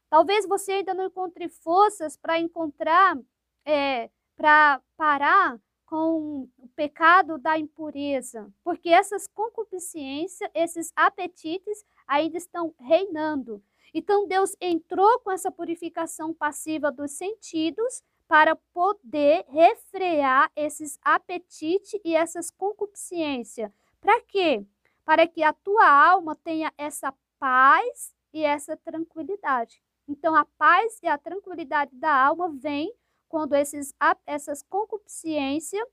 Talvez 0.08 0.48
você 0.48 0.74
ainda 0.74 0.94
não 0.94 1.08
encontre 1.08 1.50
forças 1.50 2.16
para 2.16 2.38
encontrar, 2.38 3.18
é, 3.66 4.12
para 4.38 4.80
parar 4.96 5.60
com 5.88 6.48
o 6.60 6.68
pecado 6.76 7.40
da 7.40 7.58
impureza, 7.58 8.54
porque 8.64 8.90
essas 8.90 9.26
concupiscências, 9.26 10.52
esses 10.54 10.94
apetites 10.96 11.84
ainda 12.08 12.38
estão 12.38 12.76
reinando. 12.80 13.60
Então, 13.98 14.28
Deus 14.28 14.54
entrou 14.60 15.22
com 15.22 15.32
essa 15.32 15.50
purificação 15.50 16.34
passiva 16.34 16.92
dos 16.92 17.12
sentidos 17.12 18.04
para 18.28 18.54
poder 18.74 19.46
refrear 19.48 20.52
esses 20.54 21.00
apetites 21.02 21.98
e 22.04 22.14
essas 22.14 22.52
concupiscências. 22.52 23.72
Para 24.02 24.20
quê? 24.24 24.66
Para 25.06 25.26
que 25.26 25.42
a 25.42 25.54
tua 25.54 25.88
alma 25.88 26.36
tenha 26.36 26.74
essa 26.78 27.14
paz 27.40 28.14
e 28.34 28.44
essa 28.44 28.76
tranquilidade. 28.76 29.82
Então, 30.10 30.36
a 30.36 30.44
paz 30.44 31.00
e 31.02 31.08
a 31.08 31.18
tranquilidade 31.18 31.96
da 31.96 32.14
alma 32.14 32.50
vem 32.50 32.94
quando 33.30 33.56
esses, 33.56 33.94
essas 34.28 34.62
concupiscências, 34.62 35.88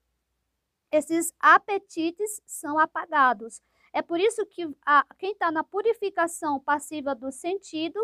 esses 0.90 1.32
apetites 1.38 2.42
são 2.44 2.80
apagados. 2.80 3.62
É 3.92 4.00
por 4.00 4.18
isso 4.18 4.44
que 4.46 4.68
a, 4.84 5.04
quem 5.18 5.32
está 5.32 5.50
na 5.50 5.62
purificação 5.62 6.58
passiva 6.58 7.14
do 7.14 7.30
sentido, 7.30 8.00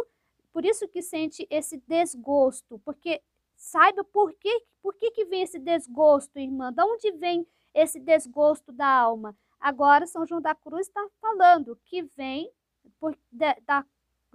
por 0.52 0.64
isso 0.64 0.86
que 0.86 1.00
sente 1.00 1.46
esse 1.50 1.78
desgosto, 1.86 2.78
porque 2.84 3.22
saiba 3.56 4.04
por 4.04 4.34
que, 4.34 4.64
por 4.82 4.94
que, 4.94 5.10
que 5.10 5.24
vem 5.24 5.42
esse 5.42 5.58
desgosto, 5.58 6.38
irmã, 6.38 6.72
de 6.72 6.82
onde 6.82 7.10
vem 7.12 7.46
esse 7.72 7.98
desgosto 7.98 8.70
da 8.70 8.86
alma? 8.86 9.36
Agora, 9.58 10.06
São 10.06 10.26
João 10.26 10.40
da 10.40 10.54
Cruz 10.54 10.86
está 10.86 11.04
falando 11.20 11.78
que 11.84 12.02
vem 12.02 12.50
por, 13.00 13.16
de, 13.32 13.54
da, 13.66 13.84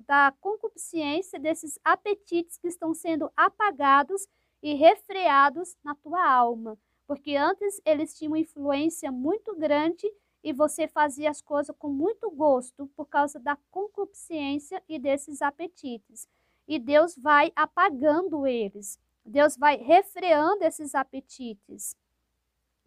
da 0.05 0.33
concupiscência 0.41 1.39
desses 1.39 1.79
apetites 1.83 2.57
que 2.57 2.67
estão 2.67 2.93
sendo 2.93 3.31
apagados 3.35 4.27
e 4.61 4.73
refreados 4.73 5.75
na 5.83 5.95
tua 5.95 6.25
alma. 6.27 6.77
Porque 7.05 7.35
antes 7.35 7.81
eles 7.85 8.17
tinham 8.17 8.35
influência 8.35 9.11
muito 9.11 9.55
grande 9.55 10.09
e 10.43 10.51
você 10.51 10.87
fazia 10.87 11.29
as 11.29 11.41
coisas 11.41 11.75
com 11.77 11.89
muito 11.89 12.29
gosto 12.29 12.87
por 12.95 13.05
causa 13.05 13.39
da 13.39 13.57
concupiscência 13.71 14.83
e 14.89 14.99
desses 14.99 15.41
apetites. 15.41 16.27
E 16.67 16.77
Deus 16.77 17.15
vai 17.17 17.51
apagando 17.55 18.45
eles. 18.45 18.99
Deus 19.25 19.55
vai 19.55 19.77
refreando 19.77 20.63
esses 20.63 20.93
apetites 20.93 21.95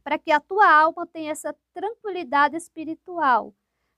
para 0.07 0.21
que 0.21 0.31
a 0.31 0.39
tua 0.39 0.71
alma 0.71 1.05
tenha 1.05 1.33
essa 1.33 1.53
tranquilidade 1.75 2.57
espiritual. 2.57 3.53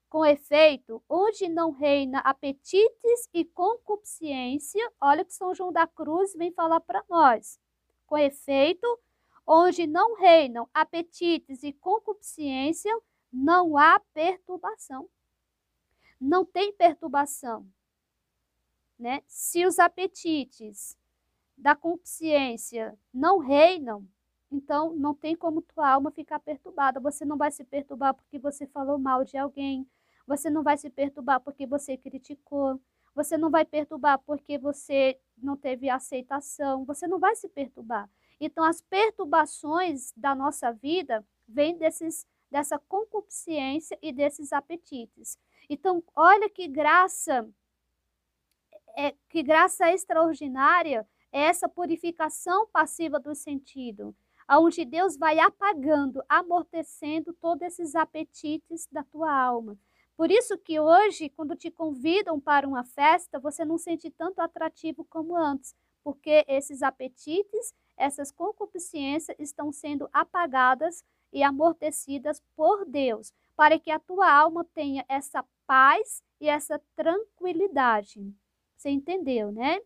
Com 0.09 0.25
efeito, 0.25 1.03
onde 1.07 1.47
não 1.47 1.69
reina 1.69 2.17
apetites 2.21 3.29
e 3.31 3.45
concupiscência, 3.45 4.91
olha 4.99 5.23
que 5.23 5.31
São 5.31 5.53
João 5.53 5.71
da 5.71 5.85
Cruz 5.85 6.33
vem 6.33 6.51
falar 6.51 6.79
para 6.79 7.05
nós. 7.07 7.59
Com 8.07 8.17
efeito, 8.17 8.87
onde 9.45 9.85
não 9.85 10.15
reinam 10.15 10.67
apetites 10.73 11.61
e 11.61 11.71
concupiscência, 11.73 12.91
não 13.31 13.77
há 13.77 13.99
perturbação. 14.13 15.09
Não 16.19 16.43
tem 16.43 16.73
perturbação. 16.73 17.67
Né? 18.97 19.21
Se 19.27 19.65
os 19.65 19.79
apetites 19.79 20.97
da 21.57 21.75
consciência 21.75 22.97
não 23.13 23.37
reinam, 23.37 24.05
então 24.51 24.95
não 24.95 25.13
tem 25.13 25.35
como 25.35 25.61
tua 25.61 25.89
alma 25.89 26.11
ficar 26.11 26.39
perturbada. 26.39 26.99
Você 26.99 27.23
não 27.23 27.37
vai 27.37 27.51
se 27.51 27.63
perturbar 27.63 28.13
porque 28.13 28.39
você 28.39 28.65
falou 28.67 28.97
mal 28.97 29.23
de 29.23 29.37
alguém. 29.37 29.87
Você 30.25 30.49
não 30.49 30.63
vai 30.63 30.77
se 30.77 30.89
perturbar 30.89 31.39
porque 31.39 31.65
você 31.65 31.95
criticou. 31.95 32.79
Você 33.15 33.37
não 33.37 33.49
vai 33.49 33.63
perturbar 33.65 34.19
porque 34.19 34.57
você 34.57 35.19
não 35.37 35.55
teve 35.55 35.89
aceitação. 35.89 36.83
Você 36.85 37.07
não 37.07 37.19
vai 37.19 37.35
se 37.35 37.47
perturbar. 37.47 38.09
Então 38.39 38.63
as 38.63 38.81
perturbações 38.81 40.13
da 40.15 40.33
nossa 40.33 40.71
vida 40.71 41.25
vêm 41.47 41.77
desses 41.77 42.25
dessa 42.49 42.79
concupiscência 42.79 43.97
e 44.01 44.11
desses 44.11 44.51
apetites. 44.51 45.37
Então, 45.69 46.03
olha 46.15 46.49
que 46.49 46.67
graça 46.67 47.47
é 48.97 49.13
que 49.29 49.43
graça 49.43 49.91
extraordinária 49.93 51.07
é 51.31 51.43
essa 51.43 51.69
purificação 51.69 52.67
passiva 52.67 53.19
do 53.19 53.35
sentido, 53.35 54.15
aonde 54.47 54.83
Deus 54.83 55.15
vai 55.15 55.39
apagando, 55.39 56.23
amortecendo 56.27 57.33
todos 57.33 57.61
esses 57.67 57.95
apetites 57.95 58.87
da 58.91 59.03
tua 59.03 59.31
alma. 59.31 59.77
Por 60.17 60.31
isso 60.31 60.57
que 60.57 60.79
hoje, 60.79 61.29
quando 61.29 61.55
te 61.55 61.71
convidam 61.71 62.41
para 62.41 62.67
uma 62.67 62.83
festa, 62.83 63.39
você 63.39 63.63
não 63.63 63.77
sente 63.77 64.09
tanto 64.09 64.41
atrativo 64.41 65.05
como 65.05 65.37
antes, 65.37 65.73
porque 66.03 66.43
esses 66.47 66.81
apetites, 66.81 67.73
essas 67.95 68.31
concupiscências 68.31 69.37
estão 69.39 69.71
sendo 69.71 70.09
apagadas 70.11 71.05
e 71.31 71.43
amortecidas 71.43 72.41
por 72.55 72.85
Deus, 72.85 73.33
para 73.55 73.77
que 73.77 73.91
a 73.91 73.99
tua 73.99 74.31
alma 74.31 74.65
tenha 74.73 75.05
essa 75.07 75.43
paz 75.67 76.23
e 76.39 76.47
essa 76.47 76.81
tranquilidade. 76.95 78.33
Você 78.75 78.89
entendeu, 78.89 79.51
né? 79.51 79.81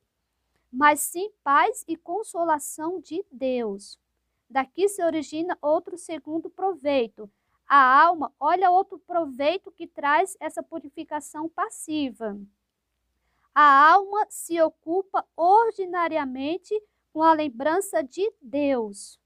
Mas 0.71 1.01
sim 1.01 1.31
paz 1.43 1.83
e 1.87 1.95
consolação 1.95 2.99
de 2.99 3.25
Deus. 3.31 3.99
Daqui 4.49 4.87
se 4.87 5.03
origina 5.03 5.57
outro 5.61 5.97
segundo 5.97 6.49
proveito. 6.49 7.29
A 7.67 8.03
alma, 8.03 8.31
olha 8.39 8.69
outro 8.69 8.99
proveito 8.99 9.71
que 9.71 9.87
traz 9.87 10.37
essa 10.39 10.61
purificação 10.61 11.49
passiva. 11.49 12.39
A 13.55 13.93
alma 13.93 14.25
se 14.29 14.59
ocupa 14.61 15.25
ordinariamente 15.35 16.73
com 17.11 17.21
a 17.21 17.33
lembrança 17.33 18.03
de 18.03 18.31
Deus, 18.41 19.19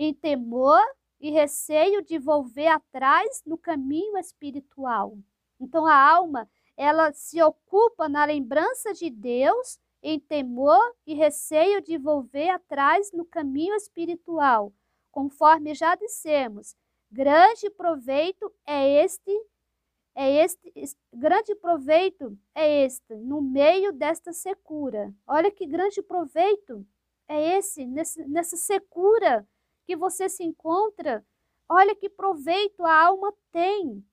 em 0.00 0.14
temor 0.14 0.80
e 1.20 1.30
receio 1.30 2.02
de 2.02 2.18
volver 2.18 2.68
atrás 2.68 3.42
no 3.44 3.58
caminho 3.58 4.16
espiritual. 4.16 5.18
Então 5.60 5.86
a 5.86 5.94
alma, 5.94 6.48
ela 6.74 7.12
se 7.12 7.42
ocupa 7.42 8.08
na 8.08 8.24
lembrança 8.24 8.94
de 8.94 9.10
Deus 9.10 9.78
em 10.02 10.18
temor 10.18 10.80
e 11.06 11.12
receio 11.12 11.82
de 11.82 11.98
volver 11.98 12.48
atrás 12.48 13.12
no 13.12 13.26
caminho 13.26 13.74
espiritual. 13.74 14.72
Conforme 15.12 15.74
já 15.74 15.94
dissemos, 15.94 16.74
grande 17.12 17.68
proveito 17.68 18.50
é 18.66 19.04
este 19.04 19.30
é 20.14 20.42
este 20.42 20.96
grande 21.12 21.54
proveito 21.54 22.38
é 22.54 22.84
este 22.86 23.14
no 23.16 23.42
meio 23.42 23.92
desta 23.92 24.32
secura. 24.32 25.14
Olha 25.26 25.50
que 25.50 25.66
grande 25.66 26.00
proveito 26.00 26.86
é 27.28 27.58
esse 27.58 27.84
nesse, 27.84 28.26
nessa 28.26 28.56
secura 28.56 29.46
que 29.90 29.96
você 29.96 30.28
se 30.28 30.44
encontra. 30.44 31.26
Olha 31.68 31.96
que 31.96 32.08
proveito 32.08 32.84
a 32.84 33.06
alma 33.06 33.34
tem 33.50 34.04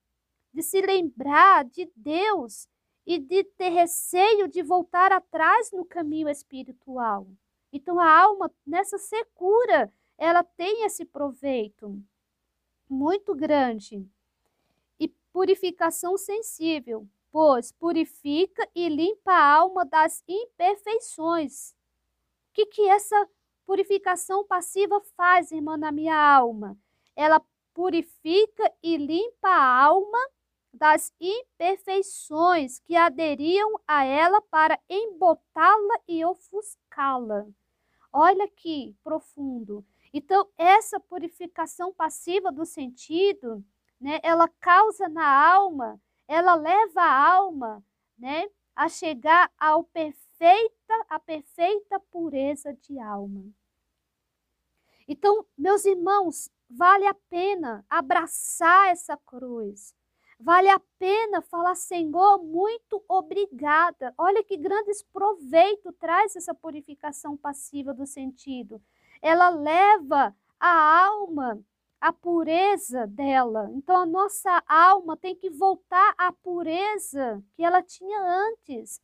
de 0.52 0.64
se 0.64 0.82
lembrar 0.82 1.66
de 1.66 1.88
Deus 1.96 2.68
e 3.06 3.20
de 3.20 3.44
ter 3.44 3.70
receio 3.70 4.48
de 4.48 4.64
voltar 4.64 5.12
atrás 5.12 5.72
no 5.72 5.86
caminho 5.86 6.28
espiritual. 6.30 7.28
Então 7.72 8.00
a 8.00 8.10
alma 8.10 8.52
nessa 8.66 8.98
secura, 8.98 9.94
ela 10.18 10.44
tem 10.44 10.84
esse 10.84 11.06
proveito 11.06 12.02
muito 12.90 13.36
grande. 13.36 14.04
E 15.00 15.08
purificação 15.32 16.18
sensível, 16.18 17.08
pois 17.32 17.72
purifica 17.72 18.68
e 18.74 18.90
limpa 18.90 19.32
a 19.32 19.54
alma 19.54 19.86
das 19.86 20.24
imperfeições. 20.28 21.70
O 22.50 22.54
que 22.54 22.66
que 22.66 22.90
essa 22.90 23.30
purificação 23.68 24.46
passiva 24.48 25.02
faz, 25.18 25.52
irmã, 25.52 25.76
na 25.76 25.92
minha 25.92 26.16
alma? 26.16 26.78
Ela 27.16 27.42
purifica 27.74 28.74
e 28.82 28.96
limpa 28.96 29.50
a 29.50 29.84
alma 29.84 30.18
das 30.74 31.14
imperfeições 31.20 32.80
que 32.80 32.96
aderiam 32.96 33.80
a 33.86 34.06
ela 34.06 34.42
para 34.44 34.80
embotá-la 34.90 36.00
e 36.08 36.24
ofuscá-la. 36.24 37.46
Olha 38.14 38.48
que 38.48 38.96
profundo. 39.04 39.86
Então, 40.14 40.48
essa 40.58 41.00
purificação 41.00 41.94
passiva 41.94 42.52
do 42.52 42.66
sentido, 42.66 43.64
né, 44.00 44.20
ela 44.24 44.48
causa 44.60 45.10
na 45.10 45.28
alma, 45.28 46.00
ela 46.28 46.56
leva 46.56 47.02
a 47.02 47.34
alma, 47.34 47.84
né, 48.18 48.48
a 48.76 48.88
chegar 48.88 49.52
ao 49.60 49.84
perfeita, 49.84 50.77
a 51.10 51.20
perfeita 51.20 52.00
pureza 52.12 52.74
de 52.74 53.00
alma. 53.00 53.46
Então, 55.08 55.46
meus 55.58 55.86
irmãos, 55.86 56.50
vale 56.70 57.06
a 57.08 57.14
pena 57.14 57.86
abraçar 57.90 58.90
essa 58.90 59.16
cruz. 59.18 59.96
Vale 60.40 60.70
a 60.70 60.80
pena 61.00 61.42
falar, 61.42 61.76
Senhor, 61.76 62.44
muito 62.44 63.04
obrigada. 63.08 64.14
Olha 64.18 64.44
que 64.44 64.56
grandes 64.58 65.02
proveito 65.02 65.92
traz 65.94 66.36
essa 66.36 66.54
purificação 66.54 67.36
passiva 67.36 67.94
do 67.94 68.06
sentido. 68.06 68.82
Ela 69.22 69.50
leva 69.50 70.36
a 70.60 71.06
alma 71.06 71.60
à 72.00 72.14
pureza 72.14 73.08
dela. 73.08 73.70
Então 73.74 73.96
a 73.98 74.06
nossa 74.06 74.64
alma 74.68 75.18
tem 75.18 75.36
que 75.36 75.50
voltar 75.50 76.14
à 76.18 76.32
pureza 76.32 77.44
que 77.56 77.64
ela 77.64 77.82
tinha 77.82 78.20
antes. 78.22 79.02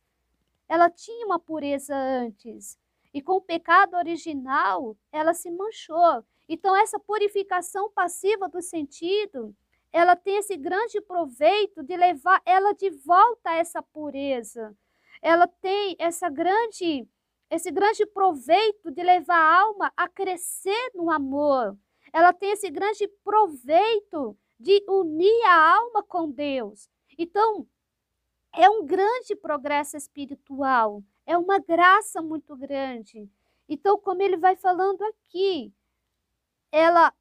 Ela 0.68 0.90
tinha 0.90 1.26
uma 1.26 1.38
pureza 1.38 1.94
antes. 1.94 2.78
E 3.12 3.22
com 3.22 3.34
o 3.34 3.40
pecado 3.40 3.94
original, 3.96 4.96
ela 5.12 5.34
se 5.34 5.50
manchou. 5.50 6.24
Então 6.48 6.76
essa 6.76 6.98
purificação 6.98 7.90
passiva 7.90 8.48
do 8.48 8.60
sentido, 8.60 9.54
ela 9.92 10.16
tem 10.16 10.38
esse 10.38 10.56
grande 10.56 11.00
proveito 11.00 11.82
de 11.82 11.96
levar 11.96 12.42
ela 12.44 12.72
de 12.72 12.90
volta 12.90 13.50
a 13.50 13.56
essa 13.56 13.82
pureza. 13.82 14.76
Ela 15.22 15.46
tem 15.46 15.94
essa 15.98 16.28
grande 16.28 17.08
esse 17.50 17.70
grande 17.70 18.04
proveito 18.06 18.90
de 18.90 19.02
levar 19.02 19.36
a 19.36 19.60
alma 19.60 19.92
a 19.96 20.08
crescer 20.08 20.90
no 20.94 21.10
amor. 21.10 21.76
Ela 22.12 22.32
tem 22.32 22.50
esse 22.50 22.68
grande 22.70 23.06
proveito 23.22 24.36
de 24.58 24.84
unir 24.88 25.44
a 25.46 25.76
alma 25.76 26.02
com 26.02 26.30
Deus. 26.30 26.88
Então, 27.16 27.66
é 28.56 28.68
um 28.70 28.84
grande 28.86 29.34
progresso 29.36 29.96
espiritual, 29.96 31.02
é 31.26 31.36
uma 31.36 31.58
graça 31.58 32.22
muito 32.22 32.56
grande. 32.56 33.28
Então, 33.68 33.98
como 33.98 34.22
ele 34.22 34.36
vai 34.36 34.56
falando 34.56 35.02
aqui, 35.02 35.72
ela 36.70 37.12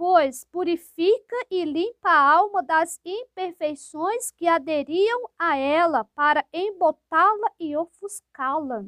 pois 0.00 0.44
purifica 0.44 1.36
e 1.50 1.62
limpa 1.62 2.08
a 2.08 2.32
alma 2.36 2.62
das 2.62 2.98
imperfeições 3.04 4.30
que 4.30 4.46
aderiam 4.46 5.28
a 5.38 5.58
ela 5.58 6.04
para 6.14 6.42
embotá-la 6.54 7.52
e 7.60 7.76
ofuscá-la. 7.76 8.82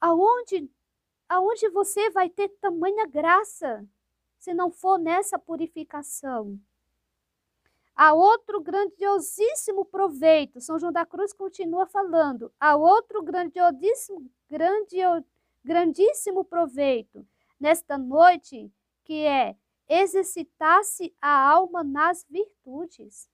Aonde, 0.00 0.68
aonde 1.28 1.68
você 1.68 2.10
vai 2.10 2.28
ter 2.28 2.48
tamanha 2.60 3.06
graça 3.06 3.86
se 4.36 4.52
não 4.52 4.68
for 4.68 4.98
nessa 4.98 5.38
purificação? 5.38 6.58
Há 7.96 8.12
outro 8.12 8.60
grandiosíssimo 8.60 9.84
proveito, 9.84 10.60
São 10.60 10.78
João 10.78 10.90
da 10.90 11.06
Cruz 11.06 11.32
continua 11.32 11.86
falando, 11.86 12.52
há 12.58 12.74
outro 12.74 13.22
grandiosíssimo, 13.22 14.28
grandio, 14.50 15.24
grandíssimo 15.64 16.44
proveito 16.44 17.24
nesta 17.58 17.96
noite, 17.96 18.68
que 19.04 19.24
é 19.24 19.56
exercitar-se 19.88 21.14
a 21.20 21.50
alma 21.50 21.84
nas 21.84 22.26
virtudes. 22.28 23.28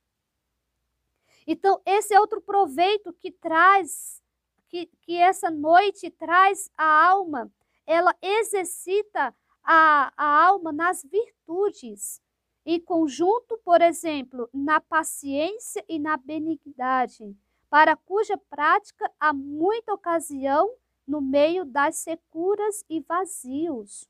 Então, 1.47 1.81
esse 1.87 2.13
é 2.13 2.21
outro 2.21 2.41
proveito 2.43 3.13
que 3.15 3.31
traz, 3.31 4.23
que, 4.69 4.87
que 5.01 5.17
essa 5.17 5.51
noite 5.51 6.11
traz 6.11 6.71
a 6.77 7.09
alma, 7.09 7.51
ela 7.87 8.15
exercita 8.21 9.35
a, 9.65 10.13
a 10.17 10.47
alma 10.47 10.71
nas 10.71 11.03
virtudes. 11.03 12.21
Em 12.65 12.81
conjunto, 12.81 13.59
por 13.65 13.81
exemplo, 13.81 14.49
na 14.53 14.81
paciência 14.81 15.85
e 15.89 15.99
na 15.99 16.17
benignidade, 16.17 17.37
para 17.69 17.97
cuja 17.97 18.37
prática 18.37 19.11
há 19.19 19.33
muita 19.33 19.95
ocasião 19.95 20.75
no 21.07 21.21
meio 21.21 21.65
das 21.65 21.97
securas 21.97 22.85
e 22.89 23.01
vazios 23.01 24.09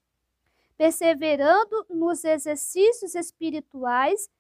perseverando 0.81 1.85
nos 1.91 2.25
exercícios 2.25 3.15
espirituais 3.15 4.31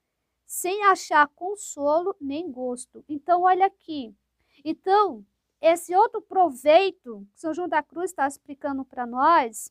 sem 0.46 0.82
achar 0.84 1.28
consolo 1.28 2.16
nem 2.18 2.50
gosto. 2.50 3.04
Então, 3.06 3.42
olha 3.42 3.66
aqui. 3.66 4.16
Então, 4.64 5.22
esse 5.60 5.94
outro 5.94 6.22
proveito 6.22 7.28
que 7.34 7.40
São 7.40 7.52
João 7.52 7.68
da 7.68 7.82
Cruz 7.82 8.10
está 8.10 8.26
explicando 8.26 8.86
para 8.86 9.06
nós, 9.06 9.70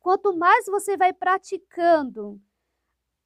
quanto 0.00 0.36
mais 0.36 0.66
você 0.66 0.96
vai 0.96 1.12
praticando 1.12 2.42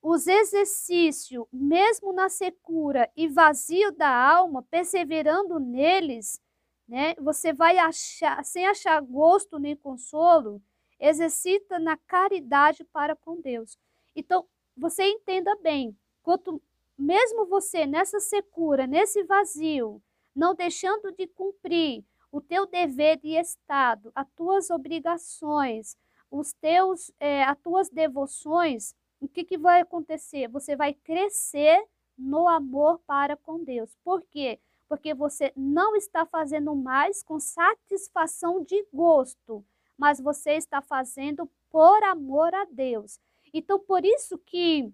os 0.07 0.27
exercícios, 0.27 1.47
mesmo 1.51 2.13
na 2.13 2.29
secura 2.29 3.11
e 3.17 3.27
vazio 3.27 3.91
da 3.91 4.15
alma, 4.15 4.63
perseverando 4.63 5.59
neles, 5.59 6.39
né, 6.87 7.15
você 7.15 7.55
vai 7.55 7.79
achar, 7.79 8.45
sem 8.45 8.67
achar 8.67 9.01
gosto 9.01 9.59
nem 9.59 9.75
consolo, 9.75 10.61
exercita 11.01 11.79
na 11.79 11.97
caridade 11.97 12.85
para 12.85 13.17
com 13.17 13.41
Deus. 13.41 13.79
Então, 14.15 14.47
você 14.77 15.05
entenda 15.05 15.57
bem, 15.63 15.97
quanto 16.23 16.61
mesmo 16.99 17.47
você 17.47 17.87
nessa 17.87 18.21
secura, 18.21 18.87
nesse 18.87 19.25
vazio 19.25 20.03
não 20.37 20.55
deixando 20.55 21.13
de 21.13 21.27
cumprir 21.29 22.05
o 22.31 22.43
teu 22.43 22.67
dever 22.67 23.17
de 23.17 23.29
Estado, 23.41 24.13
as 24.15 24.27
tuas 24.37 24.69
obrigações, 24.69 25.97
os 26.31 26.53
teus, 26.53 27.11
é, 27.19 27.43
as 27.45 27.57
tuas 27.61 27.89
devoções, 27.89 28.95
o 29.25 29.29
que, 29.29 29.45
que 29.45 29.59
vai 29.59 29.81
acontecer? 29.81 30.49
Você 30.49 30.77
vai 30.77 30.95
crescer 30.95 31.85
no 32.17 32.49
amor 32.49 33.01
para 33.07 33.37
com 33.37 33.63
Deus. 33.63 33.97
Por 34.05 34.23
quê? 34.23 34.61
Porque 34.89 35.15
você 35.15 35.53
não 35.57 35.97
está 35.97 36.25
fazendo 36.27 36.75
mais 36.75 37.23
com 37.23 37.41
satisfação 37.41 38.63
de 38.63 38.87
gosto, 38.93 39.65
mas 39.97 40.21
você 40.21 40.53
está 40.53 40.81
fazendo 40.81 41.51
por 41.71 42.03
amor 42.05 42.55
a 42.55 42.65
Deus. 42.67 43.19
Então, 43.53 43.79
por 43.79 44.05
isso 44.05 44.39
que 44.39 44.93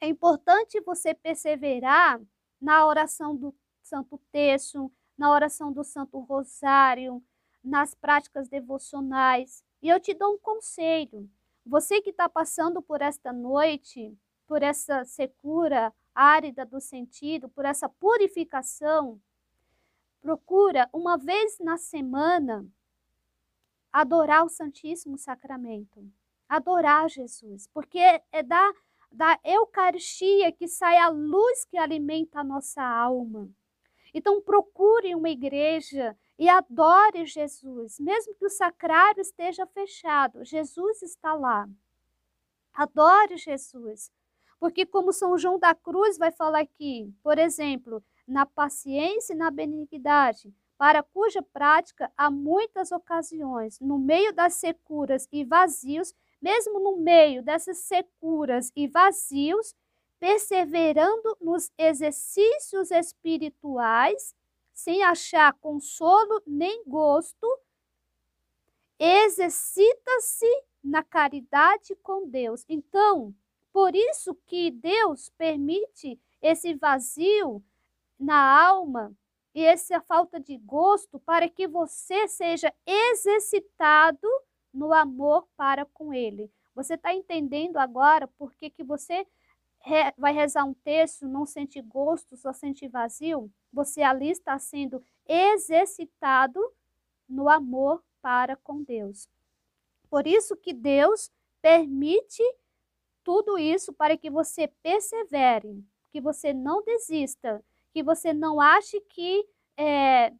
é 0.00 0.06
importante 0.06 0.80
você 0.80 1.12
perseverar 1.12 2.20
na 2.60 2.86
oração 2.86 3.34
do 3.34 3.54
Santo 3.82 4.18
Terço, 4.30 4.90
na 5.16 5.30
oração 5.30 5.72
do 5.72 5.82
Santo 5.82 6.18
Rosário, 6.20 7.22
nas 7.62 7.94
práticas 7.94 8.48
devocionais. 8.48 9.62
E 9.82 9.88
eu 9.88 9.98
te 9.98 10.14
dou 10.14 10.34
um 10.34 10.38
conselho. 10.38 11.28
Você 11.70 12.02
que 12.02 12.10
está 12.10 12.28
passando 12.28 12.82
por 12.82 13.00
esta 13.00 13.32
noite, 13.32 14.18
por 14.44 14.60
essa 14.60 15.04
secura 15.04 15.94
árida 16.12 16.66
do 16.66 16.80
sentido, 16.80 17.48
por 17.48 17.64
essa 17.64 17.88
purificação, 17.88 19.20
procura 20.20 20.90
uma 20.92 21.16
vez 21.16 21.60
na 21.60 21.78
semana 21.78 22.66
adorar 23.92 24.44
o 24.44 24.48
Santíssimo 24.48 25.16
Sacramento, 25.16 26.04
adorar 26.48 27.08
Jesus, 27.08 27.68
porque 27.68 28.00
é 28.32 28.42
da, 28.42 28.72
da 29.12 29.38
Eucaristia 29.44 30.50
que 30.50 30.66
sai 30.66 30.96
a 30.96 31.08
luz 31.08 31.64
que 31.66 31.78
alimenta 31.78 32.40
a 32.40 32.44
nossa 32.44 32.82
alma. 32.82 33.48
Então 34.12 34.42
procure 34.42 35.14
uma 35.14 35.30
igreja 35.30 36.18
e 36.40 36.48
adore 36.48 37.26
Jesus, 37.26 38.00
mesmo 38.00 38.34
que 38.34 38.46
o 38.46 38.48
sacrário 38.48 39.20
esteja 39.20 39.66
fechado, 39.66 40.42
Jesus 40.42 41.02
está 41.02 41.34
lá. 41.34 41.68
Adore 42.72 43.36
Jesus. 43.36 44.10
Porque 44.58 44.86
como 44.86 45.12
São 45.12 45.36
João 45.36 45.58
da 45.58 45.74
Cruz 45.74 46.16
vai 46.16 46.30
falar 46.30 46.60
aqui, 46.60 47.14
por 47.22 47.38
exemplo, 47.38 48.02
na 48.26 48.46
paciência 48.46 49.34
e 49.34 49.36
na 49.36 49.50
benignidade, 49.50 50.50
para 50.78 51.02
cuja 51.02 51.42
prática 51.42 52.10
há 52.16 52.30
muitas 52.30 52.90
ocasiões, 52.90 53.78
no 53.78 53.98
meio 53.98 54.32
das 54.32 54.54
securas 54.54 55.28
e 55.30 55.44
vazios, 55.44 56.14
mesmo 56.40 56.80
no 56.80 56.96
meio 56.96 57.42
dessas 57.42 57.80
securas 57.80 58.72
e 58.74 58.88
vazios, 58.88 59.74
perseverando 60.18 61.36
nos 61.38 61.70
exercícios 61.76 62.90
espirituais, 62.90 64.34
sem 64.80 65.02
achar 65.02 65.52
consolo 65.60 66.42
nem 66.46 66.82
gosto, 66.86 67.46
exercita-se 68.98 70.46
na 70.82 71.02
caridade 71.02 71.94
com 71.96 72.26
Deus. 72.26 72.64
Então, 72.66 73.34
por 73.72 73.94
isso 73.94 74.34
que 74.46 74.70
Deus 74.70 75.28
permite 75.36 76.18
esse 76.40 76.74
vazio 76.74 77.62
na 78.18 78.64
alma 78.64 79.14
e 79.54 79.62
essa 79.62 80.00
falta 80.00 80.40
de 80.40 80.56
gosto 80.56 81.18
para 81.20 81.48
que 81.48 81.68
você 81.68 82.26
seja 82.26 82.72
exercitado 82.86 84.26
no 84.72 84.94
amor 84.94 85.46
para 85.56 85.84
com 85.84 86.14
Ele. 86.14 86.50
Você 86.74 86.94
está 86.94 87.12
entendendo 87.12 87.76
agora 87.76 88.26
por 88.26 88.54
que, 88.54 88.70
que 88.70 88.82
você 88.82 89.26
re 89.80 90.12
vai 90.16 90.32
rezar 90.32 90.64
um 90.64 90.74
texto, 90.74 91.26
não 91.26 91.46
sente 91.46 91.80
gosto, 91.80 92.36
só 92.36 92.52
sente 92.52 92.86
vazio? 92.88 93.50
Você 93.72 94.02
ali 94.02 94.30
está 94.30 94.58
sendo 94.58 95.02
exercitado 95.26 96.60
no 97.28 97.48
amor 97.48 98.02
para 98.20 98.56
com 98.56 98.82
Deus. 98.82 99.28
Por 100.08 100.26
isso 100.26 100.56
que 100.56 100.72
Deus 100.72 101.30
permite 101.62 102.42
tudo 103.22 103.58
isso 103.58 103.92
para 103.92 104.16
que 104.16 104.30
você 104.30 104.68
persevere, 104.82 105.84
que 106.10 106.20
você 106.20 106.52
não 106.52 106.82
desista, 106.82 107.64
que 107.92 108.02
você 108.02 108.32
não 108.32 108.60
ache 108.60 109.00
que, 109.02 109.46
é, 109.76 110.32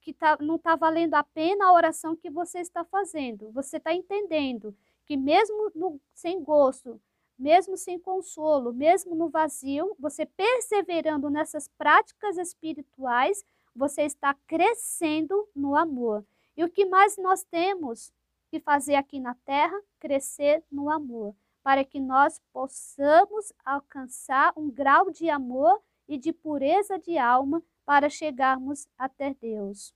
que 0.00 0.12
tá, 0.12 0.36
não 0.40 0.56
está 0.56 0.76
valendo 0.76 1.14
a 1.14 1.24
pena 1.24 1.66
a 1.66 1.72
oração 1.72 2.14
que 2.14 2.30
você 2.30 2.58
está 2.58 2.84
fazendo. 2.84 3.50
Você 3.52 3.78
está 3.78 3.94
entendendo 3.94 4.76
que 5.06 5.16
mesmo 5.16 5.70
no, 5.74 6.00
sem 6.14 6.42
gosto, 6.42 7.00
mesmo 7.40 7.74
sem 7.76 7.98
consolo, 7.98 8.70
mesmo 8.70 9.14
no 9.14 9.30
vazio, 9.30 9.96
você 9.98 10.26
perseverando 10.26 11.30
nessas 11.30 11.66
práticas 11.66 12.36
espirituais, 12.36 13.42
você 13.74 14.02
está 14.02 14.34
crescendo 14.46 15.48
no 15.56 15.74
amor. 15.74 16.22
E 16.54 16.62
o 16.62 16.68
que 16.68 16.84
mais 16.84 17.16
nós 17.16 17.42
temos 17.42 18.12
que 18.50 18.60
fazer 18.60 18.94
aqui 18.94 19.18
na 19.18 19.34
terra? 19.34 19.80
Crescer 19.98 20.62
no 20.70 20.90
amor, 20.90 21.34
para 21.62 21.82
que 21.82 21.98
nós 21.98 22.38
possamos 22.52 23.52
alcançar 23.64 24.52
um 24.54 24.70
grau 24.70 25.10
de 25.10 25.30
amor 25.30 25.80
e 26.06 26.18
de 26.18 26.32
pureza 26.34 26.98
de 26.98 27.16
alma 27.16 27.62
para 27.86 28.10
chegarmos 28.10 28.86
até 28.98 29.32
Deus. 29.32 29.94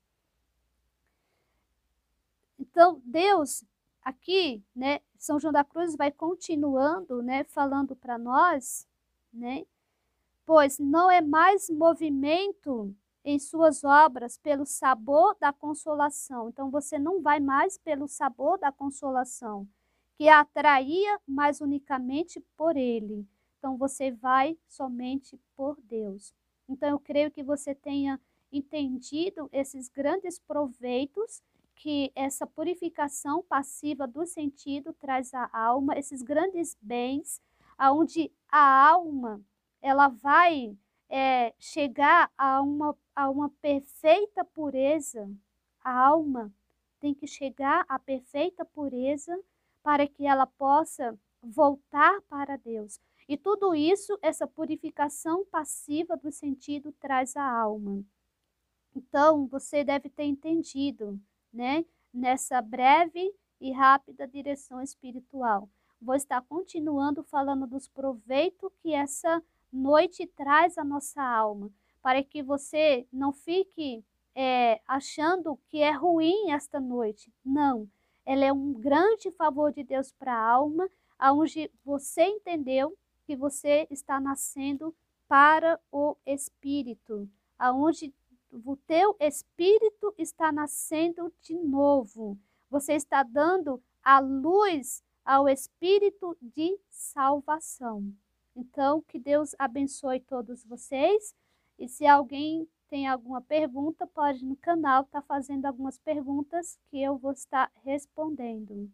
Então, 2.59 3.03
Deus 3.05 3.65
aqui, 4.05 4.63
né, 4.75 5.01
São 5.19 5.41
João 5.41 5.53
da 5.53 5.65
Cruz 5.65 5.97
vai 5.97 6.13
continuando, 6.13 7.23
né, 7.23 7.45
falando 7.45 7.97
para 7.97 8.19
nós, 8.19 8.87
né, 9.33 9.65
pois 10.45 10.79
não 10.79 11.11
é 11.11 11.21
mais 11.21 11.71
movimento 11.71 12.95
em 13.25 13.39
suas 13.39 13.83
obras 13.83 14.37
pelo 14.37 14.67
sabor 14.67 15.35
da 15.41 15.51
consolação. 15.53 16.51
Então 16.51 16.71
você 16.71 16.99
não 16.99 17.23
vai 17.23 17.41
mais 17.41 17.79
pelo 17.79 18.07
sabor 18.07 18.59
da 18.59 18.71
consolação, 18.71 19.67
que 20.17 20.29
atraía 20.29 21.19
mais 21.27 21.61
unicamente 21.63 22.39
por 22.55 22.77
ele. 22.77 23.27
Então 23.59 23.79
você 23.79 24.11
vai 24.11 24.59
somente 24.69 25.41
por 25.57 25.81
Deus. 25.81 26.35
Então 26.69 26.89
eu 26.91 26.99
creio 26.99 27.31
que 27.31 27.43
você 27.43 27.75
tenha 27.75 28.21
entendido 28.53 29.49
esses 29.51 29.89
grandes 29.89 30.39
proveitos 30.39 31.43
que 31.75 32.13
essa 32.15 32.47
purificação 32.47 33.43
passiva 33.43 34.07
do 34.07 34.27
sentido 34.27 34.93
traz 34.93 35.35
à 35.35 35.49
alma, 35.53 35.99
esses 35.99 36.23
grandes 36.23 36.77
bens, 36.81 37.41
aonde 37.77 38.31
a 38.49 38.89
alma 38.89 39.41
ela 39.83 40.09
vai 40.09 40.77
é, 41.09 41.53
chegar 41.59 42.33
a 42.39 42.63
uma, 42.63 42.97
a 43.15 43.29
uma 43.29 43.51
perfeita 43.61 44.45
pureza. 44.45 45.31
A 45.83 45.93
alma 45.93 46.53
tem 47.01 47.13
que 47.13 47.27
chegar 47.27 47.85
à 47.89 47.99
perfeita 47.99 48.65
pureza 48.65 49.39
para 49.83 50.07
que 50.07 50.27
ela 50.27 50.47
possa 50.47 51.19
voltar 51.43 52.23
para 52.23 52.57
Deus. 52.57 52.99
E 53.29 53.37
tudo 53.37 53.75
isso, 53.75 54.19
essa 54.23 54.47
purificação 54.47 55.45
passiva 55.47 56.17
do 56.17 56.33
sentido 56.33 56.93
traz 56.93 57.37
à 57.37 57.45
alma. 57.45 58.03
Então, 58.95 59.47
você 59.47 59.83
deve 59.83 60.09
ter 60.09 60.25
entendido, 60.25 61.21
né, 61.55 61.85
nessa 62.13 62.61
breve 62.61 63.33
e 63.61 63.73
rápida 63.73 64.27
direção 64.27 64.83
espiritual. 64.83 65.69
Vou 66.03 66.15
estar 66.15 66.43
continuando 66.43 67.23
falando 67.23 67.67
dos 67.67 67.89
proveitos 67.89 68.71
que 68.83 68.93
essa 68.93 69.43
noite 69.73 70.27
traz 70.27 70.77
à 70.77 70.85
nossa 70.85 71.23
alma, 71.23 71.71
para 72.03 72.23
que 72.23 72.43
você 72.43 73.07
não 73.11 73.33
fique 73.33 74.05
é, 74.35 74.81
achando 74.87 75.59
que 75.69 75.81
é 75.81 75.93
ruim 75.93 76.51
esta 76.51 76.79
noite. 76.79 77.33
Não, 77.45 77.89
ela 78.27 78.45
é 78.45 78.53
um 78.53 78.73
grande 78.73 79.31
favor 79.31 79.73
de 79.73 79.83
Deus 79.83 80.13
para 80.13 80.35
a 80.35 80.51
alma, 80.51 80.89
aonde 81.19 81.71
você 81.85 82.25
entendeu 82.25 82.97
que 83.25 83.37
você 83.37 83.87
está 83.91 84.21
nascendo 84.21 84.95
para 85.27 85.81
o 85.91 86.17
Espírito, 86.27 87.29
aonde 87.59 88.13
o 88.65 88.77
teu 88.77 89.17
Espírito 89.19 90.15
está 90.17 90.53
nascendo 90.53 91.33
de 91.41 91.55
novo. 91.55 92.39
Você 92.71 92.95
está 92.95 93.23
dando 93.23 93.83
a 94.03 94.21
luz 94.21 95.03
ao 95.25 95.49
Espírito 95.49 96.37
de 96.41 96.79
salvação. 96.89 98.15
Então, 98.55 99.03
que 99.03 99.19
Deus 99.19 99.55
abençoe 99.59 100.21
todos 100.21 100.65
vocês. 100.65 101.35
E 101.79 101.89
se 101.89 102.07
alguém 102.07 102.69
tem 102.89 103.09
alguma 103.09 103.41
pergunta, 103.41 104.07
pode 104.07 104.45
no 104.45 104.57
canal 104.57 105.03
estar 105.03 105.21
tá 105.21 105.27
fazendo 105.27 105.67
algumas 105.67 105.99
perguntas 105.99 106.79
que 106.89 107.03
eu 107.03 107.17
vou 107.17 107.33
estar 107.33 107.73
respondendo. 107.83 108.89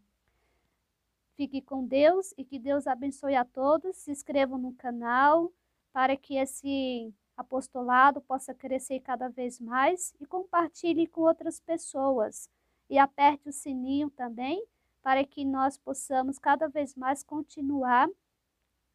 Fique 1.35 1.61
com 1.61 1.85
Deus 1.85 2.33
e 2.37 2.43
que 2.43 2.57
Deus 2.57 2.87
abençoe 2.87 3.35
a 3.35 3.45
todos. 3.45 3.97
Se 3.97 4.11
inscrevam 4.11 4.57
no 4.57 4.73
canal 4.73 5.51
para 5.93 6.15
que 6.17 6.35
esse 6.35 7.13
apostolado 7.41 8.21
possa 8.21 8.53
crescer 8.53 8.99
cada 9.01 9.27
vez 9.27 9.59
mais 9.59 10.13
e 10.19 10.25
compartilhe 10.25 11.05
com 11.07 11.21
outras 11.21 11.59
pessoas. 11.59 12.49
E 12.89 12.97
aperte 12.97 13.49
o 13.49 13.53
sininho 13.53 14.09
também 14.09 14.65
para 15.01 15.23
que 15.23 15.43
nós 15.43 15.77
possamos 15.77 16.39
cada 16.39 16.67
vez 16.67 16.95
mais 16.95 17.23
continuar 17.23 18.09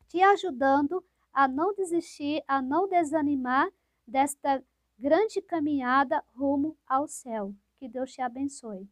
te 0.09 0.23
ajudando 0.23 1.05
a 1.33 1.47
não 1.47 1.75
desistir, 1.75 2.43
a 2.47 2.63
não 2.63 2.89
desanimar 2.89 3.69
desta 4.07 4.65
grande 4.99 5.43
caminhada 5.43 6.23
rumo 6.35 6.77
ao 6.87 7.07
céu. 7.07 7.55
Que 7.79 7.89
Deus 7.89 8.13
te 8.13 8.23
abençoe. 8.23 8.89